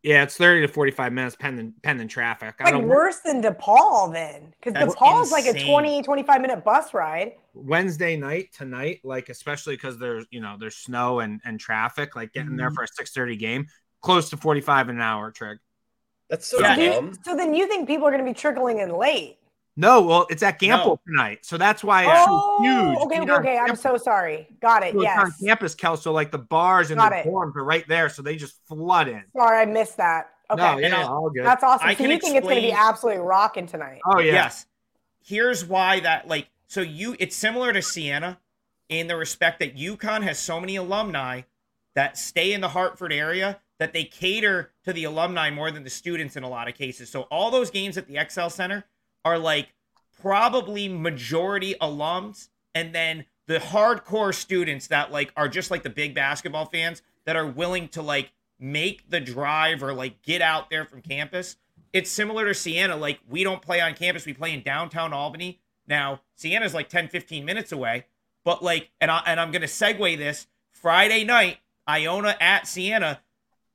Yeah, 0.03 0.25
it's 0.25 0.37
30 0.37 0.63
to 0.63 0.69
45 0.69 1.13
minutes 1.13 1.37
pending 1.37 1.75
pending 1.83 2.09
traffic. 2.09 2.57
I 2.61 2.65
Like 2.65 2.73
don't 2.73 2.89
worse 2.89 3.21
than 3.21 3.41
DePaul 3.43 4.13
then. 4.13 4.53
Because 4.59 4.75
That's 4.75 4.95
DePaul's 4.97 5.31
like 5.31 5.45
a 5.47 5.51
insane. 5.51 5.67
20, 5.69 6.03
25 6.03 6.41
minute 6.41 6.65
bus 6.65 6.93
ride. 6.93 7.35
Wednesday 7.55 8.17
night 8.17 8.49
tonight, 8.53 9.01
like 9.05 9.29
especially 9.29 9.77
because 9.77 9.99
there's 9.99 10.27
you 10.31 10.41
know 10.41 10.57
there's 10.59 10.77
snow 10.77 11.21
and 11.21 11.41
and 11.45 11.61
traffic, 11.61 12.17
like 12.17 12.33
getting 12.33 12.57
there 12.57 12.71
Mhm. 12.71 12.75
for 12.75 12.85
a 12.85 12.89
6:30 12.89 13.37
game, 13.37 13.67
close 14.01 14.31
to 14.31 14.37
45 14.37 14.89
an 14.89 15.01
hour. 15.01 15.31
Trig. 15.31 15.59
that's 16.29 16.47
so 16.47 16.59
Yeah. 16.61 16.75
Do 16.75 16.91
dumb. 16.93 17.13
so 17.25 17.37
then 17.37 17.55
you 17.55 17.69
think 17.69 17.87
people 17.87 18.07
are 18.09 18.11
going 18.11 18.25
to 18.25 18.29
be 18.31 18.35
trickling 18.35 18.79
in 18.79 18.91
late? 18.91 19.37
No, 19.77 20.03
well, 20.03 20.27
it's 20.29 20.43
at 20.43 20.61
Gampel 20.61 20.99
tonight, 21.07 21.47
so 21.47 21.57
that's 21.57 21.83
why 21.83 22.03
it's 22.03 22.11
oh, 22.29 22.59
so 22.59 22.63
huge. 22.63 22.99
okay, 22.99 23.19
Being 23.19 23.31
okay, 23.31 23.41
okay. 23.41 23.59
I'm 23.59 23.77
so 23.77 23.97
sorry. 23.97 24.47
Got 24.61 24.83
it. 24.83 24.93
so 24.93 25.01
it's 25.01 25.11
on 25.11 25.27
Yes. 25.29 25.41
campus, 25.43 25.75
Kel. 25.75 25.97
So 25.97 26.13
like 26.13 26.31
the 26.31 26.39
bars 26.39 26.91
and 26.91 26.99
Got 26.99 27.11
the 27.11 27.21
it. 27.21 27.27
dorms 27.27 27.57
are 27.57 27.65
right 27.65 27.87
there, 27.89 28.11
so 28.11 28.21
they 28.21 28.37
just 28.37 28.57
flood 28.69 29.09
in. 29.09 29.23
Sorry, 29.35 29.63
I 29.63 29.65
missed 29.65 29.97
that. 29.97 30.29
Okay. 30.51 30.61
No, 30.61 30.79
yeah, 30.79 31.07
all 31.07 31.31
good. 31.31 31.47
That's 31.47 31.65
awesome. 31.65 31.89
I 31.89 31.95
so 31.95 31.99
can 31.99 32.11
you 32.11 32.19
think 32.19 32.37
it's 32.37 32.45
going 32.47 32.57
to 32.57 32.61
be 32.63 32.73
absolutely 32.73 33.23
rocking 33.23 33.67
tonight? 33.67 34.01
oh 34.07 34.19
yeah, 34.19 34.33
Yes. 34.33 34.67
Here's 35.25 35.65
why 35.65 36.01
that 36.01 36.29
like 36.29 36.49
so 36.67 36.83
you 36.83 37.17
it's 37.19 37.35
similar 37.37 37.73
to 37.73 37.81
Siena 37.81 38.39
in 38.91 39.07
the 39.07 39.17
respect 39.17 39.61
that 39.61 39.75
UConn 39.77 40.23
has 40.23 40.39
so 40.39 40.61
many 40.61 40.77
alumni 40.77 41.43
that 41.95 42.19
stay 42.19 42.53
in 42.53 42.61
the 42.61 42.69
Hartford 42.69 43.13
area 43.13 43.61
that 43.79 43.95
they 43.95 44.05
cater 44.05 44.73
to 44.85 44.93
the 44.93 45.05
alumni 45.05 45.51
more 45.51 45.71
than 45.71 45.83
the 45.85 45.91
students 45.91 46.37
in 46.37 46.43
a 46.43 46.49
lot 46.49 46.69
of 46.69 46.75
cases. 46.75 47.09
So 47.09 47.23
all 47.23 47.51
those 47.51 47.71
games 47.71 47.97
at 47.97 48.07
the 48.07 48.19
XL 48.29 48.49
Center 48.49 48.85
are 49.25 49.39
like 49.39 49.73
probably 50.21 50.89
majority 50.89 51.75
alums 51.81 52.49
and 52.75 52.95
then 52.95 53.25
the 53.47 53.59
hardcore 53.59 54.35
students 54.35 54.87
that 54.89 55.11
like 55.11 55.33
are 55.37 55.49
just 55.49 55.71
like 55.71 55.83
the 55.83 55.91
big 55.91 56.15
basketball 56.15 56.67
fans 56.67 57.03
that 57.25 57.37
are 57.37 57.47
willing 57.47 57.89
to 57.89 58.03
like 58.03 58.33
make 58.59 59.09
the 59.11 59.21
drive 59.21 59.83
or 59.83 59.93
like 59.93 60.23
get 60.23 60.41
out 60.41 60.71
there 60.71 60.85
from 60.85 61.03
campus. 61.03 61.57
It's 61.93 62.11
similar 62.11 62.47
to 62.47 62.55
Siena. 62.55 62.97
Like 62.97 63.21
we 63.29 63.45
don't 63.45 63.61
play 63.61 63.81
on 63.81 63.95
campus, 63.95 64.25
we 64.25 64.33
play 64.33 64.53
in 64.53 64.63
downtown 64.63 65.13
Albany. 65.13 65.61
Now, 65.87 66.21
Siena's 66.37 66.75
like 66.75 66.89
10, 66.89 67.09
15 67.09 67.45
minutes 67.45 67.73
away, 67.73 68.07
but 68.45 68.63
like, 68.63 68.91
and, 69.01 69.11
I, 69.11 69.23
and 69.27 69.41
I'm 69.41 69.51
going 69.51 69.63
to 69.63 69.67
segue 69.67 70.17
this 70.17 70.47
Friday 70.71 71.25
night, 71.25 71.59
Iona 71.89 72.37
at 72.41 72.67
Siena. 72.67 73.21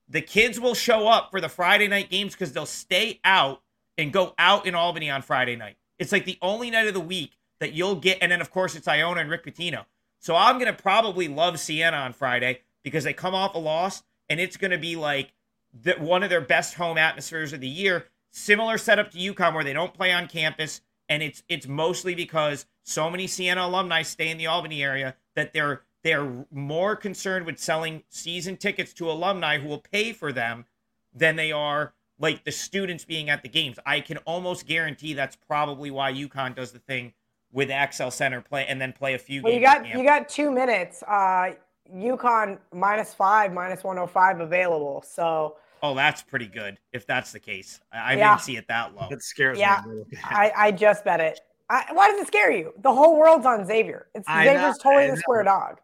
The 0.07 0.21
kids 0.21 0.59
will 0.59 0.73
show 0.73 1.09
up 1.09 1.31
for 1.31 1.41
the 1.41 1.49
Friday 1.49 1.87
night 1.87 2.09
games 2.09 2.33
because 2.33 2.53
they'll 2.53 2.65
stay 2.65 3.19
out 3.25 3.61
and 3.97 4.13
go 4.13 4.33
out 4.37 4.65
in 4.65 4.75
Albany 4.75 5.09
on 5.09 5.21
Friday 5.21 5.55
night. 5.55 5.77
It's 5.99 6.11
like 6.11 6.25
the 6.25 6.37
only 6.41 6.69
night 6.69 6.87
of 6.87 6.93
the 6.93 6.99
week 6.99 7.37
that 7.59 7.73
you'll 7.73 7.95
get. 7.95 8.19
And 8.21 8.31
then, 8.31 8.41
of 8.41 8.51
course, 8.51 8.75
it's 8.75 8.87
Iona 8.87 9.21
and 9.21 9.29
Rick 9.29 9.45
Pitino. 9.45 9.85
So 10.19 10.35
I'm 10.35 10.59
going 10.59 10.73
to 10.73 10.81
probably 10.81 11.27
love 11.27 11.59
Siena 11.59 11.97
on 11.97 12.13
Friday 12.13 12.61
because 12.83 13.03
they 13.03 13.13
come 13.13 13.35
off 13.35 13.55
a 13.55 13.59
loss 13.59 14.03
and 14.29 14.39
it's 14.39 14.57
going 14.57 14.71
to 14.71 14.77
be 14.77 14.95
like 14.95 15.33
the, 15.73 15.93
one 15.93 16.23
of 16.23 16.29
their 16.29 16.41
best 16.41 16.75
home 16.75 16.97
atmospheres 16.97 17.53
of 17.53 17.61
the 17.61 17.67
year. 17.67 18.05
Similar 18.31 18.77
setup 18.77 19.11
to 19.11 19.17
UConn 19.17 19.53
where 19.53 19.63
they 19.63 19.73
don't 19.73 19.93
play 19.93 20.11
on 20.11 20.27
campus. 20.27 20.81
And 21.09 21.23
it's 21.23 21.41
it's 21.47 21.67
mostly 21.67 22.15
because 22.15 22.65
so 22.83 23.09
many 23.09 23.27
Siena 23.27 23.65
alumni 23.65 24.01
stay 24.01 24.29
in 24.29 24.37
the 24.37 24.47
Albany 24.47 24.83
area 24.83 25.15
that 25.35 25.53
they're 25.53 25.83
they're 26.03 26.45
more 26.51 26.95
concerned 26.97 27.45
with 27.45 27.59
selling 27.59 28.03
season 28.09 28.57
tickets 28.57 28.93
to 28.93 29.09
alumni 29.09 29.57
who 29.57 29.69
will 29.69 29.79
pay 29.79 30.11
for 30.11 30.33
them 30.33 30.65
than 31.13 31.37
they 31.37 31.51
are 31.51 31.93
like 32.19 32.43
the 32.43 32.51
students 32.51 33.05
being 33.05 33.29
at 33.29 33.43
the 33.43 33.49
games. 33.49 33.77
I 33.85 33.99
can 34.01 34.17
almost 34.19 34.65
guarantee 34.67 35.13
that's 35.13 35.35
probably 35.35 35.91
why 35.91 36.11
UConn 36.13 36.55
does 36.55 36.71
the 36.71 36.79
thing 36.79 37.13
with 37.51 37.69
XL 37.93 38.09
Center 38.09 38.41
play 38.41 38.65
and 38.67 38.79
then 38.81 38.93
play 38.93 39.13
a 39.13 39.19
few 39.19 39.41
Well, 39.41 39.53
you 39.53 39.59
games. 39.59 39.69
at 39.71 39.83
got 39.83 39.97
you 39.97 40.03
got 40.03 40.29
two 40.29 40.51
minutes. 40.51 41.03
Uh, 41.03 41.53
UConn 41.93 42.57
minus 42.73 43.13
five, 43.13 43.53
minus 43.53 43.83
105 43.83 44.39
available. 44.41 45.03
So 45.07 45.55
oh, 45.81 45.95
that's 45.95 46.21
pretty 46.21 46.47
good 46.47 46.77
if 46.91 47.05
that's 47.05 47.31
the 47.31 47.39
case. 47.39 47.79
I, 47.91 47.97
I 47.97 48.13
Yeah. 48.13 48.29
didn't 48.31 48.41
see 48.41 48.57
it 48.57 48.67
that 48.67 48.95
low. 48.95 49.07
that 49.09 49.21
scares 49.23 49.57
Yeah. 49.59 49.81
me. 49.85 49.85
a 49.85 49.89
little 49.89 50.05
bit. 50.09 50.19
I, 50.23 50.51
I 50.55 50.71
just 50.71 51.05
bet 51.05 51.19
it. 51.19 51.39
I, 51.69 51.85
why 51.93 52.09
does 52.09 52.21
it 52.21 52.27
scare 52.27 52.51
you? 52.51 52.73
The 52.81 52.93
whole 52.93 53.17
world's 53.19 53.45
on 53.45 53.65
Xavier. 53.65 54.07
It's 54.15 54.27
I 54.27 54.45
know, 54.45 54.53
Xavier's 54.53 54.77
totally 54.79 55.03
I 55.03 55.07
the 55.07 55.13
know. 55.13 55.19
square 55.19 55.43
dog. 55.43 55.79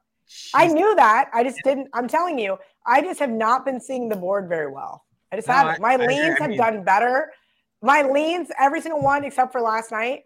I 0.53 0.67
knew 0.67 0.95
that. 0.95 1.29
I 1.33 1.43
just 1.43 1.59
didn't. 1.63 1.89
I'm 1.93 2.07
telling 2.07 2.39
you, 2.39 2.57
I 2.85 3.01
just 3.01 3.19
have 3.19 3.29
not 3.29 3.65
been 3.65 3.79
seeing 3.79 4.09
the 4.09 4.15
board 4.15 4.47
very 4.49 4.71
well. 4.71 5.03
I 5.33 5.35
just 5.37 5.47
No, 5.47 5.53
haven't. 5.55 5.81
My 5.81 5.93
I- 5.93 6.03
I- 6.03 6.05
leans 6.05 6.35
I 6.39 6.43
have 6.43 6.49
mean- 6.51 6.59
done 6.59 6.83
better. 6.83 7.33
My 7.81 8.03
leans, 8.03 8.49
every 8.59 8.81
single 8.81 9.01
one 9.01 9.25
except 9.25 9.51
for 9.51 9.61
last 9.61 9.91
night, 9.91 10.25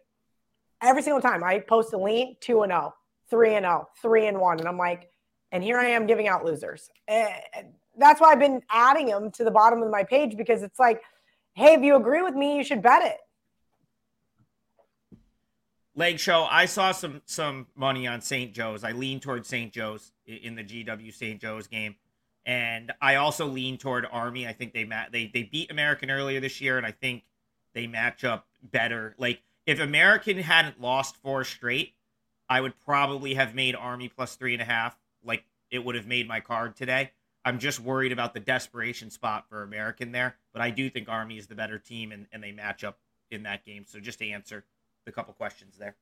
every 0.81 1.01
single 1.01 1.21
time 1.21 1.43
I 1.45 1.59
post 1.59 1.93
a 1.93 1.97
lean, 1.97 2.35
two 2.41 2.63
and 2.63 2.73
oh, 2.73 2.93
three 3.29 3.55
and 3.55 3.65
oh, 3.65 3.87
three 4.01 4.27
and 4.27 4.37
one. 4.39 4.59
And 4.59 4.67
I'm 4.67 4.77
like, 4.77 5.09
and 5.53 5.63
here 5.63 5.79
I 5.79 5.87
am 5.87 6.07
giving 6.07 6.27
out 6.27 6.43
losers. 6.43 6.89
Eh, 7.07 7.33
that's 7.97 8.19
why 8.19 8.31
I've 8.33 8.39
been 8.39 8.61
adding 8.69 9.07
them 9.07 9.31
to 9.31 9.45
the 9.45 9.49
bottom 9.49 9.81
of 9.81 9.89
my 9.89 10.03
page 10.03 10.35
because 10.35 10.61
it's 10.61 10.77
like, 10.77 11.01
hey, 11.53 11.73
if 11.75 11.81
you 11.81 11.95
agree 11.95 12.21
with 12.21 12.35
me, 12.35 12.57
you 12.57 12.63
should 12.65 12.81
bet 12.81 13.03
it. 13.05 13.17
Leg 15.95 16.19
show. 16.19 16.43
I 16.51 16.65
saw 16.65 16.91
some 16.91 17.21
some 17.25 17.67
money 17.75 18.05
on 18.07 18.19
St. 18.21 18.53
Joe's. 18.53 18.83
I 18.83 18.91
lean 18.91 19.19
towards 19.21 19.47
St. 19.47 19.71
Joe's 19.73 20.11
in 20.27 20.55
the 20.55 20.63
GW 20.63 21.11
St. 21.13 21.39
Joe's 21.41 21.65
game, 21.65 21.95
and 22.47 22.93
I 23.01 23.15
also 23.15 23.45
lean 23.45 23.77
toward 23.77 24.07
Army. 24.10 24.47
I 24.47 24.53
think 24.53 24.73
they 24.73 24.86
ma- 24.86 25.10
they 25.12 25.29
they 25.31 25.43
beat 25.43 25.69
American 25.69 26.10
earlier 26.10 26.39
this 26.39 26.62
year, 26.62 26.77
and 26.77 26.88
I 26.88 26.91
think 26.91 27.23
they 27.73 27.86
match 27.86 28.23
up 28.23 28.47
better. 28.63 29.13
Like 29.19 29.41
if 29.67 29.79
American 29.79 30.39
hadn't 30.39 30.81
lost 30.81 31.17
four 31.17 31.43
straight, 31.43 31.93
I 32.49 32.62
would 32.62 32.79
probably 32.79 33.33
have 33.33 33.53
made 33.53 33.75
Army 33.75 34.07
plus 34.07 34.36
three 34.36 34.53
and 34.53 34.62
a 34.62 34.65
half. 34.65 34.97
Like 35.23 35.43
it 35.69 35.83
would 35.83 35.95
have 35.95 36.07
made 36.07 36.27
my 36.27 36.39
card 36.39 36.77
today. 36.77 37.12
I'm 37.43 37.60
just 37.60 37.81
worried 37.81 38.13
about 38.13 38.33
the 38.33 38.39
desperation 38.39 39.10
spot 39.10 39.45
for 39.49 39.62
American 39.62 40.12
there, 40.12 40.36
but 40.53 40.62
I 40.62 40.69
do 40.69 40.89
think 40.89 41.10
Army 41.10 41.38
is 41.38 41.47
the 41.47 41.55
better 41.55 41.77
team, 41.77 42.12
and, 42.12 42.27
and 42.31 42.41
they 42.41 42.51
match 42.53 42.83
up 42.83 42.97
in 43.29 43.43
that 43.43 43.65
game. 43.65 43.83
So 43.86 43.99
just 43.99 44.19
to 44.19 44.29
answer 44.29 44.63
the 45.05 45.12
couple 45.12 45.33
questions 45.33 45.77
there. 45.77 45.95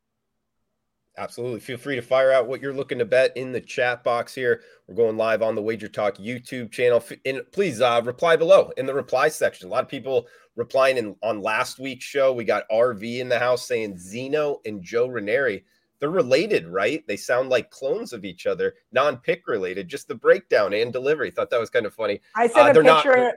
Absolutely. 1.18 1.62
Feel 1.62 1.78
free 1.78 1.96
to 1.96 2.02
fire 2.02 2.32
out 2.32 2.48
what 2.48 2.62
you're 2.62 2.74
looking 2.74 3.00
to 3.00 3.06
bet 3.06 3.36
in 3.38 3.52
the 3.52 3.62
chat 3.62 4.04
box 4.04 4.36
here. 4.36 4.62
We're 4.88 4.96
going 4.96 5.18
live 5.18 5.42
on 5.42 5.56
the 5.56 5.62
Wager 5.62 5.88
Talk 5.88 6.18
YouTube 6.18 6.72
channel. 6.72 7.04
And 7.26 7.42
please 7.52 7.80
uh, 7.82 8.02
reply 8.04 8.36
below 8.36 8.72
in 8.78 8.86
the 8.86 8.94
reply 8.94 9.30
section. 9.30 9.68
A 9.68 9.72
lot 9.72 9.84
of 9.84 9.90
people 9.90 10.28
replying 10.56 10.98
in, 10.98 11.16
on 11.24 11.42
last 11.42 11.80
week's 11.80 12.06
show. 12.06 12.34
We 12.34 12.44
got 12.44 12.70
RV 12.70 13.20
in 13.20 13.30
the 13.30 13.40
house 13.40 13.68
saying 13.68 13.98
Zeno 13.98 14.60
and 14.66 14.84
Joe 14.84 15.08
Ranieri. 15.08 15.64
They're 16.00 16.10
related, 16.10 16.68
right? 16.68 17.06
They 17.08 17.16
sound 17.16 17.50
like 17.50 17.70
clones 17.70 18.12
of 18.12 18.26
each 18.26 18.46
other, 18.46 18.76
non 18.92 19.18
pick 19.18 19.48
related, 19.48 19.88
just 19.88 20.10
the 20.10 20.16
breakdown 20.16 20.74
and 20.74 20.92
delivery. 20.92 21.32
Thought 21.32 21.50
that 21.52 21.60
was 21.60 21.70
kind 21.70 21.86
of 21.86 21.94
funny. 21.94 22.20
I 22.36 22.48
sent 22.48 22.78
uh, 22.78 22.82
a 22.82 22.84
picture. 22.84 23.16
Not, 23.16 23.36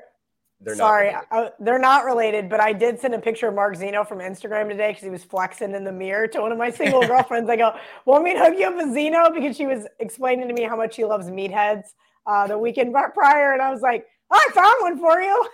they're 0.60 0.74
Sorry, 0.74 1.12
not 1.12 1.26
uh, 1.30 1.50
they're 1.60 1.78
not 1.78 2.04
related, 2.04 2.48
but 2.48 2.60
I 2.60 2.72
did 2.72 2.98
send 2.98 3.14
a 3.14 3.18
picture 3.18 3.46
of 3.46 3.54
Mark 3.54 3.76
Zeno 3.76 4.02
from 4.02 4.18
Instagram 4.18 4.68
today 4.68 4.88
because 4.88 5.04
he 5.04 5.10
was 5.10 5.22
flexing 5.22 5.72
in 5.72 5.84
the 5.84 5.92
mirror 5.92 6.26
to 6.26 6.40
one 6.40 6.50
of 6.50 6.58
my 6.58 6.70
single 6.70 7.00
girlfriends. 7.06 7.48
I 7.48 7.56
go, 7.56 7.76
"Want 8.06 8.24
me 8.24 8.32
to 8.34 8.40
hook 8.40 8.54
you 8.58 8.66
up 8.66 8.74
with 8.74 8.92
Zeno?" 8.92 9.30
Because 9.32 9.56
she 9.56 9.66
was 9.66 9.86
explaining 10.00 10.48
to 10.48 10.54
me 10.54 10.64
how 10.64 10.76
much 10.76 10.94
she 10.94 11.04
loves 11.04 11.28
meatheads 11.30 11.94
uh, 12.26 12.48
the 12.48 12.58
weekend 12.58 12.92
prior, 13.14 13.52
and 13.52 13.62
I 13.62 13.70
was 13.70 13.82
like, 13.82 14.04
oh, 14.32 14.36
"I 14.48 14.52
found 14.52 14.74
one 14.80 14.98
for 14.98 15.20
you." 15.20 15.48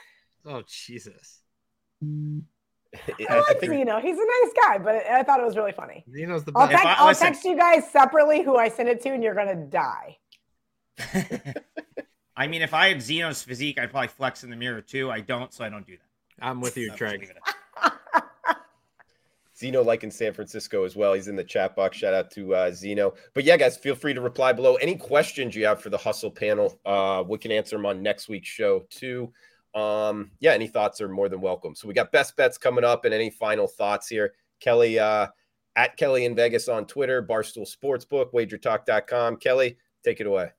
Oh 0.47 0.63
Jesus! 0.67 1.43
I 2.03 2.39
like 3.19 3.31
I 3.31 3.55
think... 3.61 3.73
Zeno. 3.73 4.01
He's 4.01 4.17
a 4.17 4.25
nice 4.43 4.53
guy, 4.65 4.79
but 4.79 4.95
I 5.07 5.23
thought 5.23 5.39
it 5.39 5.45
was 5.45 5.57
really 5.57 5.73
funny. 5.73 6.05
Zeno's 6.11 6.45
the 6.45 6.53
best. 6.53 6.63
I'll, 6.63 6.69
text, 6.69 6.87
I'll 6.87 7.15
text 7.15 7.45
you 7.45 7.57
guys 7.59 7.91
separately 7.91 8.43
who 8.43 8.57
I 8.57 8.71
sent 8.71 8.89
it 8.89 9.03
to, 9.03 9.11
and 9.11 9.23
you're 9.23 9.35
gonna 9.35 9.67
die. 9.67 10.17
I 12.37 12.47
mean, 12.47 12.63
if 12.63 12.75
I 12.75 12.89
had 12.89 13.01
Zeno's 13.01 13.43
physique, 13.43 13.79
I'd 13.79 13.91
probably 13.91 14.09
flex 14.09 14.45
in 14.45 14.51
the 14.51 14.57
mirror 14.57 14.81
too. 14.81 15.11
I 15.11 15.21
don't, 15.21 15.53
so 15.53 15.65
I 15.65 15.69
don't 15.69 15.87
do 15.87 15.97
that. 15.97 16.45
I'm 16.45 16.61
with 16.61 16.77
you, 16.77 16.91
Trey. 16.91 17.19
Zeno, 19.57 19.83
like 19.83 20.03
in 20.03 20.11
San 20.11 20.33
Francisco 20.33 20.85
as 20.85 20.97
well. 20.97 21.15
He's 21.15 21.29
in 21.29 21.37
the 21.37 21.45
chat 21.45 21.77
box. 21.77 21.97
Shout 21.97 22.13
out 22.13 22.31
to 22.33 22.55
uh, 22.55 22.73
Zeno. 22.73 23.15
But 23.35 23.45
yeah, 23.45 23.57
guys, 23.57 23.77
feel 23.77 23.95
free 23.95 24.13
to 24.13 24.21
reply 24.21 24.53
below. 24.53 24.75
Any 24.77 24.97
questions 24.97 25.55
you 25.55 25.65
have 25.67 25.81
for 25.81 25.91
the 25.91 25.97
hustle 25.97 26.31
panel, 26.31 26.81
uh, 26.85 27.23
we 27.27 27.39
can 27.39 27.53
answer 27.53 27.77
them 27.77 27.87
on 27.87 28.03
next 28.03 28.29
week's 28.29 28.49
show 28.49 28.85
too. 28.91 29.33
Um, 29.75 30.33
yeah, 30.41 30.53
any 30.53 30.67
thoughts 30.67 31.01
are 31.01 31.09
more 31.09 31.29
than 31.29 31.41
welcome. 31.41 31.77
So 31.77 31.87
we 31.87 31.95
got 31.95 32.11
best 32.11 32.37
bets 32.37 32.59
coming 32.59 32.85
up, 32.85 33.05
and 33.05 33.15
any 33.15 33.31
final 33.31 33.69
thoughts 33.69 34.09
here, 34.09 34.35
Kelly 34.59 34.99
uh, 34.99 35.29
at 35.77 35.97
Kelly 35.97 36.25
in 36.25 36.35
Vegas 36.35 36.69
on 36.69 36.87
Twitter, 36.87 37.23
Barstool 37.23 37.69
Sportsbook, 37.69 38.33
WagerTalk.com. 38.33 39.37
Kelly, 39.37 39.77
take 40.05 40.21
it 40.21 40.27
away. 40.27 40.51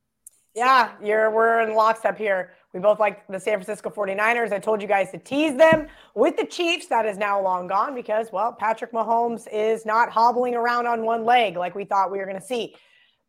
Yeah, 0.55 0.91
you're 1.03 1.29
we're 1.31 1.59
in 1.59 1.75
lockstep 1.75 2.17
here. 2.17 2.53
We 2.73 2.79
both 2.79 2.97
like 2.97 3.27
the 3.27 3.39
San 3.39 3.55
Francisco 3.55 3.89
49ers. 3.89 4.53
I 4.53 4.59
told 4.59 4.81
you 4.81 4.87
guys 4.87 5.11
to 5.11 5.17
tease 5.17 5.57
them 5.57 5.87
with 6.13 6.37
the 6.37 6.45
Chiefs. 6.45 6.87
That 6.87 7.05
is 7.05 7.17
now 7.17 7.41
long 7.41 7.67
gone 7.67 7.93
because, 7.93 8.31
well, 8.31 8.53
Patrick 8.53 8.93
Mahomes 8.93 9.47
is 9.51 9.85
not 9.85 10.09
hobbling 10.09 10.55
around 10.55 10.87
on 10.87 11.03
one 11.03 11.25
leg 11.25 11.57
like 11.57 11.75
we 11.75 11.83
thought 11.83 12.09
we 12.09 12.19
were 12.19 12.25
going 12.25 12.39
to 12.39 12.45
see. 12.45 12.73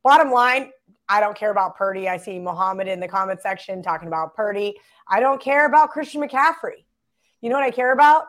Bottom 0.05 0.31
line, 0.31 0.71
I 1.09 1.19
don't 1.21 1.37
care 1.37 1.51
about 1.51 1.77
Purdy. 1.77 2.09
I 2.09 2.17
see 2.17 2.39
Mohammed 2.39 2.87
in 2.87 3.01
the 3.01 3.09
comment 3.09 3.43
section 3.43 3.83
talking 3.83 4.07
about 4.07 4.37
Purdy. 4.37 4.77
I 5.09 5.19
don't 5.19 5.41
care 5.41 5.67
about 5.67 5.91
Christian 5.91 6.23
McCaffrey. 6.23 6.85
You 7.41 7.51
know 7.51 7.57
what 7.57 7.65
I 7.65 7.73
care 7.73 7.93
about? 7.93 8.27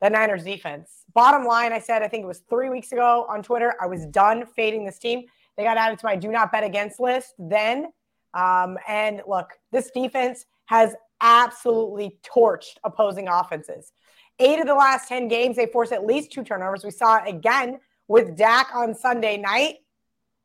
The 0.00 0.08
Niners 0.08 0.44
defense. 0.44 1.02
Bottom 1.14 1.46
line, 1.46 1.72
I 1.72 1.80
said, 1.80 2.02
I 2.02 2.08
think 2.08 2.22
it 2.22 2.28
was 2.28 2.44
three 2.48 2.68
weeks 2.68 2.92
ago 2.92 3.26
on 3.28 3.42
Twitter, 3.42 3.74
I 3.80 3.86
was 3.86 4.06
done 4.06 4.46
fading 4.54 4.84
this 4.84 4.98
team. 4.98 5.24
They 5.56 5.64
got 5.64 5.78
added 5.78 5.98
to 5.98 6.06
my 6.06 6.14
do 6.14 6.30
not 6.30 6.52
bet 6.52 6.62
against 6.62 7.00
list 7.00 7.34
then 7.38 7.86
um, 8.36 8.76
and 8.86 9.22
look, 9.26 9.54
this 9.72 9.90
defense 9.90 10.44
has 10.66 10.94
absolutely 11.22 12.18
torched 12.22 12.76
opposing 12.84 13.28
offenses. 13.28 13.92
Eight 14.38 14.60
of 14.60 14.66
the 14.66 14.74
last 14.74 15.08
10 15.08 15.28
games, 15.28 15.56
they 15.56 15.66
forced 15.66 15.92
at 15.92 16.04
least 16.04 16.30
two 16.30 16.44
turnovers. 16.44 16.84
We 16.84 16.90
saw 16.90 17.16
it 17.16 17.28
again 17.28 17.80
with 18.08 18.36
Dak 18.36 18.68
on 18.74 18.94
Sunday 18.94 19.38
night. 19.38 19.76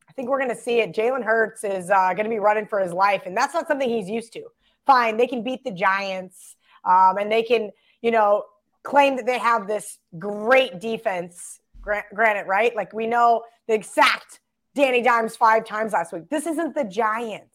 I 0.07 0.13
think 0.13 0.29
we're 0.29 0.39
going 0.39 0.55
to 0.55 0.61
see 0.61 0.79
it. 0.79 0.93
Jalen 0.93 1.23
Hurts 1.23 1.65
is 1.65 1.89
uh, 1.89 2.13
going 2.13 2.23
to 2.23 2.29
be 2.29 2.39
running 2.39 2.65
for 2.65 2.79
his 2.79 2.93
life, 2.93 3.23
and 3.25 3.35
that's 3.35 3.53
not 3.53 3.67
something 3.67 3.89
he's 3.89 4.09
used 4.09 4.31
to. 4.33 4.43
Fine, 4.85 5.17
they 5.17 5.27
can 5.27 5.43
beat 5.43 5.63
the 5.65 5.71
Giants, 5.71 6.55
um, 6.85 7.17
and 7.17 7.31
they 7.31 7.43
can, 7.43 7.71
you 8.01 8.11
know, 8.11 8.45
claim 8.83 9.17
that 9.17 9.25
they 9.25 9.37
have 9.37 9.67
this 9.67 9.97
great 10.17 10.79
defense. 10.79 11.59
Granted, 11.81 12.47
right? 12.47 12.75
Like 12.75 12.93
we 12.93 13.07
know 13.07 13.43
the 13.67 13.73
exact 13.73 14.39
Danny 14.75 15.01
Dimes 15.01 15.35
five 15.35 15.65
times 15.65 15.93
last 15.93 16.13
week. 16.13 16.29
This 16.29 16.45
isn't 16.45 16.75
the 16.75 16.83
Giants. 16.83 17.50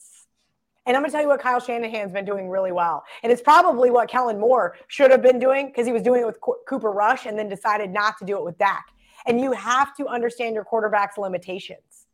And 0.87 0.96
I'm 0.96 1.03
going 1.03 1.11
to 1.11 1.12
tell 1.12 1.22
you 1.22 1.29
what 1.29 1.40
Kyle 1.40 1.59
Shanahan's 1.59 2.12
been 2.12 2.25
doing 2.25 2.49
really 2.49 2.70
well. 2.70 3.05
And 3.25 3.33
it's 3.33 3.42
probably 3.42 3.90
what 3.90 4.09
Kellen 4.09 4.38
Moore 4.38 4.77
should 4.87 5.11
have 5.11 5.20
been 5.20 5.40
doing 5.40 5.66
because 5.66 5.85
he 5.85 5.92
was 5.92 6.03
doing 6.03 6.22
it 6.22 6.27
with 6.27 6.38
Cooper 6.68 6.92
Rush 6.92 7.27
and 7.27 7.37
then 7.37 7.49
decided 7.49 7.90
not 7.90 8.18
to 8.18 8.25
do 8.25 8.37
it 8.38 8.44
with 8.44 8.57
Dak. 8.57 8.87
And 9.27 9.40
you 9.40 9.51
have 9.53 9.96
to 9.96 10.07
understand 10.07 10.55
your 10.55 10.64
quarterback's 10.64 11.18
limitations. 11.18 12.07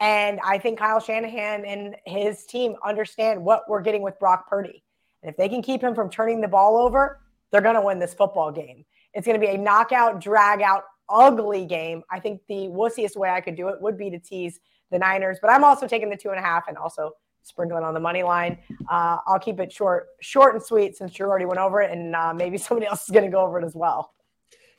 And 0.00 0.40
I 0.44 0.58
think 0.58 0.80
Kyle 0.80 0.98
Shanahan 0.98 1.64
and 1.64 1.94
his 2.04 2.44
team 2.44 2.74
understand 2.84 3.44
what 3.44 3.68
we're 3.68 3.82
getting 3.82 4.02
with 4.02 4.18
Brock 4.18 4.48
Purdy. 4.50 4.82
And 5.22 5.30
if 5.30 5.36
they 5.36 5.48
can 5.48 5.62
keep 5.62 5.80
him 5.80 5.94
from 5.94 6.10
turning 6.10 6.40
the 6.40 6.48
ball 6.48 6.76
over, 6.76 7.20
they're 7.52 7.60
going 7.60 7.76
to 7.76 7.80
win 7.80 8.00
this 8.00 8.12
football 8.12 8.50
game. 8.50 8.84
It's 9.14 9.26
going 9.26 9.40
to 9.40 9.46
be 9.46 9.52
a 9.52 9.58
knockout, 9.58 10.20
drag 10.20 10.60
out, 10.60 10.82
ugly 11.08 11.66
game. 11.66 12.02
I 12.10 12.18
think 12.18 12.40
the 12.48 12.66
wussiest 12.68 13.16
way 13.16 13.30
I 13.30 13.40
could 13.40 13.54
do 13.54 13.68
it 13.68 13.80
would 13.80 13.96
be 13.96 14.10
to 14.10 14.18
tease 14.18 14.58
the 14.90 14.98
Niners, 14.98 15.38
but 15.40 15.50
I'm 15.50 15.62
also 15.62 15.86
taking 15.86 16.10
the 16.10 16.16
two 16.16 16.30
and 16.30 16.38
a 16.38 16.42
half 16.42 16.66
and 16.66 16.76
also 16.76 17.12
sprinkling 17.42 17.84
on 17.84 17.94
the 17.94 18.00
money 18.00 18.22
line. 18.22 18.58
Uh, 18.90 19.18
I'll 19.26 19.38
keep 19.38 19.60
it 19.60 19.72
short, 19.72 20.08
short 20.20 20.54
and 20.54 20.62
sweet 20.62 20.96
since 20.96 21.18
you 21.18 21.26
already 21.26 21.44
went 21.44 21.58
over 21.58 21.80
it, 21.80 21.90
and 21.90 22.14
uh, 22.14 22.32
maybe 22.34 22.58
somebody 22.58 22.86
else 22.86 23.02
is 23.02 23.10
going 23.10 23.24
to 23.24 23.30
go 23.30 23.40
over 23.40 23.60
it 23.60 23.64
as 23.64 23.74
well. 23.74 24.14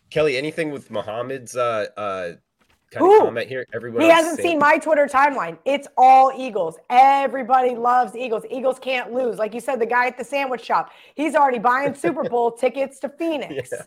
Kelly, 0.09 0.37
anything 0.37 0.71
with 0.71 0.91
Muhammad's 0.91 1.55
uh, 1.55 1.87
uh, 1.97 2.33
kind 2.91 3.05
Ooh, 3.05 3.15
of 3.15 3.23
comment 3.23 3.47
here? 3.47 3.65
Everyone 3.73 4.01
he 4.01 4.09
hasn't 4.09 4.39
seen 4.39 4.59
my 4.59 4.77
Twitter 4.77 5.07
timeline. 5.07 5.57
It's 5.65 5.87
all 5.97 6.31
Eagles. 6.37 6.77
Everybody 6.89 7.75
loves 7.75 8.15
Eagles. 8.15 8.43
Eagles 8.51 8.77
can't 8.79 9.11
lose. 9.11 9.37
Like 9.39 9.53
you 9.53 9.59
said, 9.59 9.79
the 9.79 9.85
guy 9.85 10.05
at 10.07 10.17
the 10.17 10.23
sandwich 10.23 10.63
shop, 10.63 10.91
he's 11.15 11.35
already 11.35 11.59
buying 11.59 11.95
Super 11.95 12.23
Bowl 12.29 12.51
tickets 12.59 12.99
to 12.99 13.09
Phoenix. 13.09 13.69
Yeah. 13.71 13.83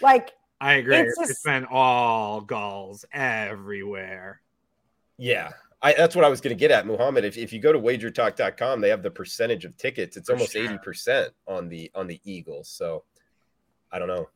Like 0.00 0.32
I 0.60 0.74
agree. 0.74 0.98
It's, 0.98 1.18
just, 1.18 1.30
it's 1.32 1.42
been 1.42 1.64
all 1.64 2.40
gulls 2.40 3.04
everywhere. 3.12 4.40
Yeah, 5.18 5.50
I, 5.82 5.94
that's 5.94 6.14
what 6.14 6.24
I 6.24 6.28
was 6.28 6.40
going 6.40 6.56
to 6.56 6.58
get 6.58 6.70
at, 6.70 6.86
Muhammad. 6.86 7.24
If, 7.24 7.36
if 7.36 7.52
you 7.52 7.58
go 7.58 7.72
to 7.72 7.78
wagertalk.com, 7.78 8.80
they 8.80 8.88
have 8.88 9.02
the 9.02 9.10
percentage 9.10 9.64
of 9.64 9.76
tickets. 9.76 10.16
It's 10.16 10.30
almost 10.30 10.54
eighty 10.54 10.78
percent 10.78 11.30
on 11.46 11.68
the 11.68 11.90
on 11.94 12.06
the 12.06 12.20
Eagles. 12.24 12.68
So 12.68 13.02
I 13.90 13.98
don't 13.98 14.08
know. 14.08 14.28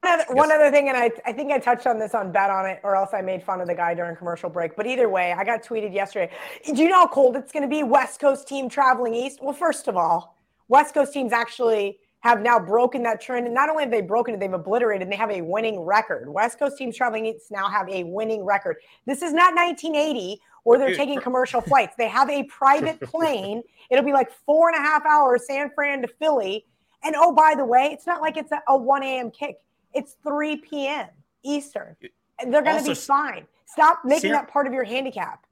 One 0.00 0.20
other, 0.20 0.34
one 0.34 0.52
other 0.52 0.70
thing, 0.70 0.88
and 0.88 0.96
I, 0.96 1.10
I 1.24 1.32
think 1.32 1.50
I 1.50 1.58
touched 1.58 1.86
on 1.86 1.98
this 1.98 2.14
on 2.14 2.30
Bet 2.30 2.48
on 2.48 2.64
It, 2.66 2.80
or 2.84 2.94
else 2.94 3.10
I 3.12 3.22
made 3.22 3.42
fun 3.42 3.60
of 3.60 3.66
the 3.66 3.74
guy 3.74 3.92
during 3.92 4.14
commercial 4.14 4.48
break. 4.48 4.76
But 4.76 4.86
either 4.86 5.08
way, 5.08 5.32
I 5.32 5.42
got 5.42 5.64
tweeted 5.64 5.92
yesterday. 5.92 6.32
Do 6.64 6.80
you 6.80 6.88
know 6.88 7.00
how 7.00 7.08
cold 7.08 7.36
it's 7.36 7.50
going 7.50 7.64
to 7.64 7.68
be? 7.68 7.82
West 7.82 8.20
Coast 8.20 8.46
team 8.46 8.68
traveling 8.68 9.14
east. 9.14 9.40
Well, 9.42 9.52
first 9.52 9.88
of 9.88 9.96
all, 9.96 10.36
West 10.68 10.94
Coast 10.94 11.12
teams 11.12 11.32
actually 11.32 11.98
have 12.20 12.40
now 12.40 12.58
broken 12.58 13.02
that 13.04 13.20
trend. 13.20 13.46
And 13.46 13.54
not 13.54 13.68
only 13.68 13.84
have 13.84 13.90
they 13.90 14.00
broken 14.00 14.34
it, 14.34 14.40
they've 14.40 14.52
obliterated. 14.52 15.02
And 15.02 15.12
they 15.12 15.16
have 15.16 15.30
a 15.30 15.42
winning 15.42 15.80
record. 15.80 16.28
West 16.28 16.58
Coast 16.58 16.76
teams 16.78 16.96
traveling 16.96 17.26
east 17.26 17.50
now 17.50 17.68
have 17.68 17.88
a 17.88 18.04
winning 18.04 18.44
record. 18.44 18.76
This 19.06 19.22
is 19.22 19.32
not 19.32 19.54
1980 19.54 20.40
or 20.66 20.78
they're 20.78 20.94
taking 20.94 21.20
commercial 21.20 21.60
flights. 21.62 21.94
They 21.96 22.08
have 22.08 22.28
a 22.28 22.42
private 22.44 23.00
plane. 23.10 23.62
It'll 23.88 24.04
be 24.04 24.12
like 24.12 24.30
four 24.44 24.68
and 24.68 24.76
a 24.76 24.80
half 24.80 25.06
hours, 25.06 25.46
San 25.46 25.70
Fran 25.74 26.02
to 26.02 26.08
Philly. 26.08 26.66
And 27.04 27.14
oh, 27.16 27.32
by 27.32 27.54
the 27.56 27.64
way, 27.64 27.90
it's 27.92 28.06
not 28.06 28.20
like 28.20 28.36
it's 28.36 28.52
a, 28.52 28.60
a 28.68 28.76
1 28.76 29.02
a.m. 29.02 29.30
kick. 29.30 29.58
It's 29.94 30.16
3 30.24 30.56
p.m. 30.56 31.06
Eastern. 31.44 31.96
And 32.40 32.52
they're 32.52 32.62
going 32.62 32.82
to 32.82 32.90
be 32.90 32.94
fine. 32.94 33.46
Stop 33.64 34.00
making 34.04 34.22
San, 34.22 34.32
that 34.32 34.48
part 34.48 34.66
of 34.66 34.72
your 34.72 34.84
handicap. 34.84 35.46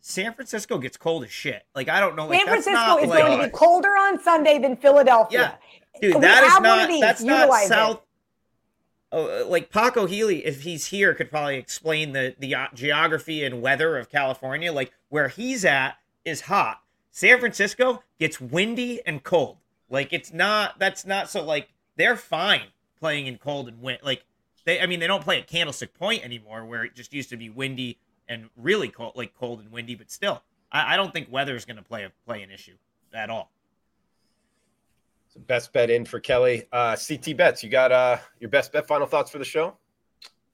San 0.00 0.34
Francisco 0.34 0.78
gets 0.78 0.96
cold 0.96 1.24
as 1.24 1.30
shit. 1.30 1.64
Like 1.74 1.88
I 1.88 1.98
don't 1.98 2.14
know. 2.14 2.26
Like, 2.26 2.38
San 2.38 2.46
Francisco 2.46 2.98
is 2.98 3.08
like, 3.08 3.24
going 3.24 3.38
to 3.38 3.44
be 3.44 3.50
colder 3.50 3.88
on 3.88 4.22
Sunday 4.22 4.58
than 4.58 4.76
Philadelphia. 4.76 5.58
Yeah, 6.00 6.12
dude, 6.12 6.22
that 6.22 6.44
is 6.44 6.60
not. 6.60 7.00
That's 7.00 7.22
not 7.22 7.50
South. 7.64 7.96
It 7.96 8.02
oh, 9.12 9.42
uh, 9.42 9.46
like 9.46 9.70
Paco 9.70 10.06
Healy, 10.06 10.44
if 10.44 10.62
he's 10.62 10.86
here, 10.86 11.14
could 11.14 11.30
probably 11.30 11.56
explain 11.56 12.12
the 12.12 12.34
the 12.38 12.54
uh, 12.54 12.66
geography 12.74 13.44
and 13.44 13.62
weather 13.62 13.96
of 13.98 14.10
California. 14.10 14.72
Like 14.72 14.92
where 15.08 15.28
he's 15.28 15.64
at 15.64 15.96
is 16.24 16.42
hot. 16.42 16.82
San 17.10 17.40
Francisco 17.40 18.02
gets 18.18 18.40
windy 18.40 19.00
and 19.06 19.22
cold. 19.22 19.58
Like 19.88 20.12
it's 20.12 20.32
not. 20.32 20.78
That's 20.78 21.04
not 21.04 21.30
so. 21.30 21.44
Like 21.44 21.68
they're 21.96 22.16
fine 22.16 22.68
playing 22.98 23.26
in 23.26 23.38
cold 23.38 23.68
and 23.68 23.80
wind. 23.82 24.00
Like 24.02 24.24
they. 24.64 24.80
I 24.80 24.86
mean, 24.86 25.00
they 25.00 25.06
don't 25.06 25.24
play 25.24 25.38
at 25.38 25.46
Candlestick 25.46 25.94
Point 25.94 26.24
anymore, 26.24 26.64
where 26.64 26.84
it 26.84 26.94
just 26.94 27.12
used 27.12 27.30
to 27.30 27.36
be 27.36 27.50
windy 27.50 27.98
and 28.28 28.48
really 28.56 28.88
cold, 28.88 29.16
like 29.16 29.34
cold 29.38 29.60
and 29.60 29.72
windy. 29.72 29.96
But 29.96 30.10
still, 30.10 30.42
I, 30.70 30.94
I 30.94 30.96
don't 30.96 31.12
think 31.12 31.30
weather 31.30 31.56
is 31.56 31.64
going 31.64 31.76
to 31.76 31.82
play 31.82 32.04
a 32.04 32.12
play 32.24 32.42
an 32.42 32.50
issue 32.50 32.76
at 33.12 33.30
all. 33.30 33.50
Best 35.46 35.72
bet 35.72 35.90
in 35.90 36.04
for 36.04 36.20
Kelly. 36.20 36.64
Uh, 36.72 36.96
CT 36.96 37.36
bets. 37.36 37.62
You 37.62 37.70
got 37.70 37.92
uh, 37.92 38.18
your 38.38 38.50
best 38.50 38.72
bet. 38.72 38.86
Final 38.86 39.06
thoughts 39.06 39.30
for 39.30 39.38
the 39.38 39.44
show. 39.44 39.76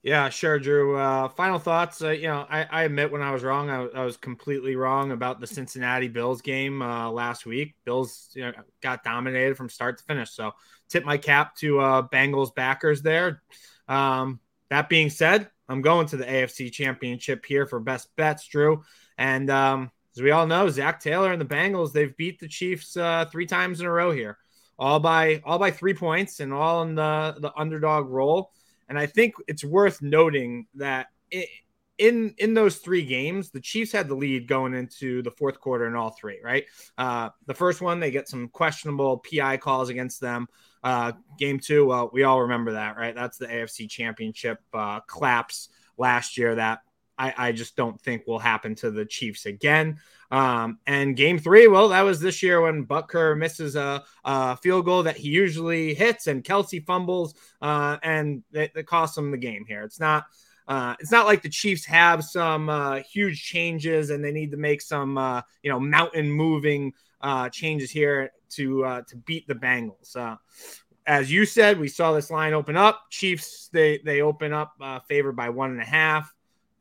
Yeah, 0.03 0.29
sure, 0.29 0.59
Drew. 0.59 0.95
Uh, 0.95 1.27
final 1.27 1.59
thoughts. 1.59 2.01
Uh, 2.01 2.11
you 2.11 2.27
know, 2.27 2.45
I, 2.49 2.63
I, 2.71 2.83
admit 2.83 3.11
when 3.11 3.21
I 3.21 3.31
was 3.31 3.43
wrong, 3.43 3.69
I, 3.69 3.87
I, 3.87 4.05
was 4.05 4.15
completely 4.15 4.75
wrong 4.75 5.11
about 5.11 5.41
the 5.41 5.47
Cincinnati 5.47 6.07
Bills 6.07 6.41
game 6.41 6.81
uh, 6.81 7.11
last 7.11 7.45
week. 7.45 7.75
Bills 7.83 8.29
you 8.33 8.43
know, 8.43 8.53
got 8.81 9.03
dominated 9.03 9.57
from 9.57 9.69
start 9.69 9.97
to 9.97 10.03
finish. 10.05 10.31
So, 10.31 10.53
tip 10.87 11.03
my 11.03 11.17
cap 11.17 11.55
to 11.57 11.79
uh, 11.79 12.07
Bengals 12.07 12.55
backers 12.55 13.01
there. 13.01 13.41
Um, 13.87 14.39
that 14.69 14.87
being 14.87 15.09
said, 15.09 15.49
I'm 15.67 15.81
going 15.81 16.07
to 16.07 16.17
the 16.17 16.25
AFC 16.25 16.71
Championship 16.71 17.45
here 17.45 17.65
for 17.65 17.79
best 17.79 18.15
bets, 18.15 18.47
Drew. 18.47 18.83
And 19.17 19.49
um, 19.49 19.91
as 20.15 20.21
we 20.21 20.31
all 20.31 20.47
know, 20.47 20.69
Zac 20.69 20.99
Taylor 20.99 21.31
and 21.31 21.41
the 21.41 21.45
Bengals 21.45 21.91
they've 21.91 22.15
beat 22.15 22.39
the 22.39 22.47
Chiefs 22.47 22.95
uh, 22.97 23.25
three 23.31 23.45
times 23.45 23.79
in 23.79 23.85
a 23.85 23.91
row 23.91 24.11
here, 24.11 24.37
all 24.79 24.99
by 24.99 25.41
all 25.45 25.59
by 25.59 25.71
three 25.71 25.93
points 25.93 26.39
and 26.39 26.53
all 26.53 26.83
in 26.83 26.95
the 26.95 27.35
the 27.39 27.51
underdog 27.57 28.07
role. 28.09 28.51
And 28.89 28.97
I 28.97 29.05
think 29.05 29.35
it's 29.47 29.63
worth 29.63 30.01
noting 30.01 30.67
that 30.75 31.07
it, 31.29 31.49
in 31.97 32.35
in 32.37 32.53
those 32.53 32.77
three 32.77 33.03
games, 33.03 33.49
the 33.49 33.59
Chiefs 33.59 33.91
had 33.91 34.07
the 34.07 34.15
lead 34.15 34.47
going 34.47 34.73
into 34.73 35.21
the 35.23 35.31
fourth 35.31 35.59
quarter 35.59 35.87
in 35.87 35.95
all 35.95 36.11
three. 36.11 36.39
Right, 36.43 36.65
uh, 36.97 37.29
the 37.47 37.53
first 37.53 37.81
one 37.81 37.99
they 37.99 38.11
get 38.11 38.29
some 38.29 38.49
questionable 38.49 39.23
PI 39.29 39.57
calls 39.57 39.89
against 39.89 40.21
them. 40.21 40.47
Uh, 40.83 41.13
game 41.39 41.59
two, 41.59 41.85
well, 41.85 42.09
we 42.13 42.23
all 42.23 42.43
remember 42.43 42.73
that, 42.73 42.97
right? 42.97 43.15
That's 43.15 43.37
the 43.37 43.47
AFC 43.47 43.89
Championship 43.89 44.59
uh, 44.73 44.99
collapse 45.01 45.69
last 45.97 46.37
year 46.37 46.55
that 46.55 46.79
I, 47.17 47.33
I, 47.37 47.51
just 47.51 47.75
don't 47.75 47.99
think 47.99 48.27
will 48.27 48.39
happen 48.39 48.75
to 48.75 48.91
the 48.91 49.05
Chiefs 49.05 49.45
again. 49.45 49.99
Um, 50.29 50.79
and 50.85 51.15
game 51.15 51.39
three, 51.39 51.67
well, 51.67 51.89
that 51.89 52.01
was 52.01 52.19
this 52.19 52.43
year 52.43 52.61
when 52.61 52.85
Butker 52.85 53.37
misses 53.37 53.75
a, 53.75 54.03
a 54.25 54.57
field 54.57 54.85
goal 54.85 55.03
that 55.03 55.17
he 55.17 55.29
usually 55.29 55.93
hits, 55.93 56.27
and 56.27 56.43
Kelce 56.43 56.85
fumbles, 56.85 57.35
uh, 57.61 57.97
and 58.03 58.43
it, 58.51 58.71
it 58.75 58.87
costs 58.87 59.17
him 59.17 59.31
the 59.31 59.37
game 59.37 59.65
here. 59.67 59.83
It's 59.83 59.99
not. 59.99 60.25
Uh, 60.67 60.95
it's 60.99 61.11
not 61.11 61.25
like 61.25 61.41
the 61.41 61.49
Chiefs 61.49 61.85
have 61.85 62.23
some 62.23 62.69
uh, 62.69 62.95
huge 62.95 63.41
changes 63.41 64.09
and 64.09 64.21
they 64.23 64.33
need 64.33 64.51
to 64.51 64.57
make 64.57 64.81
some, 64.81 65.17
uh, 65.17 65.41
you 65.63 65.71
know, 65.71 65.79
mountain 65.79 66.29
moving 66.29 66.91
uh, 67.21 67.47
changes 67.49 67.89
here 67.89 68.31
to 68.49 68.83
uh, 68.83 69.01
to 69.07 69.15
beat 69.15 69.47
the 69.47 69.55
Bengals. 69.55 70.15
Uh, 70.15 70.35
as 71.05 71.31
you 71.31 71.45
said, 71.45 71.79
we 71.79 71.87
saw 71.87 72.11
this 72.11 72.29
line 72.29 72.53
open 72.53 72.75
up. 72.75 73.03
Chiefs 73.09 73.69
they 73.71 73.99
they 73.99 74.21
open 74.21 74.51
up 74.51 74.75
favored 75.07 75.37
by 75.37 75.49
one 75.49 75.71
and 75.71 75.81
a 75.81 75.85
half. 75.85 76.33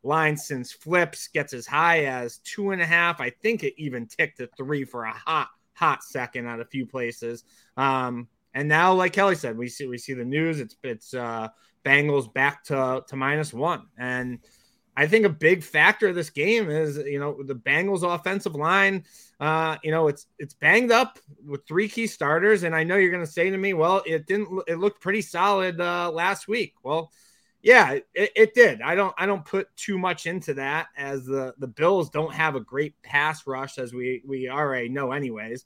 Line 0.07 0.37
since 0.37 0.73
flips 0.73 1.29
gets 1.29 1.53
as 1.53 1.67
high 1.67 2.05
as 2.05 2.39
two 2.39 2.71
and 2.71 2.81
a 2.81 2.87
half. 2.87 3.21
I 3.21 3.31
think 3.31 3.65
it 3.65 3.75
even 3.77 4.07
ticked 4.07 4.39
to 4.39 4.49
three 4.57 4.85
for 4.85 5.05
a 5.05 5.13
hot 5.13 5.49
hot 5.75 6.03
second 6.03 6.47
at 6.47 6.61
a 6.61 6.65
few 6.65 6.87
places. 6.87 7.45
Um, 7.77 8.29
and 8.55 8.69
now, 8.69 8.95
like 8.95 9.13
Kelly 9.13 9.35
said, 9.35 9.59
we 9.59 9.69
see 9.69 9.87
we 9.87 9.99
see 9.99 10.15
the 10.15 10.25
news. 10.25 10.61
It's 10.61 10.77
it's 10.83 11.13
uh, 11.13 11.49
Bengals 11.85 12.33
back 12.33 12.65
to 12.65 13.05
to 13.07 13.17
minus 13.17 13.53
one, 13.53 13.87
and 13.99 14.39
I 14.97 15.07
think 15.07 15.27
a 15.27 15.31
big 15.31 15.63
factor 15.63 16.09
of 16.09 16.15
this 16.15 16.31
game 16.31 16.71
is 16.71 16.97
you 16.97 17.21
know 17.21 17.43
the 17.43 17.55
Bengals 17.55 18.03
offensive 18.03 18.55
line. 18.55 19.05
Uh, 19.39 19.77
you 19.83 19.91
know 19.91 20.09
it's 20.09 20.27
it's 20.39 20.55
banged 20.55 20.91
up 20.91 21.19
with 21.45 21.67
three 21.67 21.89
key 21.89 22.07
starters, 22.07 22.63
and 22.63 22.75
I 22.75 22.83
know 22.83 22.97
you're 22.97 23.11
going 23.11 23.25
to 23.25 23.31
say 23.31 23.51
to 23.51 23.59
me, 23.59 23.75
well, 23.75 24.03
it 24.07 24.27
didn't. 24.27 24.63
It 24.67 24.79
looked 24.79 25.03
pretty 25.03 25.23
solid 25.23 25.79
uh, 25.81 26.11
last 26.11 26.49
week. 26.49 26.75
Well, 26.83 27.11
yeah, 27.67 27.99
it, 28.15 28.31
it 28.37 28.55
did. 28.55 28.81
I 28.81 28.95
don't 28.95 29.13
I 29.19 29.27
don't 29.27 29.45
put 29.45 29.75
too 29.75 29.99
much 29.99 30.27
into 30.27 30.55
that 30.55 30.87
as 30.97 31.27
the 31.27 31.53
the 31.59 31.67
Bills 31.67 32.09
don't 32.11 32.33
have 32.33 32.55
a 32.55 32.61
great 32.61 32.95
pass 33.03 33.45
rush 33.45 33.79
as 33.79 33.93
we 33.93 34.23
we 34.25 34.49
already 34.49 34.89
know 34.89 35.11
anyways. 35.11 35.65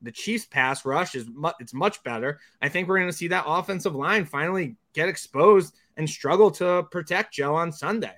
The 0.00 0.10
Chiefs 0.10 0.46
pass 0.46 0.86
rush 0.86 1.14
is 1.14 1.28
mu- 1.30 1.50
it's 1.60 1.74
much 1.74 2.02
better. 2.04 2.40
I 2.62 2.70
think 2.70 2.88
we're 2.88 2.96
going 2.96 3.10
to 3.10 3.16
see 3.16 3.28
that 3.28 3.44
offensive 3.46 3.94
line 3.94 4.24
finally 4.24 4.76
get 4.94 5.10
exposed 5.10 5.74
and 5.98 6.08
struggle 6.08 6.50
to 6.52 6.84
protect 6.90 7.34
Joe 7.34 7.54
on 7.54 7.70
Sunday. 7.70 8.16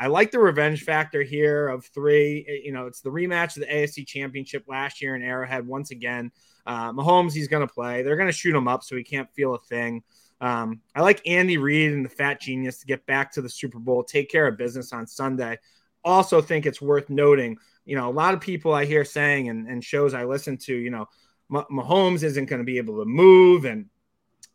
I 0.00 0.08
like 0.08 0.32
the 0.32 0.40
revenge 0.40 0.82
factor 0.82 1.22
here 1.22 1.68
of 1.68 1.84
three. 1.86 2.62
You 2.64 2.72
know, 2.72 2.86
it's 2.86 3.00
the 3.00 3.10
rematch 3.10 3.56
of 3.56 3.60
the 3.60 3.72
AFC 3.72 4.04
Championship 4.04 4.64
last 4.66 5.00
year 5.00 5.14
in 5.14 5.22
Arrowhead 5.22 5.64
once 5.64 5.92
again. 5.92 6.32
Uh, 6.66 6.92
Mahomes, 6.92 7.32
he's 7.32 7.46
going 7.46 7.64
to 7.64 7.72
play. 7.72 8.02
They're 8.02 8.16
going 8.16 8.28
to 8.28 8.32
shoot 8.32 8.56
him 8.56 8.66
up 8.66 8.82
so 8.82 8.96
he 8.96 9.04
can't 9.04 9.32
feel 9.32 9.54
a 9.54 9.60
thing. 9.60 10.02
Um, 10.42 10.80
I 10.94 11.02
like 11.02 11.26
Andy 11.26 11.56
Reid 11.56 11.92
and 11.92 12.04
the 12.04 12.10
Fat 12.10 12.40
Genius 12.40 12.80
to 12.80 12.86
get 12.86 13.06
back 13.06 13.32
to 13.32 13.42
the 13.42 13.48
Super 13.48 13.78
Bowl, 13.78 14.02
take 14.02 14.28
care 14.28 14.48
of 14.48 14.58
business 14.58 14.92
on 14.92 15.06
Sunday. 15.06 15.58
Also, 16.04 16.42
think 16.42 16.66
it's 16.66 16.82
worth 16.82 17.08
noting, 17.08 17.56
you 17.84 17.94
know, 17.94 18.10
a 18.10 18.12
lot 18.12 18.34
of 18.34 18.40
people 18.40 18.74
I 18.74 18.84
hear 18.84 19.04
saying 19.04 19.48
and, 19.48 19.68
and 19.68 19.84
shows 19.84 20.14
I 20.14 20.24
listen 20.24 20.58
to, 20.58 20.74
you 20.74 20.90
know, 20.90 21.06
Mahomes 21.48 22.24
isn't 22.24 22.46
going 22.46 22.58
to 22.58 22.64
be 22.64 22.78
able 22.78 22.98
to 22.98 23.04
move 23.04 23.66
and 23.66 23.86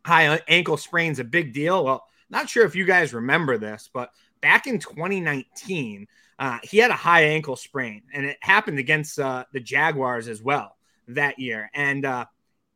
high 0.05 0.41
ankle 0.49 0.75
sprain's 0.75 1.19
a 1.19 1.23
big 1.23 1.53
deal. 1.53 1.85
Well, 1.85 2.05
not 2.29 2.49
sure 2.49 2.65
if 2.65 2.75
you 2.75 2.83
guys 2.83 3.13
remember 3.13 3.57
this, 3.57 3.89
but 3.93 4.11
back 4.41 4.67
in 4.67 4.79
2019, 4.79 6.05
uh, 6.39 6.59
he 6.63 6.79
had 6.79 6.91
a 6.91 6.95
high 6.95 7.23
ankle 7.23 7.55
sprain, 7.55 8.03
and 8.13 8.25
it 8.25 8.37
happened 8.41 8.77
against 8.77 9.19
uh, 9.19 9.45
the 9.53 9.59
Jaguars 9.61 10.27
as 10.27 10.41
well 10.41 10.75
that 11.07 11.39
year. 11.39 11.69
And 11.73 12.05
uh, 12.05 12.25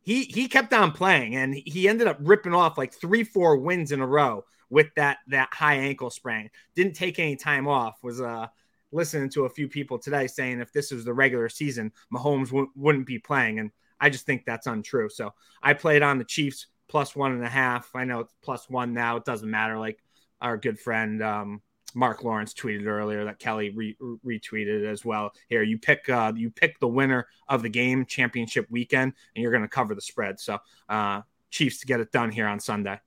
he 0.02 0.24
he 0.24 0.48
kept 0.48 0.74
on 0.74 0.92
playing, 0.92 1.36
and 1.36 1.54
he 1.54 1.88
ended 1.88 2.08
up 2.08 2.18
ripping 2.20 2.54
off 2.54 2.78
like 2.78 2.94
three, 2.94 3.24
four 3.24 3.58
wins 3.58 3.92
in 3.92 4.02
a 4.02 4.08
row 4.08 4.46
with 4.70 4.88
that 4.96 5.20
that 5.28 5.54
high 5.54 5.76
ankle 5.76 6.10
sprain. 6.10 6.50
Didn't 6.76 6.96
take 6.96 7.20
any 7.20 7.36
time 7.36 7.68
off. 7.68 8.00
Was 8.04 8.22
uh 8.22 8.48
listening 8.92 9.30
to 9.30 9.46
a 9.46 9.50
few 9.50 9.68
people 9.68 9.98
today 9.98 10.28
saying 10.28 10.60
if 10.60 10.74
this 10.74 10.92
was 10.92 11.06
the 11.06 11.14
regular 11.14 11.48
season, 11.50 11.92
Mahomes 12.14 12.48
w- 12.48 12.72
wouldn't 12.76 13.08
be 13.08 13.20
playing, 13.20 13.60
and 13.60 13.72
I 14.00 14.10
just 14.10 14.26
think 14.26 14.46
that's 14.46 14.68
untrue. 14.68 15.10
So 15.10 15.34
I 15.62 15.74
played 15.74 16.02
on 16.02 16.18
the 16.18 16.26
Chiefs 16.26 16.68
plus 16.88 17.16
one 17.16 17.32
and 17.32 17.44
a 17.44 17.50
half. 17.50 17.90
I 17.96 18.04
know 18.04 18.20
it's 18.22 18.34
plus 18.44 18.70
one 18.70 18.94
now. 18.94 19.18
It 19.18 19.26
doesn't 19.26 19.50
matter. 19.50 19.78
Like 19.78 20.00
our 20.42 20.58
good 20.58 20.80
friend 20.80 21.22
um, 21.22 21.62
Marc 21.96 22.24
Lawrence 22.24 22.54
tweeted 22.54 22.86
earlier 22.86 23.26
that 23.26 23.40
Kelly 23.40 23.70
re- 23.70 23.98
retweeted 24.26 24.86
as 24.86 25.04
well. 25.06 25.32
Here, 25.48 25.64
you 25.64 25.78
pick 25.78 26.10
uh, 26.10 26.34
you 26.36 26.50
pick 26.50 26.80
the 26.80 26.88
winner 26.88 27.28
of 27.48 27.62
the 27.62 27.70
game 27.70 28.06
championship 28.06 28.68
weekend, 28.70 29.14
and 29.36 29.42
you're 29.42 29.52
going 29.52 29.64
to 29.64 29.70
cover 29.70 29.96
the 29.96 30.02
spread. 30.02 30.40
So, 30.40 30.60
uh, 30.90 31.22
Chiefs 31.50 31.80
to 31.82 31.86
get 31.86 32.00
it 32.00 32.12
done 32.12 32.32
here 32.32 32.48
on 32.48 32.60
Sunday. 32.60 33.00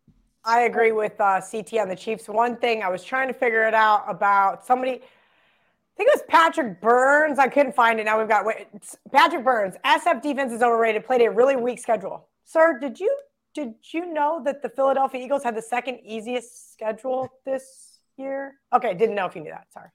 I 0.45 0.61
agree 0.62 0.93
with 0.93 1.18
uh, 1.18 1.41
CT 1.41 1.74
on 1.74 1.89
the 1.89 1.97
Chiefs. 1.97 2.28
One 2.28 2.57
thing 2.57 2.82
I 2.82 2.89
was 2.89 3.03
trying 3.03 3.28
to 3.28 3.35
figure 3.35 3.66
it 3.66 3.74
out 3.74 4.05
about 4.09 4.66
somebody. 4.66 4.93
I 4.93 5.97
think 5.97 6.09
it 6.09 6.16
was 6.16 6.24
Patrick 6.28 6.80
Burns. 6.80 7.39
I 7.39 7.49
couldn't 7.49 7.74
find 7.74 7.99
it. 8.01 8.05
Now 8.05 8.18
we've 8.18 8.28
got 8.28 8.45
wait, 8.45 8.66
Patrick 9.12 9.45
Burns. 9.45 9.76
SF 9.85 10.20
defense 10.22 10.53
is 10.53 10.62
overrated. 10.62 11.07
Played 11.07 11.22
a 11.22 11.30
really 11.30 11.57
weak 11.57 11.78
schedule. 11.78 12.28
Sir, 12.45 12.78
did 12.78 13.01
you 13.01 13.16
did 13.55 13.74
you 13.93 14.12
know 14.12 14.43
that 14.45 14.61
the 14.61 14.68
Philadelphia 14.68 15.24
Eagles 15.24 15.45
had 15.45 15.57
the 15.57 15.62
second 15.62 16.01
easiest 16.05 16.72
schedule 16.72 17.30
this 17.47 17.93
year? 18.16 18.54
Okay, 18.72 18.94
didn't 18.94 19.14
know 19.14 19.26
if 19.26 19.34
you 19.34 19.42
knew 19.42 19.52
that. 19.52 19.66
Sorry. 19.72 19.90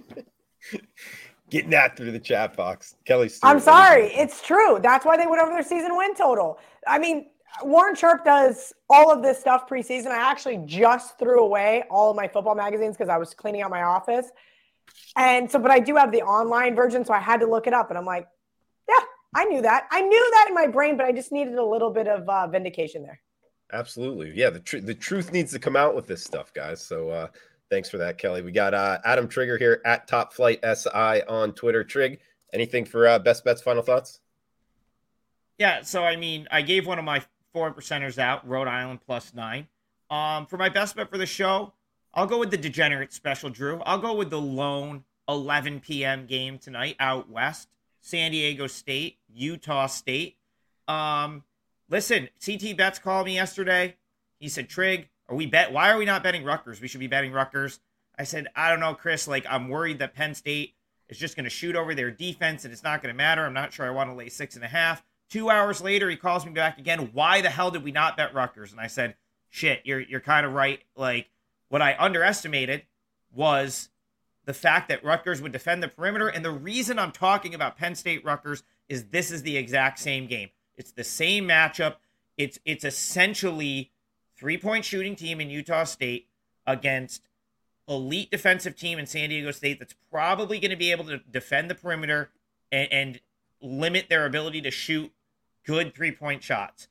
Getting 1.50 1.70
that 1.70 1.96
through 1.96 2.12
the 2.12 2.20
chat 2.20 2.56
box. 2.56 2.94
Kelly 3.04 3.28
Stewart, 3.28 3.50
I'm 3.50 3.60
sorry. 3.60 4.06
It's 4.06 4.40
true. 4.42 4.78
That's 4.80 5.04
why 5.04 5.16
they 5.16 5.26
went 5.26 5.42
over 5.42 5.50
their 5.50 5.64
season 5.64 5.96
win 5.96 6.14
total. 6.14 6.60
I 6.86 6.98
mean, 6.98 7.26
Warren 7.62 7.96
Sharp 7.96 8.24
does 8.24 8.72
all 8.88 9.12
of 9.12 9.22
this 9.22 9.40
stuff 9.40 9.68
preseason. 9.68 10.08
I 10.08 10.30
actually 10.30 10.62
just 10.64 11.18
threw 11.18 11.40
away 11.40 11.82
all 11.90 12.10
of 12.10 12.16
my 12.16 12.28
football 12.28 12.54
magazines 12.54 12.96
because 12.96 13.08
I 13.08 13.16
was 13.16 13.34
cleaning 13.34 13.62
out 13.62 13.70
my 13.70 13.82
office. 13.82 14.26
And 15.16 15.50
so, 15.50 15.58
but 15.58 15.70
I 15.70 15.80
do 15.80 15.96
have 15.96 16.12
the 16.12 16.22
online 16.22 16.74
version, 16.74 17.04
so 17.04 17.12
I 17.12 17.18
had 17.18 17.40
to 17.40 17.46
look 17.46 17.66
it 17.66 17.72
up. 17.72 17.90
And 17.90 17.98
I'm 17.98 18.06
like, 18.06 18.28
yeah, 18.88 19.04
I 19.34 19.44
knew 19.44 19.62
that. 19.62 19.88
I 19.90 20.02
knew 20.02 20.30
that 20.32 20.46
in 20.48 20.54
my 20.54 20.68
brain, 20.68 20.96
but 20.96 21.06
I 21.06 21.12
just 21.12 21.32
needed 21.32 21.54
a 21.54 21.64
little 21.64 21.90
bit 21.90 22.06
of 22.06 22.28
uh, 22.28 22.46
vindication 22.46 23.02
there. 23.02 23.20
Absolutely. 23.72 24.32
Yeah, 24.34 24.50
the, 24.50 24.60
tr- 24.60 24.78
the 24.78 24.94
truth 24.94 25.32
needs 25.32 25.52
to 25.52 25.58
come 25.58 25.76
out 25.76 25.94
with 25.94 26.06
this 26.06 26.24
stuff, 26.24 26.52
guys. 26.52 26.80
So 26.80 27.10
uh, 27.10 27.28
thanks 27.70 27.88
for 27.88 27.98
that, 27.98 28.18
Kelly. 28.18 28.42
We 28.42 28.52
got 28.52 28.74
uh, 28.74 28.98
Adam 29.04 29.28
Trigger 29.28 29.58
here 29.58 29.80
at 29.84 30.08
Top 30.08 30.32
Flight 30.32 30.58
SI 30.64 31.22
on 31.28 31.52
Twitter. 31.52 31.84
Trig, 31.84 32.20
anything 32.52 32.84
for 32.84 33.06
uh, 33.06 33.18
best 33.18 33.44
bets, 33.44 33.62
final 33.62 33.82
thoughts? 33.82 34.20
Yeah, 35.58 35.82
so 35.82 36.04
I 36.04 36.16
mean, 36.16 36.48
I 36.50 36.62
gave 36.62 36.86
one 36.86 36.98
of 36.98 37.04
my 37.04 37.22
four 37.52 37.72
percenters 37.72 38.18
out, 38.18 38.46
Rhode 38.48 38.68
Island 38.68 39.00
plus 39.04 39.34
nine. 39.34 39.68
Um, 40.10 40.46
for 40.46 40.56
my 40.56 40.68
best 40.68 40.96
bet 40.96 41.10
for 41.10 41.18
the 41.18 41.26
show, 41.26 41.72
I'll 42.14 42.26
go 42.26 42.38
with 42.38 42.50
the 42.50 42.56
degenerate 42.56 43.12
special, 43.12 43.50
Drew. 43.50 43.80
I'll 43.82 43.98
go 43.98 44.14
with 44.14 44.30
the 44.30 44.40
lone 44.40 45.04
11 45.28 45.80
p.m. 45.80 46.26
game 46.26 46.58
tonight 46.58 46.96
out 46.98 47.30
west. 47.30 47.68
San 48.00 48.32
Diego 48.32 48.66
State, 48.66 49.18
Utah 49.32 49.86
State. 49.86 50.36
Um, 50.88 51.44
listen, 51.90 52.28
CT 52.44 52.76
Betts 52.76 52.98
called 52.98 53.26
me 53.26 53.34
yesterday. 53.34 53.96
He 54.38 54.48
said, 54.48 54.68
Trig, 54.68 55.08
are 55.28 55.36
we 55.36 55.46
bet? 55.46 55.72
Why 55.72 55.90
are 55.90 55.98
we 55.98 56.04
not 56.06 56.22
betting 56.22 56.44
Rutgers? 56.44 56.80
We 56.80 56.88
should 56.88 57.00
be 57.00 57.06
betting 57.06 57.32
Rutgers. 57.32 57.80
I 58.18 58.24
said, 58.24 58.48
I 58.56 58.70
don't 58.70 58.80
know, 58.80 58.94
Chris. 58.94 59.28
Like, 59.28 59.46
I'm 59.48 59.68
worried 59.68 59.98
that 59.98 60.14
Penn 60.14 60.34
State 60.34 60.74
is 61.08 61.18
just 61.18 61.36
going 61.36 61.44
to 61.44 61.50
shoot 61.50 61.76
over 61.76 61.94
their 61.94 62.10
defense 62.10 62.64
and 62.64 62.72
it's 62.72 62.82
not 62.82 63.02
going 63.02 63.12
to 63.12 63.16
matter. 63.16 63.44
I'm 63.44 63.52
not 63.52 63.72
sure 63.72 63.86
I 63.86 63.90
want 63.90 64.10
to 64.10 64.14
lay 64.14 64.28
six 64.28 64.54
and 64.54 64.64
a 64.64 64.68
half. 64.68 65.02
Two 65.28 65.50
hours 65.50 65.80
later, 65.80 66.08
he 66.10 66.16
calls 66.16 66.44
me 66.44 66.52
back 66.52 66.78
again. 66.78 67.10
Why 67.12 67.40
the 67.40 67.50
hell 67.50 67.70
did 67.70 67.84
we 67.84 67.92
not 67.92 68.16
bet 68.16 68.34
Rutgers? 68.34 68.72
And 68.72 68.80
I 68.80 68.88
said, 68.88 69.14
shit, 69.48 69.82
you're 69.84 70.00
you're 70.00 70.20
kind 70.20 70.44
of 70.44 70.52
right. 70.52 70.80
Like, 70.96 71.30
what 71.68 71.82
I 71.82 71.96
underestimated 71.98 72.82
was 73.32 73.90
the 74.44 74.54
fact 74.54 74.88
that 74.88 75.04
Rutgers 75.04 75.40
would 75.40 75.52
defend 75.52 75.82
the 75.82 75.88
perimeter. 75.88 76.28
And 76.28 76.44
the 76.44 76.50
reason 76.50 76.98
I'm 76.98 77.12
talking 77.12 77.54
about 77.54 77.76
Penn 77.76 77.94
State 77.94 78.24
Rutgers 78.24 78.64
is 78.88 79.06
this 79.06 79.30
is 79.30 79.42
the 79.42 79.56
exact 79.56 80.00
same 80.00 80.26
game. 80.26 80.50
It's 80.80 80.92
the 80.92 81.04
same 81.04 81.46
matchup. 81.46 81.96
It's 82.36 82.58
it's 82.64 82.84
essentially 82.84 83.92
three 84.36 84.56
point 84.56 84.84
shooting 84.84 85.14
team 85.14 85.40
in 85.40 85.50
Utah 85.50 85.84
State 85.84 86.26
against 86.66 87.28
elite 87.86 88.30
defensive 88.30 88.76
team 88.76 88.98
in 88.98 89.06
San 89.06 89.28
Diego 89.28 89.50
State 89.50 89.78
that's 89.78 89.94
probably 90.10 90.58
going 90.58 90.70
to 90.70 90.76
be 90.76 90.90
able 90.90 91.04
to 91.04 91.18
defend 91.18 91.68
the 91.68 91.74
perimeter 91.74 92.30
and, 92.72 92.92
and 92.92 93.20
limit 93.60 94.08
their 94.08 94.24
ability 94.24 94.62
to 94.62 94.70
shoot 94.70 95.12
good 95.66 95.94
three 95.94 96.12
point 96.12 96.42
shots. 96.42 96.88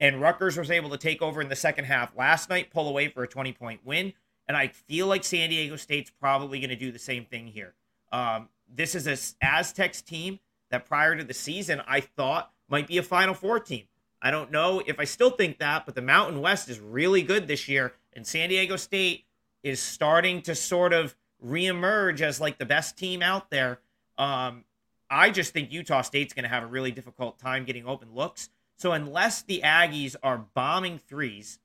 and 0.00 0.20
Rutgers 0.20 0.56
was 0.56 0.70
able 0.70 0.90
to 0.90 0.96
take 0.96 1.20
over 1.20 1.42
in 1.42 1.48
the 1.48 1.56
second 1.56 1.84
half 1.84 2.16
last 2.16 2.48
night, 2.48 2.70
pull 2.70 2.88
away 2.88 3.08
for 3.08 3.22
a 3.22 3.28
20 3.28 3.52
point 3.52 3.80
win. 3.84 4.14
And 4.46 4.56
I 4.56 4.68
feel 4.68 5.06
like 5.06 5.24
San 5.24 5.50
Diego 5.50 5.76
State's 5.76 6.10
probably 6.10 6.60
going 6.60 6.70
to 6.70 6.76
do 6.76 6.90
the 6.90 6.98
same 6.98 7.26
thing 7.26 7.48
here. 7.48 7.74
Um, 8.10 8.48
this 8.66 8.94
is 8.94 9.06
a 9.06 9.44
Aztecs 9.44 10.00
team 10.00 10.40
that 10.70 10.86
prior 10.86 11.14
to 11.16 11.24
the 11.24 11.34
season 11.34 11.82
I 11.86 12.00
thought 12.00 12.52
might 12.68 12.86
be 12.86 12.98
a 12.98 13.02
Final 13.02 13.34
Four 13.34 13.60
team. 13.60 13.84
I 14.20 14.30
don't 14.30 14.50
know 14.50 14.82
if 14.84 14.98
I 14.98 15.04
still 15.04 15.30
think 15.30 15.58
that, 15.58 15.86
but 15.86 15.94
the 15.94 16.02
Mountain 16.02 16.40
West 16.40 16.68
is 16.68 16.80
really 16.80 17.22
good 17.22 17.46
this 17.46 17.68
year, 17.68 17.94
and 18.12 18.26
San 18.26 18.48
Diego 18.48 18.76
State 18.76 19.24
is 19.62 19.80
starting 19.80 20.42
to 20.42 20.54
sort 20.54 20.92
of 20.92 21.14
reemerge 21.44 22.20
as 22.20 22.40
like 22.40 22.58
the 22.58 22.66
best 22.66 22.98
team 22.98 23.22
out 23.22 23.50
there. 23.50 23.80
Um, 24.16 24.64
I 25.10 25.30
just 25.30 25.52
think 25.52 25.72
Utah 25.72 26.02
State's 26.02 26.34
going 26.34 26.42
to 26.42 26.48
have 26.48 26.62
a 26.62 26.66
really 26.66 26.90
difficult 26.90 27.38
time 27.38 27.64
getting 27.64 27.86
open 27.86 28.14
looks. 28.14 28.50
So 28.76 28.92
unless 28.92 29.42
the 29.42 29.60
Aggies 29.64 30.16
are 30.22 30.46
bombing 30.54 30.98
threes, 30.98 31.58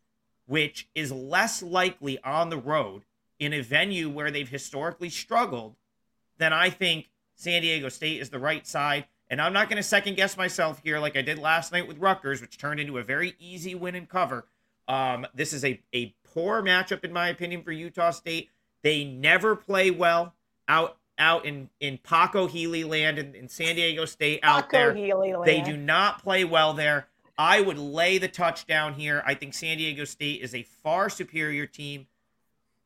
which 0.46 0.88
is 0.96 1.12
less 1.12 1.62
likely 1.62 2.20
on 2.24 2.50
the 2.50 2.58
road 2.58 3.04
in 3.40 3.54
a 3.54 3.62
venue 3.62 4.10
where 4.10 4.32
they've 4.32 4.50
historically 4.50 5.10
struggled, 5.10 5.76
then 6.38 6.54
I 6.54 6.70
think 6.70 7.10
San 7.36 7.62
Diego 7.62 7.90
State 7.90 8.22
is 8.22 8.30
the 8.30 8.40
right 8.40 8.66
side. 8.66 9.06
And 9.34 9.42
I'm 9.42 9.52
not 9.52 9.68
going 9.68 9.78
to 9.78 9.84
second 9.84 10.16
guess 10.16 10.38
myself 10.38 10.80
here 10.84 11.00
like 11.00 11.18
I 11.18 11.24
did 11.24 11.40
last 11.40 11.72
night 11.72 11.88
with 11.88 11.98
Rutgers, 11.98 12.40
which 12.40 12.60
turned 12.60 12.80
into 12.80 13.00
a 13.00 13.04
very 13.04 13.34
easy 13.40 13.74
win 13.74 13.96
and 13.96 14.08
cover. 14.08 14.46
Um, 14.88 15.26
this 15.34 15.54
is 15.54 15.66
a, 15.66 15.82
a 15.92 16.14
poor 16.24 16.62
matchup, 16.62 17.04
in 17.04 17.12
my 17.12 17.30
opinion, 17.30 17.64
for 17.64 17.72
Utah 17.72 18.12
State. 18.12 18.52
They 18.84 19.04
never 19.04 19.56
play 19.56 19.90
well 19.90 20.36
out 20.68 20.98
out 21.18 21.48
in 21.48 21.72
in 21.80 21.98
Paco 21.98 22.46
Healy 22.46 22.84
land 22.84 23.18
in, 23.18 23.34
in 23.34 23.50
San 23.50 23.74
Diego 23.74 24.06
State 24.06 24.40
out 24.44 24.70
Paco 24.70 24.78
there. 24.78 24.94
Healy 24.94 25.34
land. 25.34 25.48
They 25.48 25.62
do 25.62 25.78
not 25.78 26.22
play 26.22 26.44
well 26.44 26.74
there. 26.74 27.08
I 27.36 27.60
would 27.60 27.80
lay 27.80 28.20
the 28.20 28.28
touchdown 28.28 28.94
here. 28.94 29.24
I 29.26 29.34
think 29.34 29.56
San 29.56 29.78
Diego 29.78 30.04
State 30.04 30.44
is 30.44 30.54
a 30.54 30.62
far 30.62 31.10
superior 31.10 31.66
team. 31.66 32.06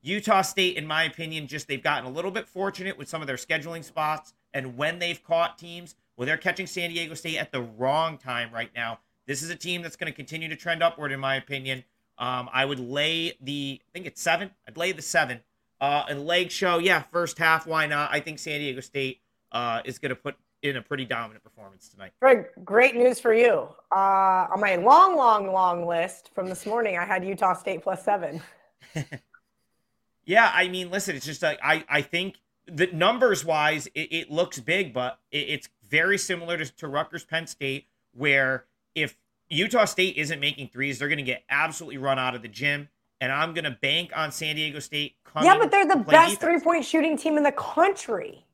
Utah 0.01 0.43
State, 0.43 0.77
in 0.77 0.87
my 0.87 1.03
opinion, 1.03 1.47
just 1.47 1.67
they've 1.67 1.83
gotten 1.83 2.05
a 2.05 2.09
little 2.09 2.31
bit 2.31 2.47
fortunate 2.47 2.97
with 2.97 3.09
some 3.09 3.19
of 3.19 3.27
their 3.27 3.35
scheduling 3.35 3.83
spots. 3.83 4.33
And 4.53 4.77
when 4.77 4.99
they've 4.99 5.21
caught 5.21 5.57
teams, 5.57 5.95
well, 6.18 6.26
they're 6.26 6.38
catching 6.38 6.65
San 6.65 6.89
Diego 6.89 7.13
State 7.13 7.38
at 7.38 7.51
the 7.51 7.61
wrong 7.61 8.18
time 8.18 8.51
right 8.51 8.72
now. 8.76 8.99
This 9.28 9.43
is 9.43 9.49
a 9.49 9.55
team 9.55 9.84
that's 9.84 9.95
going 9.95 10.11
to 10.11 10.15
continue 10.15 10.49
to 10.49 10.55
trend 10.55 10.82
upward, 10.82 11.11
in 11.11 11.20
my 11.20 11.36
opinion. 11.36 11.84
Um, 12.18 12.49
I 12.51 12.65
would 12.65 12.80
lay 12.80 13.38
the, 13.39 13.80
I 13.88 13.89
think 13.93 14.07
it's 14.07 14.22
seven. 14.22 14.49
I'd 14.68 14.78
lay 14.78 14.91
the 14.91 15.01
seven. 15.01 15.41
Uh, 15.80 16.05
and 16.09 16.26
leg 16.26 16.49
show, 16.49 16.80
yeah, 16.80 17.03
first 17.03 17.38
half, 17.38 17.68
why 17.68 17.86
not? 17.86 18.09
I 18.11 18.20
think 18.20 18.39
San 18.39 18.59
Diego 18.59 18.82
State 18.82 19.22
uh, 19.51 19.82
is 19.86 19.99
going 19.99 20.09
to 20.09 20.15
put 20.15 20.36
in 20.63 20.78
a 20.78 20.82
pretty 20.82 21.05
dominant 21.05 21.43
performance 21.43 21.88
tonight. 21.88 22.13
Greg, 22.20 22.47
great 22.63 22.95
news 22.95 23.20
for 23.20 23.34
you. 23.34 23.68
Uh, 23.95 24.47
on 24.51 24.59
my 24.59 24.76
long, 24.76 25.15
long, 25.15 25.51
long 25.51 25.86
list 25.86 26.32
from 26.34 26.49
this 26.49 26.65
morning, 26.65 26.97
I 26.97 27.05
had 27.05 27.24
Utah 27.24 27.53
State 27.53 27.84
plus 27.84 28.03
seven. 28.03 28.41
yeah, 30.26 30.51
I 30.51 30.68
mean, 30.68 30.89
listen, 30.89 31.15
it's 31.15 31.28
just 31.28 31.43
like 31.43 31.59
I, 31.61 31.86
I 31.88 32.01
think 32.01 32.38
the 32.65 32.88
numbers 32.88 33.45
wise, 33.45 33.88
it, 33.93 34.11
it 34.11 34.32
looks 34.32 34.59
big, 34.59 34.93
but 34.93 35.20
it, 35.32 35.49
it's 35.49 35.70
very 35.89 36.17
similar 36.17 36.57
to, 36.57 36.65
to 36.77 36.88
Rutgers 36.88 37.23
Penn 37.23 37.47
State, 37.47 37.88
where 38.13 38.65
if 38.95 39.17
Utah 39.49 39.85
State 39.85 40.17
isn't 40.17 40.39
making 40.39 40.69
threes, 40.69 40.99
they're 40.99 41.07
going 41.07 41.17
to 41.17 41.23
get 41.23 41.43
absolutely 41.49 41.97
run 41.97 42.19
out 42.19 42.35
of 42.35 42.41
the 42.41 42.47
gym. 42.47 42.89
And 43.19 43.31
I'm 43.31 43.53
going 43.53 43.63
to 43.63 43.71
bank 43.71 44.11
on 44.15 44.31
San 44.31 44.55
Diego 44.55 44.79
State. 44.79 45.15
yeah, 45.41 45.57
but 45.57 45.71
they're 45.71 45.88
the 45.88 45.95
best 45.95 46.39
three 46.39 46.59
point 46.59 46.85
shooting 46.85 47.17
team 47.17 47.38
in 47.38 47.43
the 47.43 47.51
country. 47.51 48.45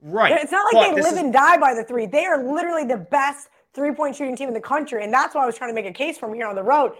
Right. 0.00 0.32
It's 0.40 0.52
not 0.52 0.72
like 0.72 0.90
but 0.90 0.96
they 0.96 1.02
live 1.02 1.12
is... 1.14 1.18
and 1.18 1.32
die 1.32 1.58
by 1.58 1.74
the 1.74 1.84
three. 1.84 2.06
They 2.06 2.24
are 2.24 2.42
literally 2.42 2.84
the 2.84 2.96
best 2.96 3.48
three 3.74 3.92
point 3.92 4.16
shooting 4.16 4.36
team 4.36 4.48
in 4.48 4.54
the 4.54 4.60
country. 4.60 5.04
And 5.04 5.12
that's 5.12 5.34
why 5.34 5.42
I 5.42 5.46
was 5.46 5.56
trying 5.56 5.70
to 5.70 5.74
make 5.74 5.86
a 5.86 5.92
case 5.92 6.16
from 6.16 6.32
here 6.32 6.46
on 6.46 6.54
the 6.54 6.62
road 6.62 6.92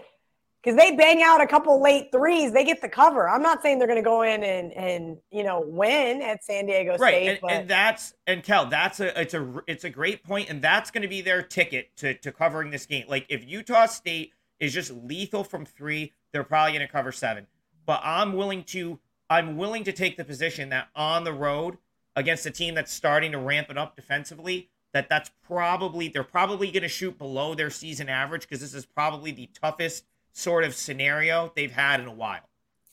because 0.61 0.77
they 0.77 0.95
bang 0.95 1.21
out 1.23 1.41
a 1.41 1.47
couple 1.47 1.81
late 1.81 2.11
threes, 2.11 2.51
they 2.51 2.65
get 2.65 2.81
the 2.81 2.89
cover. 2.89 3.29
I'm 3.29 3.41
not 3.41 3.61
saying 3.61 3.79
they're 3.79 3.87
going 3.87 4.03
to 4.03 4.07
go 4.07 4.21
in 4.23 4.43
and 4.43 4.73
and 4.73 5.17
you 5.31 5.43
know 5.43 5.63
win 5.65 6.21
at 6.21 6.43
San 6.43 6.65
Diego 6.65 6.97
State, 6.97 7.03
right? 7.03 7.27
And, 7.27 7.39
but... 7.41 7.51
and 7.51 7.69
that's 7.69 8.13
and 8.27 8.43
Kel, 8.43 8.65
that's 8.65 8.99
a 8.99 9.19
it's 9.19 9.33
a 9.33 9.61
it's 9.67 9.83
a 9.83 9.89
great 9.89 10.23
point, 10.23 10.49
and 10.49 10.61
that's 10.61 10.91
going 10.91 11.03
to 11.03 11.07
be 11.07 11.21
their 11.21 11.41
ticket 11.41 11.95
to 11.97 12.13
to 12.15 12.31
covering 12.31 12.71
this 12.71 12.85
game. 12.85 13.05
Like 13.07 13.25
if 13.29 13.47
Utah 13.47 13.85
State 13.85 14.33
is 14.59 14.73
just 14.73 14.91
lethal 14.91 15.43
from 15.43 15.65
three, 15.65 16.13
they're 16.31 16.43
probably 16.43 16.73
going 16.73 16.85
to 16.85 16.91
cover 16.91 17.11
seven. 17.11 17.47
But 17.85 18.01
I'm 18.03 18.33
willing 18.33 18.63
to 18.65 18.99
I'm 19.29 19.57
willing 19.57 19.83
to 19.85 19.91
take 19.91 20.17
the 20.17 20.25
position 20.25 20.69
that 20.69 20.89
on 20.95 21.23
the 21.23 21.33
road 21.33 21.77
against 22.15 22.45
a 22.45 22.51
team 22.51 22.75
that's 22.75 22.91
starting 22.91 23.31
to 23.31 23.37
ramp 23.37 23.69
it 23.69 23.77
up 23.77 23.95
defensively, 23.95 24.69
that 24.93 25.07
that's 25.07 25.31
probably 25.47 26.09
they're 26.09 26.23
probably 26.23 26.71
going 26.71 26.83
to 26.83 26.89
shoot 26.89 27.17
below 27.17 27.53
their 27.55 27.69
season 27.69 28.09
average 28.09 28.41
because 28.41 28.59
this 28.59 28.73
is 28.73 28.85
probably 28.85 29.31
the 29.31 29.49
toughest 29.53 30.03
sort 30.33 30.63
of 30.63 30.75
scenario 30.75 31.51
they've 31.55 31.71
had 31.71 31.99
in 31.99 32.07
a 32.07 32.13
while. 32.13 32.49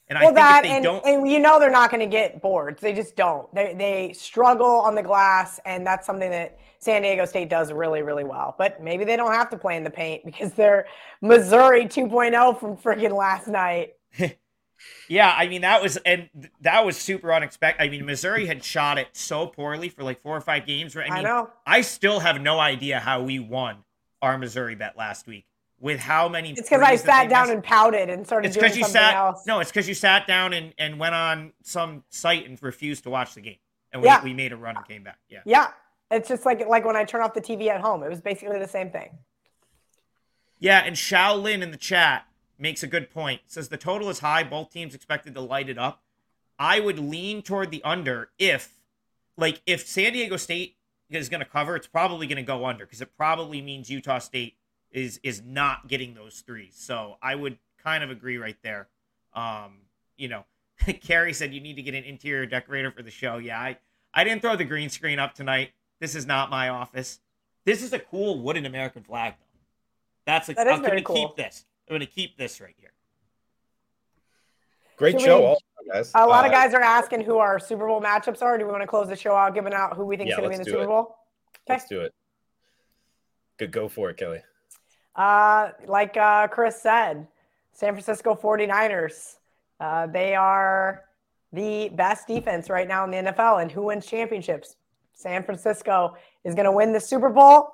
And 0.09 0.19
well, 0.21 0.23
I 0.23 0.27
think 0.27 0.37
that, 0.37 0.65
if 0.65 0.71
they 0.71 0.77
and, 0.77 0.85
don't, 0.85 1.05
and 1.05 1.31
you 1.31 1.41
know 1.41 1.59
they're 1.59 1.71
not 1.71 1.91
going 1.91 2.01
to 2.01 2.07
get 2.07 2.41
boards. 2.41 2.81
They 2.81 2.93
just 2.93 3.17
don't. 3.17 3.53
They 3.53 3.75
they 3.77 4.13
struggle 4.13 4.67
on 4.67 4.95
the 4.95 5.03
glass, 5.03 5.59
and 5.65 5.85
that's 5.85 6.07
something 6.07 6.31
that 6.31 6.59
San 6.79 7.03
Diego 7.03 7.25
State 7.25 7.49
does 7.49 7.73
really 7.73 8.03
really 8.03 8.23
well. 8.23 8.55
But 8.57 8.81
maybe 8.81 9.05
they 9.05 9.17
don't 9.17 9.33
have 9.33 9.51
to 9.51 9.59
play 9.59 9.77
in 9.77 9.83
the 9.83 9.91
paint 9.91 10.25
because 10.25 10.53
they're 10.53 10.87
Missouri 11.23 11.87
2.0 11.87 12.61
from 12.61 12.77
freaking 12.77 13.17
last 13.17 13.49
night. 13.49 13.95
yeah, 15.09 15.35
I 15.37 15.49
mean 15.49 15.63
that 15.63 15.83
was 15.83 15.97
and 15.99 16.29
that 16.61 16.87
was 16.87 16.97
super 16.97 17.35
unexpected. 17.35 17.83
I 17.83 17.89
mean 17.89 18.07
Missouri 18.07 18.47
had 18.47 18.63
shot 18.63 18.99
it 18.99 19.09
so 19.13 19.49
poorly 19.49 19.89
for 19.89 20.05
like 20.05 20.21
four 20.21 20.37
or 20.37 20.41
five 20.41 20.67
games. 20.67 20.95
Right? 20.95 21.11
I, 21.11 21.17
mean, 21.17 21.27
I 21.27 21.29
know. 21.29 21.51
I 21.67 21.81
still 21.81 22.21
have 22.21 22.41
no 22.41 22.61
idea 22.61 23.01
how 23.01 23.23
we 23.23 23.41
won 23.41 23.79
our 24.23 24.39
Missouri 24.39 24.77
bet 24.77 24.97
last 24.97 25.27
week 25.27 25.47
with 25.81 26.01
how 26.01 26.29
many. 26.29 26.53
It's 26.53 26.63
because 26.63 26.83
I 26.83 26.97
sat 26.97 27.29
down 27.29 27.51
and 27.51 27.63
pouted 27.63 28.09
and 28.09 28.27
started 28.27 28.49
it's 28.49 28.57
doing 28.57 28.75
you 28.75 28.85
sat, 28.85 29.15
else. 29.15 29.47
No, 29.47 29.61
it's 29.61 29.71
because 29.71 29.89
you 29.89 29.95
sat 29.95 30.27
down 30.27 30.53
and, 30.53 30.73
and 30.79 30.99
went 30.99 31.15
on 31.15 31.53
some 31.63 32.05
site 32.11 32.49
and 32.49 32.61
refused 32.63 33.05
to 33.05 33.11
watch 33.11 33.35
the 33.35 33.41
game, 33.41 33.59
and 33.93 34.03
we, 34.03 34.09
yeah. 34.09 34.23
we 34.23 34.33
made 34.33 34.53
a 34.53 34.57
run 34.57 34.77
and 34.77 34.87
came 34.87 35.03
back. 35.03 35.19
Yeah, 35.29 35.41
yeah. 35.45 35.69
It's 36.11 36.29
just 36.29 36.47
like 36.47 36.67
like 36.67 36.85
when 36.85 36.97
I 36.97 37.05
turn 37.05 37.23
off 37.23 37.35
the 37.35 37.41
TV 37.41 37.69
at 37.69 37.81
home. 37.81 38.03
It 38.03 38.09
was 38.09 38.21
basically 38.21 38.59
the 38.59 38.69
same 38.69 38.91
thing. 38.91 39.11
Yeah, 40.59 40.79
and 40.79 40.97
Shaolin 40.97 41.63
in 41.63 41.71
the 41.71 41.77
chat 41.77 42.27
makes 42.59 42.83
a 42.83 42.87
good 42.87 43.11
point. 43.11 43.43
Says 43.47 43.69
the 43.69 43.77
total 43.77 44.09
is 44.09 44.21
high. 44.21 44.43
Both 44.43 44.71
teams 44.71 44.95
expected 44.95 45.35
to 45.35 45.41
light 45.41 45.69
it 45.69 45.79
up. 45.79 46.03
I 46.59 46.81
would 46.81 46.99
lean 46.99 47.43
toward 47.43 47.71
the 47.71 47.85
under 47.85 48.31
if, 48.39 48.81
like, 49.37 49.61
if 49.67 49.87
San 49.87 50.15
Diego 50.15 50.39
State 50.39 50.77
is 51.11 51.29
going 51.29 51.41
to 51.41 51.47
cover, 51.47 51.77
it's 51.77 51.87
probably 51.87 52.27
going 52.27 52.37
to 52.37 52.43
go 52.43 52.65
under 52.65 52.87
because 52.87 53.03
it 53.03 53.15
probably 53.17 53.61
means 53.61 53.91
Utah 53.91 54.19
State 54.19 54.55
is 54.91 55.21
is 55.23 55.43
not 55.45 55.89
getting 55.89 56.15
those 56.15 56.41
threes. 56.41 56.75
So 56.77 57.17
I 57.23 57.35
would 57.35 57.59
kind 57.83 58.03
of 58.03 58.11
agree 58.11 58.39
right 58.39 58.57
there. 58.63 58.89
Um, 59.35 59.79
you 60.17 60.29
know, 60.29 60.45
Carrie 61.03 61.33
said 61.33 61.53
you 61.53 61.61
need 61.61 61.77
to 61.77 61.83
get 61.83 61.95
an 61.95 62.05
interior 62.05 62.47
decorator 62.47 62.91
for 62.91 63.03
the 63.03 63.11
show. 63.11 63.39
Yeah, 63.39 63.61
I 63.61 63.79
I 64.15 64.25
didn't 64.25 64.43
throw 64.43 64.57
the 64.57 64.65
green 64.65 64.89
screen 64.89 65.19
up 65.19 65.35
tonight. 65.35 65.71
This 66.01 66.15
is 66.15 66.27
not 66.27 66.51
my 66.51 66.69
office. 66.69 67.21
This 67.65 67.83
is 67.83 67.93
a 67.93 67.99
cool 67.99 68.41
wooden 68.41 68.67
American 68.67 69.03
flag 69.03 69.35
though. 69.39 69.61
That's 70.25 70.49
a, 70.49 70.55
that 70.55 70.69
I'm 70.69 70.83
going 70.83 70.97
to 70.97 71.03
cool. 71.03 71.29
keep 71.29 71.37
this. 71.37 71.65
I'm 71.89 71.93
going 71.93 72.01
to 72.01 72.13
keep 72.13 72.37
this 72.37 72.61
right 72.61 72.75
here. 72.79 72.93
Great 74.97 75.13
Should 75.13 75.27
show, 75.27 75.39
we, 75.39 75.47
also, 75.47 75.63
guys. 75.93 76.11
A 76.15 76.27
lot 76.27 76.45
uh, 76.45 76.49
of 76.49 76.53
guys 76.53 76.75
are 76.75 76.81
asking 76.81 77.21
who 77.21 77.39
our 77.39 77.59
Super 77.59 77.87
Bowl 77.87 78.01
matchups 78.01 78.43
are. 78.43 78.57
Do 78.59 78.65
we 78.65 78.71
want 78.71 78.83
to 78.83 78.87
close 78.87 79.09
the 79.09 79.17
show 79.17 79.35
out, 79.35 79.55
giving 79.55 79.75
out 79.75 79.95
who 79.95 80.05
we 80.05 80.17
think 80.17 80.31
yeah, 80.31 80.37
is 80.37 80.41
going 80.41 80.51
to 80.53 80.57
be 80.57 80.61
in 80.61 80.65
the 80.65 80.71
Super 80.71 80.85
it. 80.85 80.87
Bowl? 80.87 81.01
Okay. 81.01 81.75
Let's 81.75 81.87
do 81.87 82.01
it. 82.01 82.15
Good, 83.59 83.73
go 83.73 83.89
for 83.89 84.11
it, 84.11 84.17
Kelly. 84.17 84.41
Uh, 85.17 85.71
like 85.87 86.17
uh, 86.17 86.47
Chris 86.49 86.81
said, 86.81 87.27
San 87.73 87.93
Francisco 87.93 88.35
49ers. 88.35 89.37
Uh, 89.81 90.07
they 90.07 90.35
are 90.35 91.05
the 91.53 91.91
best 91.95 92.29
defense 92.29 92.71
right 92.71 92.87
now 92.87 93.05
in 93.05 93.11
the 93.11 93.33
NFL. 93.33 93.63
And 93.63 93.73
who 93.73 93.85
wins 93.85 94.07
championships? 94.07 94.77
San 95.15 95.43
Francisco 95.43 96.15
is 96.45 96.55
going 96.55 96.67
to 96.67 96.73
win 96.73 96.93
the 96.93 97.01
Super 97.01 97.31
Bowl. 97.31 97.71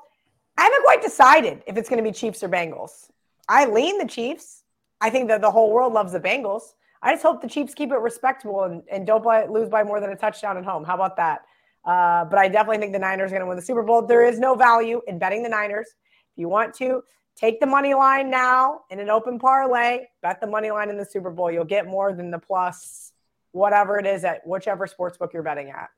I 0.57 0.63
haven't 0.63 0.85
quite 0.85 1.03
decided 1.03 1.63
if 1.67 1.77
it's 1.77 1.89
going 1.89 2.03
to 2.03 2.09
be 2.09 2.13
Chiefs 2.13 2.43
or 2.43 2.49
Bengals. 2.49 3.11
I 3.49 3.67
lean 3.67 3.99
the 3.99 4.07
Chiefs. 4.07 4.63
I 5.01 5.11
think 5.11 5.29
that 5.29 5.41
the 5.41 5.51
whole 5.51 5.73
world 5.73 5.93
loves 5.93 6.13
the 6.13 6.21
Bengals. 6.21 6.75
I 7.03 7.13
just 7.13 7.25
hope 7.25 7.43
the 7.43 7.49
Chiefs 7.49 7.75
keep 7.75 7.91
it 7.91 7.97
respectable 7.97 8.63
and, 8.63 8.83
and 8.91 9.05
don't 9.05 9.25
by, 9.25 9.47
lose 9.47 9.69
by 9.69 9.83
more 9.83 10.01
than 10.01 10.11
a 10.11 10.17
touchdown 10.17 10.57
at 10.57 10.65
home. 10.65 10.85
How 10.85 10.95
about 10.95 11.17
that? 11.17 11.43
Uh, 11.85 12.25
but 12.25 12.39
I 12.39 12.47
definitely 12.47 12.79
think 12.79 12.93
the 12.93 13.01
Niners 13.01 13.33
are 13.33 13.35
going 13.35 13.41
to 13.41 13.47
win 13.47 13.57
the 13.57 13.63
Super 13.63 13.83
Bowl. 13.83 14.03
There 14.03 14.25
is 14.25 14.39
no 14.39 14.55
value 14.55 15.01
in 15.09 15.19
betting 15.19 15.43
the 15.43 15.49
Niners. 15.49 15.89
If 16.33 16.39
you 16.39 16.49
want 16.49 16.75
to, 16.75 17.03
Take 17.37 17.61
the 17.61 17.67
money 17.67 17.95
line 17.95 18.31
now 18.31 18.83
in 18.91 19.01
an 19.01 19.11
open 19.11 19.39
parlay. 19.39 20.07
Bet 20.23 20.41
the 20.41 20.47
money 20.47 20.71
line 20.71 20.91
in 20.91 20.97
the 20.97 21.05
Super 21.05 21.31
Bowl. 21.31 21.51
You'll 21.51 21.65
get 21.65 21.87
more 21.87 22.13
than 22.13 22.31
the 22.31 22.39
plus 22.39 23.13
whatever 23.53 23.99
it 23.99 24.07
is 24.07 24.25
at 24.25 24.47
whichever 24.47 24.87
sports 24.87 25.19
book 25.19 25.33
you're 25.33 25.43
betting 25.43 25.71
at. 25.71 25.89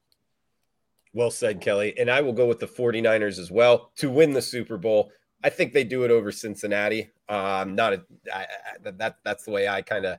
Well 1.13 1.31
said, 1.31 1.61
Kelly. 1.61 1.97
And 1.99 2.11
I 2.11 2.21
will 2.21 2.33
go 2.33 2.47
with 2.47 2.59
the 2.59 2.67
49ers 2.67 3.39
as 3.39 3.51
well 3.51 3.91
to 3.97 4.11
win 4.11 4.33
the 4.33 4.43
Super 4.43 4.77
Bowl. 4.77 5.13
I 5.43 5.51
think 5.51 5.73
they 5.73 5.85
do 5.85 6.05
it 6.05 6.11
over 6.11 6.33
Cincinnati. 6.33 7.11
Um, 7.29 7.75
not 7.75 7.93
a, 7.93 8.05
I, 8.35 8.43
I, 8.43 8.91
that 8.91 9.17
that's 9.25 9.45
the 9.45 9.51
way 9.51 9.69
I 9.69 9.83
kind 9.83 10.07
of 10.07 10.19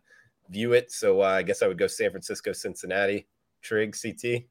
view 0.49 0.73
it. 0.73 0.91
So 0.91 1.21
uh, 1.21 1.25
I 1.25 1.43
guess 1.43 1.61
I 1.61 1.67
would 1.67 1.77
go 1.77 1.87
San 1.87 2.11
Francisco, 2.11 2.53
Cincinnati, 2.53 3.27
Trig, 3.61 3.95
CT. 3.99 4.43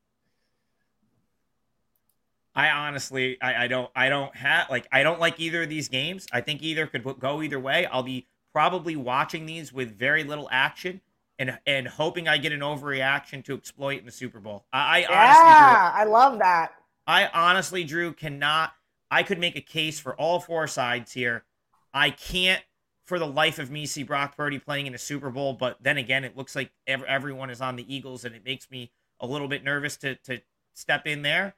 I 2.54 2.70
honestly, 2.70 3.36
I, 3.42 3.64
I 3.64 3.66
don't, 3.68 3.90
I 3.96 4.08
don't 4.08 4.34
have 4.36 4.70
like, 4.70 4.86
I 4.92 5.02
don't 5.02 5.20
like 5.20 5.40
either 5.40 5.62
of 5.62 5.68
these 5.68 5.88
games. 5.88 6.26
I 6.32 6.40
think 6.40 6.62
either 6.62 6.86
could 6.86 7.04
go 7.18 7.42
either 7.42 7.58
way. 7.58 7.86
I'll 7.86 8.02
be 8.02 8.26
probably 8.52 8.96
watching 8.96 9.46
these 9.46 9.72
with 9.72 9.98
very 9.98 10.24
little 10.24 10.48
action 10.50 11.00
and 11.38 11.58
and 11.66 11.88
hoping 11.88 12.28
I 12.28 12.38
get 12.38 12.52
an 12.52 12.60
overreaction 12.60 13.44
to 13.44 13.54
exploit 13.54 13.98
in 13.98 14.06
the 14.06 14.12
Super 14.12 14.40
Bowl. 14.40 14.66
I, 14.72 14.78
I 14.78 14.98
Yeah, 15.00 15.22
honestly, 15.22 16.00
I 16.00 16.04
love 16.04 16.38
that. 16.38 16.74
I 17.06 17.26
honestly, 17.28 17.84
Drew, 17.84 18.12
cannot. 18.12 18.72
I 19.10 19.22
could 19.22 19.38
make 19.38 19.56
a 19.56 19.60
case 19.60 19.98
for 20.00 20.14
all 20.14 20.40
four 20.40 20.66
sides 20.66 21.12
here. 21.12 21.44
I 21.92 22.10
can't, 22.10 22.62
for 23.04 23.18
the 23.18 23.26
life 23.26 23.58
of 23.58 23.70
me, 23.70 23.86
see 23.86 24.02
Brock 24.02 24.36
Purdy 24.36 24.58
playing 24.58 24.86
in 24.86 24.94
a 24.94 24.98
Super 24.98 25.30
Bowl. 25.30 25.52
But 25.52 25.82
then 25.82 25.98
again, 25.98 26.24
it 26.24 26.36
looks 26.36 26.56
like 26.56 26.70
ev- 26.86 27.04
everyone 27.04 27.50
is 27.50 27.60
on 27.60 27.76
the 27.76 27.94
Eagles, 27.94 28.24
and 28.24 28.34
it 28.34 28.44
makes 28.44 28.70
me 28.70 28.90
a 29.20 29.26
little 29.26 29.48
bit 29.48 29.64
nervous 29.64 29.96
to 29.98 30.14
to 30.16 30.40
step 30.72 31.06
in 31.06 31.22
there. 31.22 31.54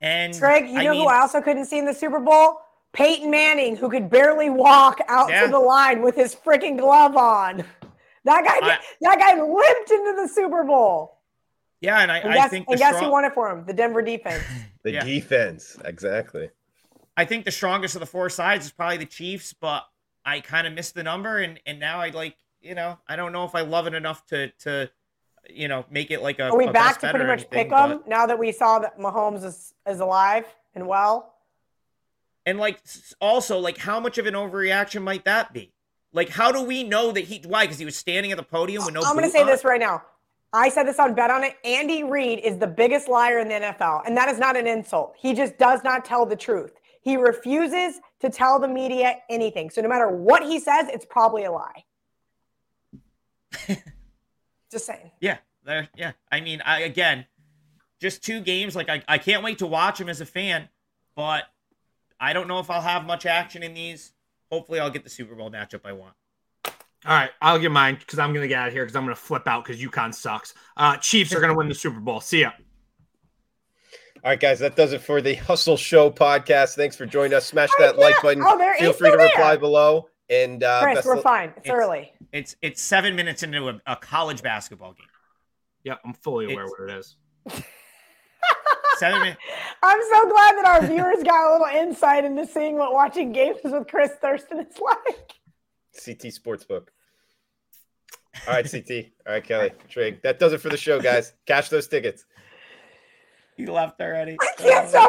And 0.00 0.38
Greg, 0.38 0.68
you 0.68 0.78
I 0.78 0.84
know 0.84 0.92
mean, 0.92 1.02
who 1.02 1.08
I 1.08 1.20
also 1.20 1.40
couldn't 1.40 1.66
see 1.66 1.78
in 1.78 1.84
the 1.84 1.94
Super 1.94 2.20
Bowl? 2.20 2.60
Peyton 2.92 3.30
Manning, 3.30 3.76
who 3.76 3.88
could 3.90 4.10
barely 4.10 4.50
walk 4.50 5.00
out 5.08 5.28
Yeah. 5.30 5.42
to 5.44 5.48
the 5.48 5.58
line 5.58 6.02
with 6.02 6.16
his 6.16 6.34
freaking 6.34 6.78
glove 6.78 7.16
on. 7.16 7.64
That 8.24 8.44
guy, 8.44 8.66
I- 8.66 8.78
that 9.02 9.18
guy 9.18 9.34
limped 9.40 9.90
into 9.90 10.14
the 10.22 10.28
Super 10.28 10.64
Bowl. 10.64 11.18
Yeah, 11.80 12.00
and 12.00 12.10
I, 12.12 12.18
And 12.18 12.32
I 12.32 12.34
guess, 12.34 12.50
think 12.50 12.66
and 12.68 12.78
guess 12.78 12.88
strong- 12.96 13.04
who 13.04 13.10
won 13.12 13.24
it 13.24 13.32
for 13.32 13.48
him? 13.50 13.64
The 13.66 13.72
Denver 13.72 14.02
defense. 14.02 14.42
The 14.82 14.92
Yeah. 14.92 15.04
defense, 15.04 15.76
exactly. 15.84 16.50
I 17.16 17.26
think 17.26 17.44
the 17.44 17.50
strongest 17.50 17.96
of 17.96 18.00
the 18.00 18.06
four 18.06 18.30
sides 18.30 18.64
is 18.64 18.72
probably 18.72 18.96
the 18.96 19.04
Chiefs, 19.04 19.52
but 19.52 19.84
I 20.24 20.40
kind 20.40 20.66
of 20.66 20.72
missed 20.72 20.94
the 20.94 21.02
number, 21.02 21.36
and 21.38 21.60
and 21.66 21.78
now 21.78 22.00
I 22.00 22.08
like 22.08 22.36
you 22.62 22.74
know 22.74 22.98
I 23.06 23.16
don't 23.16 23.32
know 23.32 23.44
if 23.44 23.54
I 23.54 23.60
love 23.60 23.86
it 23.86 23.92
enough 23.94 24.24
to 24.28 24.48
to 24.60 24.90
you 25.48 25.68
know 25.68 25.84
make 25.90 26.10
it 26.10 26.22
like 26.22 26.38
a. 26.38 26.48
Are 26.48 26.56
we 26.56 26.66
a 26.66 26.72
back 26.72 27.00
to 27.00 27.10
pretty 27.10 27.26
much 27.26 27.40
anything, 27.40 27.58
pick 27.58 27.70
them 27.70 27.98
but- 27.98 28.08
now 28.08 28.26
that 28.26 28.38
we 28.38 28.52
saw 28.52 28.78
that 28.80 28.98
Mahomes 28.98 29.44
is, 29.44 29.74
is 29.86 30.00
alive 30.00 30.44
and 30.74 30.86
well? 30.86 31.34
And 32.46 32.58
like 32.58 32.80
also 33.20 33.58
like 33.58 33.78
how 33.78 34.00
much 34.00 34.18
of 34.18 34.26
an 34.26 34.34
overreaction 34.34 35.02
might 35.02 35.24
that 35.24 35.52
be? 35.52 35.72
Like 36.12 36.30
how 36.30 36.52
do 36.52 36.62
we 36.62 36.84
know 36.84 37.12
that 37.12 37.24
he 37.24 37.42
why? 37.46 37.64
Because 37.64 37.78
he 37.78 37.84
was 37.84 37.96
standing 37.96 38.32
at 38.32 38.36
the 38.36 38.42
podium 38.42 38.84
with 38.84 38.94
no. 38.94 39.02
I'm 39.02 39.14
going 39.14 39.24
to 39.24 39.30
say 39.30 39.42
on? 39.42 39.46
this 39.46 39.64
right 39.64 39.80
now. 39.80 40.02
I 40.52 40.68
said 40.68 40.84
this 40.84 40.98
on 40.98 41.14
Bet 41.14 41.30
on 41.30 41.44
It. 41.44 41.56
Andy 41.64 42.02
Reid 42.02 42.40
is 42.40 42.58
the 42.58 42.66
biggest 42.66 43.08
liar 43.08 43.38
in 43.38 43.48
the 43.48 43.54
NFL, 43.54 44.02
and 44.04 44.16
that 44.16 44.28
is 44.28 44.38
not 44.38 44.56
an 44.56 44.66
insult. 44.66 45.14
He 45.16 45.32
just 45.32 45.58
does 45.58 45.84
not 45.84 46.04
tell 46.04 46.26
the 46.26 46.34
truth. 46.34 46.72
He 47.02 47.16
refuses 47.16 48.00
to 48.20 48.28
tell 48.28 48.58
the 48.58 48.68
media 48.68 49.16
anything. 49.28 49.70
So 49.70 49.80
no 49.80 49.88
matter 49.88 50.08
what 50.08 50.42
he 50.42 50.58
says, 50.58 50.86
it's 50.88 51.06
probably 51.06 51.44
a 51.44 51.52
lie. 51.52 51.84
just 54.70 54.86
saying. 54.86 55.10
Yeah, 55.20 55.38
there. 55.64 55.88
Yeah, 55.96 56.12
I 56.30 56.40
mean, 56.40 56.62
I 56.64 56.80
again, 56.80 57.26
just 58.00 58.22
two 58.22 58.40
games. 58.40 58.74
Like 58.76 58.88
I, 58.88 59.02
I 59.08 59.18
can't 59.18 59.42
wait 59.42 59.58
to 59.58 59.66
watch 59.66 60.00
him 60.00 60.08
as 60.08 60.20
a 60.20 60.26
fan, 60.26 60.68
but 61.14 61.44
I 62.18 62.32
don't 62.32 62.48
know 62.48 62.58
if 62.58 62.70
I'll 62.70 62.80
have 62.80 63.04
much 63.04 63.26
action 63.26 63.62
in 63.62 63.74
these. 63.74 64.12
Hopefully, 64.50 64.80
I'll 64.80 64.90
get 64.90 65.04
the 65.04 65.10
Super 65.10 65.34
Bowl 65.34 65.50
matchup 65.50 65.80
I 65.84 65.92
want. 65.92 66.14
All 66.66 66.72
right, 67.16 67.30
I'll 67.40 67.58
get 67.58 67.70
mine 67.70 67.96
because 67.98 68.18
I'm 68.18 68.34
gonna 68.34 68.48
get 68.48 68.58
out 68.58 68.68
of 68.68 68.74
here 68.74 68.84
because 68.84 68.96
I'm 68.96 69.04
gonna 69.04 69.16
flip 69.16 69.46
out 69.46 69.64
because 69.64 69.80
UConn 69.80 70.14
sucks. 70.14 70.54
Uh, 70.76 70.96
Chiefs 70.98 71.34
are 71.34 71.40
gonna 71.40 71.54
win 71.54 71.68
the 71.68 71.74
Super 71.74 72.00
Bowl. 72.00 72.20
See 72.20 72.42
ya. 72.42 72.50
All 74.22 74.30
right, 74.30 74.38
guys, 74.38 74.58
that 74.58 74.76
does 74.76 74.92
it 74.92 75.00
for 75.00 75.22
the 75.22 75.34
Hustle 75.34 75.78
Show 75.78 76.10
podcast. 76.10 76.76
Thanks 76.76 76.94
for 76.94 77.06
joining 77.06 77.32
us. 77.32 77.46
Smash 77.46 77.70
that 77.78 77.96
yeah. 77.96 78.04
like 78.04 78.20
button. 78.20 78.42
Oh, 78.44 78.58
Feel 78.78 78.92
free 78.92 79.10
to 79.10 79.16
still 79.16 79.26
reply 79.28 79.56
below. 79.56 80.09
And 80.30 80.62
uh, 80.62 80.80
Chris, 80.82 81.04
we're 81.04 81.16
of- 81.16 81.22
fine. 81.22 81.48
It's, 81.56 81.66
It's- 81.66 81.74
early. 81.74 82.12
It's 82.32 82.54
it's 82.62 82.80
seven 82.80 83.16
minutes 83.16 83.42
into 83.42 83.68
a, 83.68 83.80
a 83.86 83.96
college 83.96 84.40
basketball 84.42 84.92
game. 84.92 85.06
Yeah, 85.82 85.94
I'm 86.04 86.12
fully 86.14 86.52
aware 86.52 86.64
It's- 86.66 86.70
what 86.78 86.90
it 86.90 86.98
is. 86.98 87.16
Seven 88.98 89.20
minutes. 89.20 89.40
I'm 89.82 89.98
so 90.12 90.28
glad 90.30 90.56
that 90.56 90.64
our 90.66 90.86
viewers 90.86 91.22
got 91.24 91.48
a 91.48 91.52
little 91.52 91.80
insight 91.88 92.24
into 92.24 92.46
seeing 92.46 92.76
what 92.76 92.92
watching 92.92 93.32
games 93.32 93.58
with 93.64 93.88
Chris 93.88 94.12
Thurston 94.20 94.60
is 94.60 94.78
like. 94.78 95.32
CT 96.04 96.32
Sportsbook. 96.32 96.88
All 98.46 98.54
right, 98.54 98.70
CT. 98.70 99.06
All 99.26 99.32
right, 99.34 99.42
Kelly. 99.44 99.70
Trig. 99.88 100.22
That 100.22 100.38
does 100.38 100.52
it 100.52 100.58
for 100.60 100.68
the 100.68 100.76
show, 100.76 101.00
guys. 101.00 101.32
Cash 101.46 101.68
those 101.70 101.88
tickets. 101.88 102.24
He 103.56 103.66
left 103.66 104.00
already. 104.00 104.36
I 104.40 104.52
can't 104.56 104.88
stop 104.88 104.98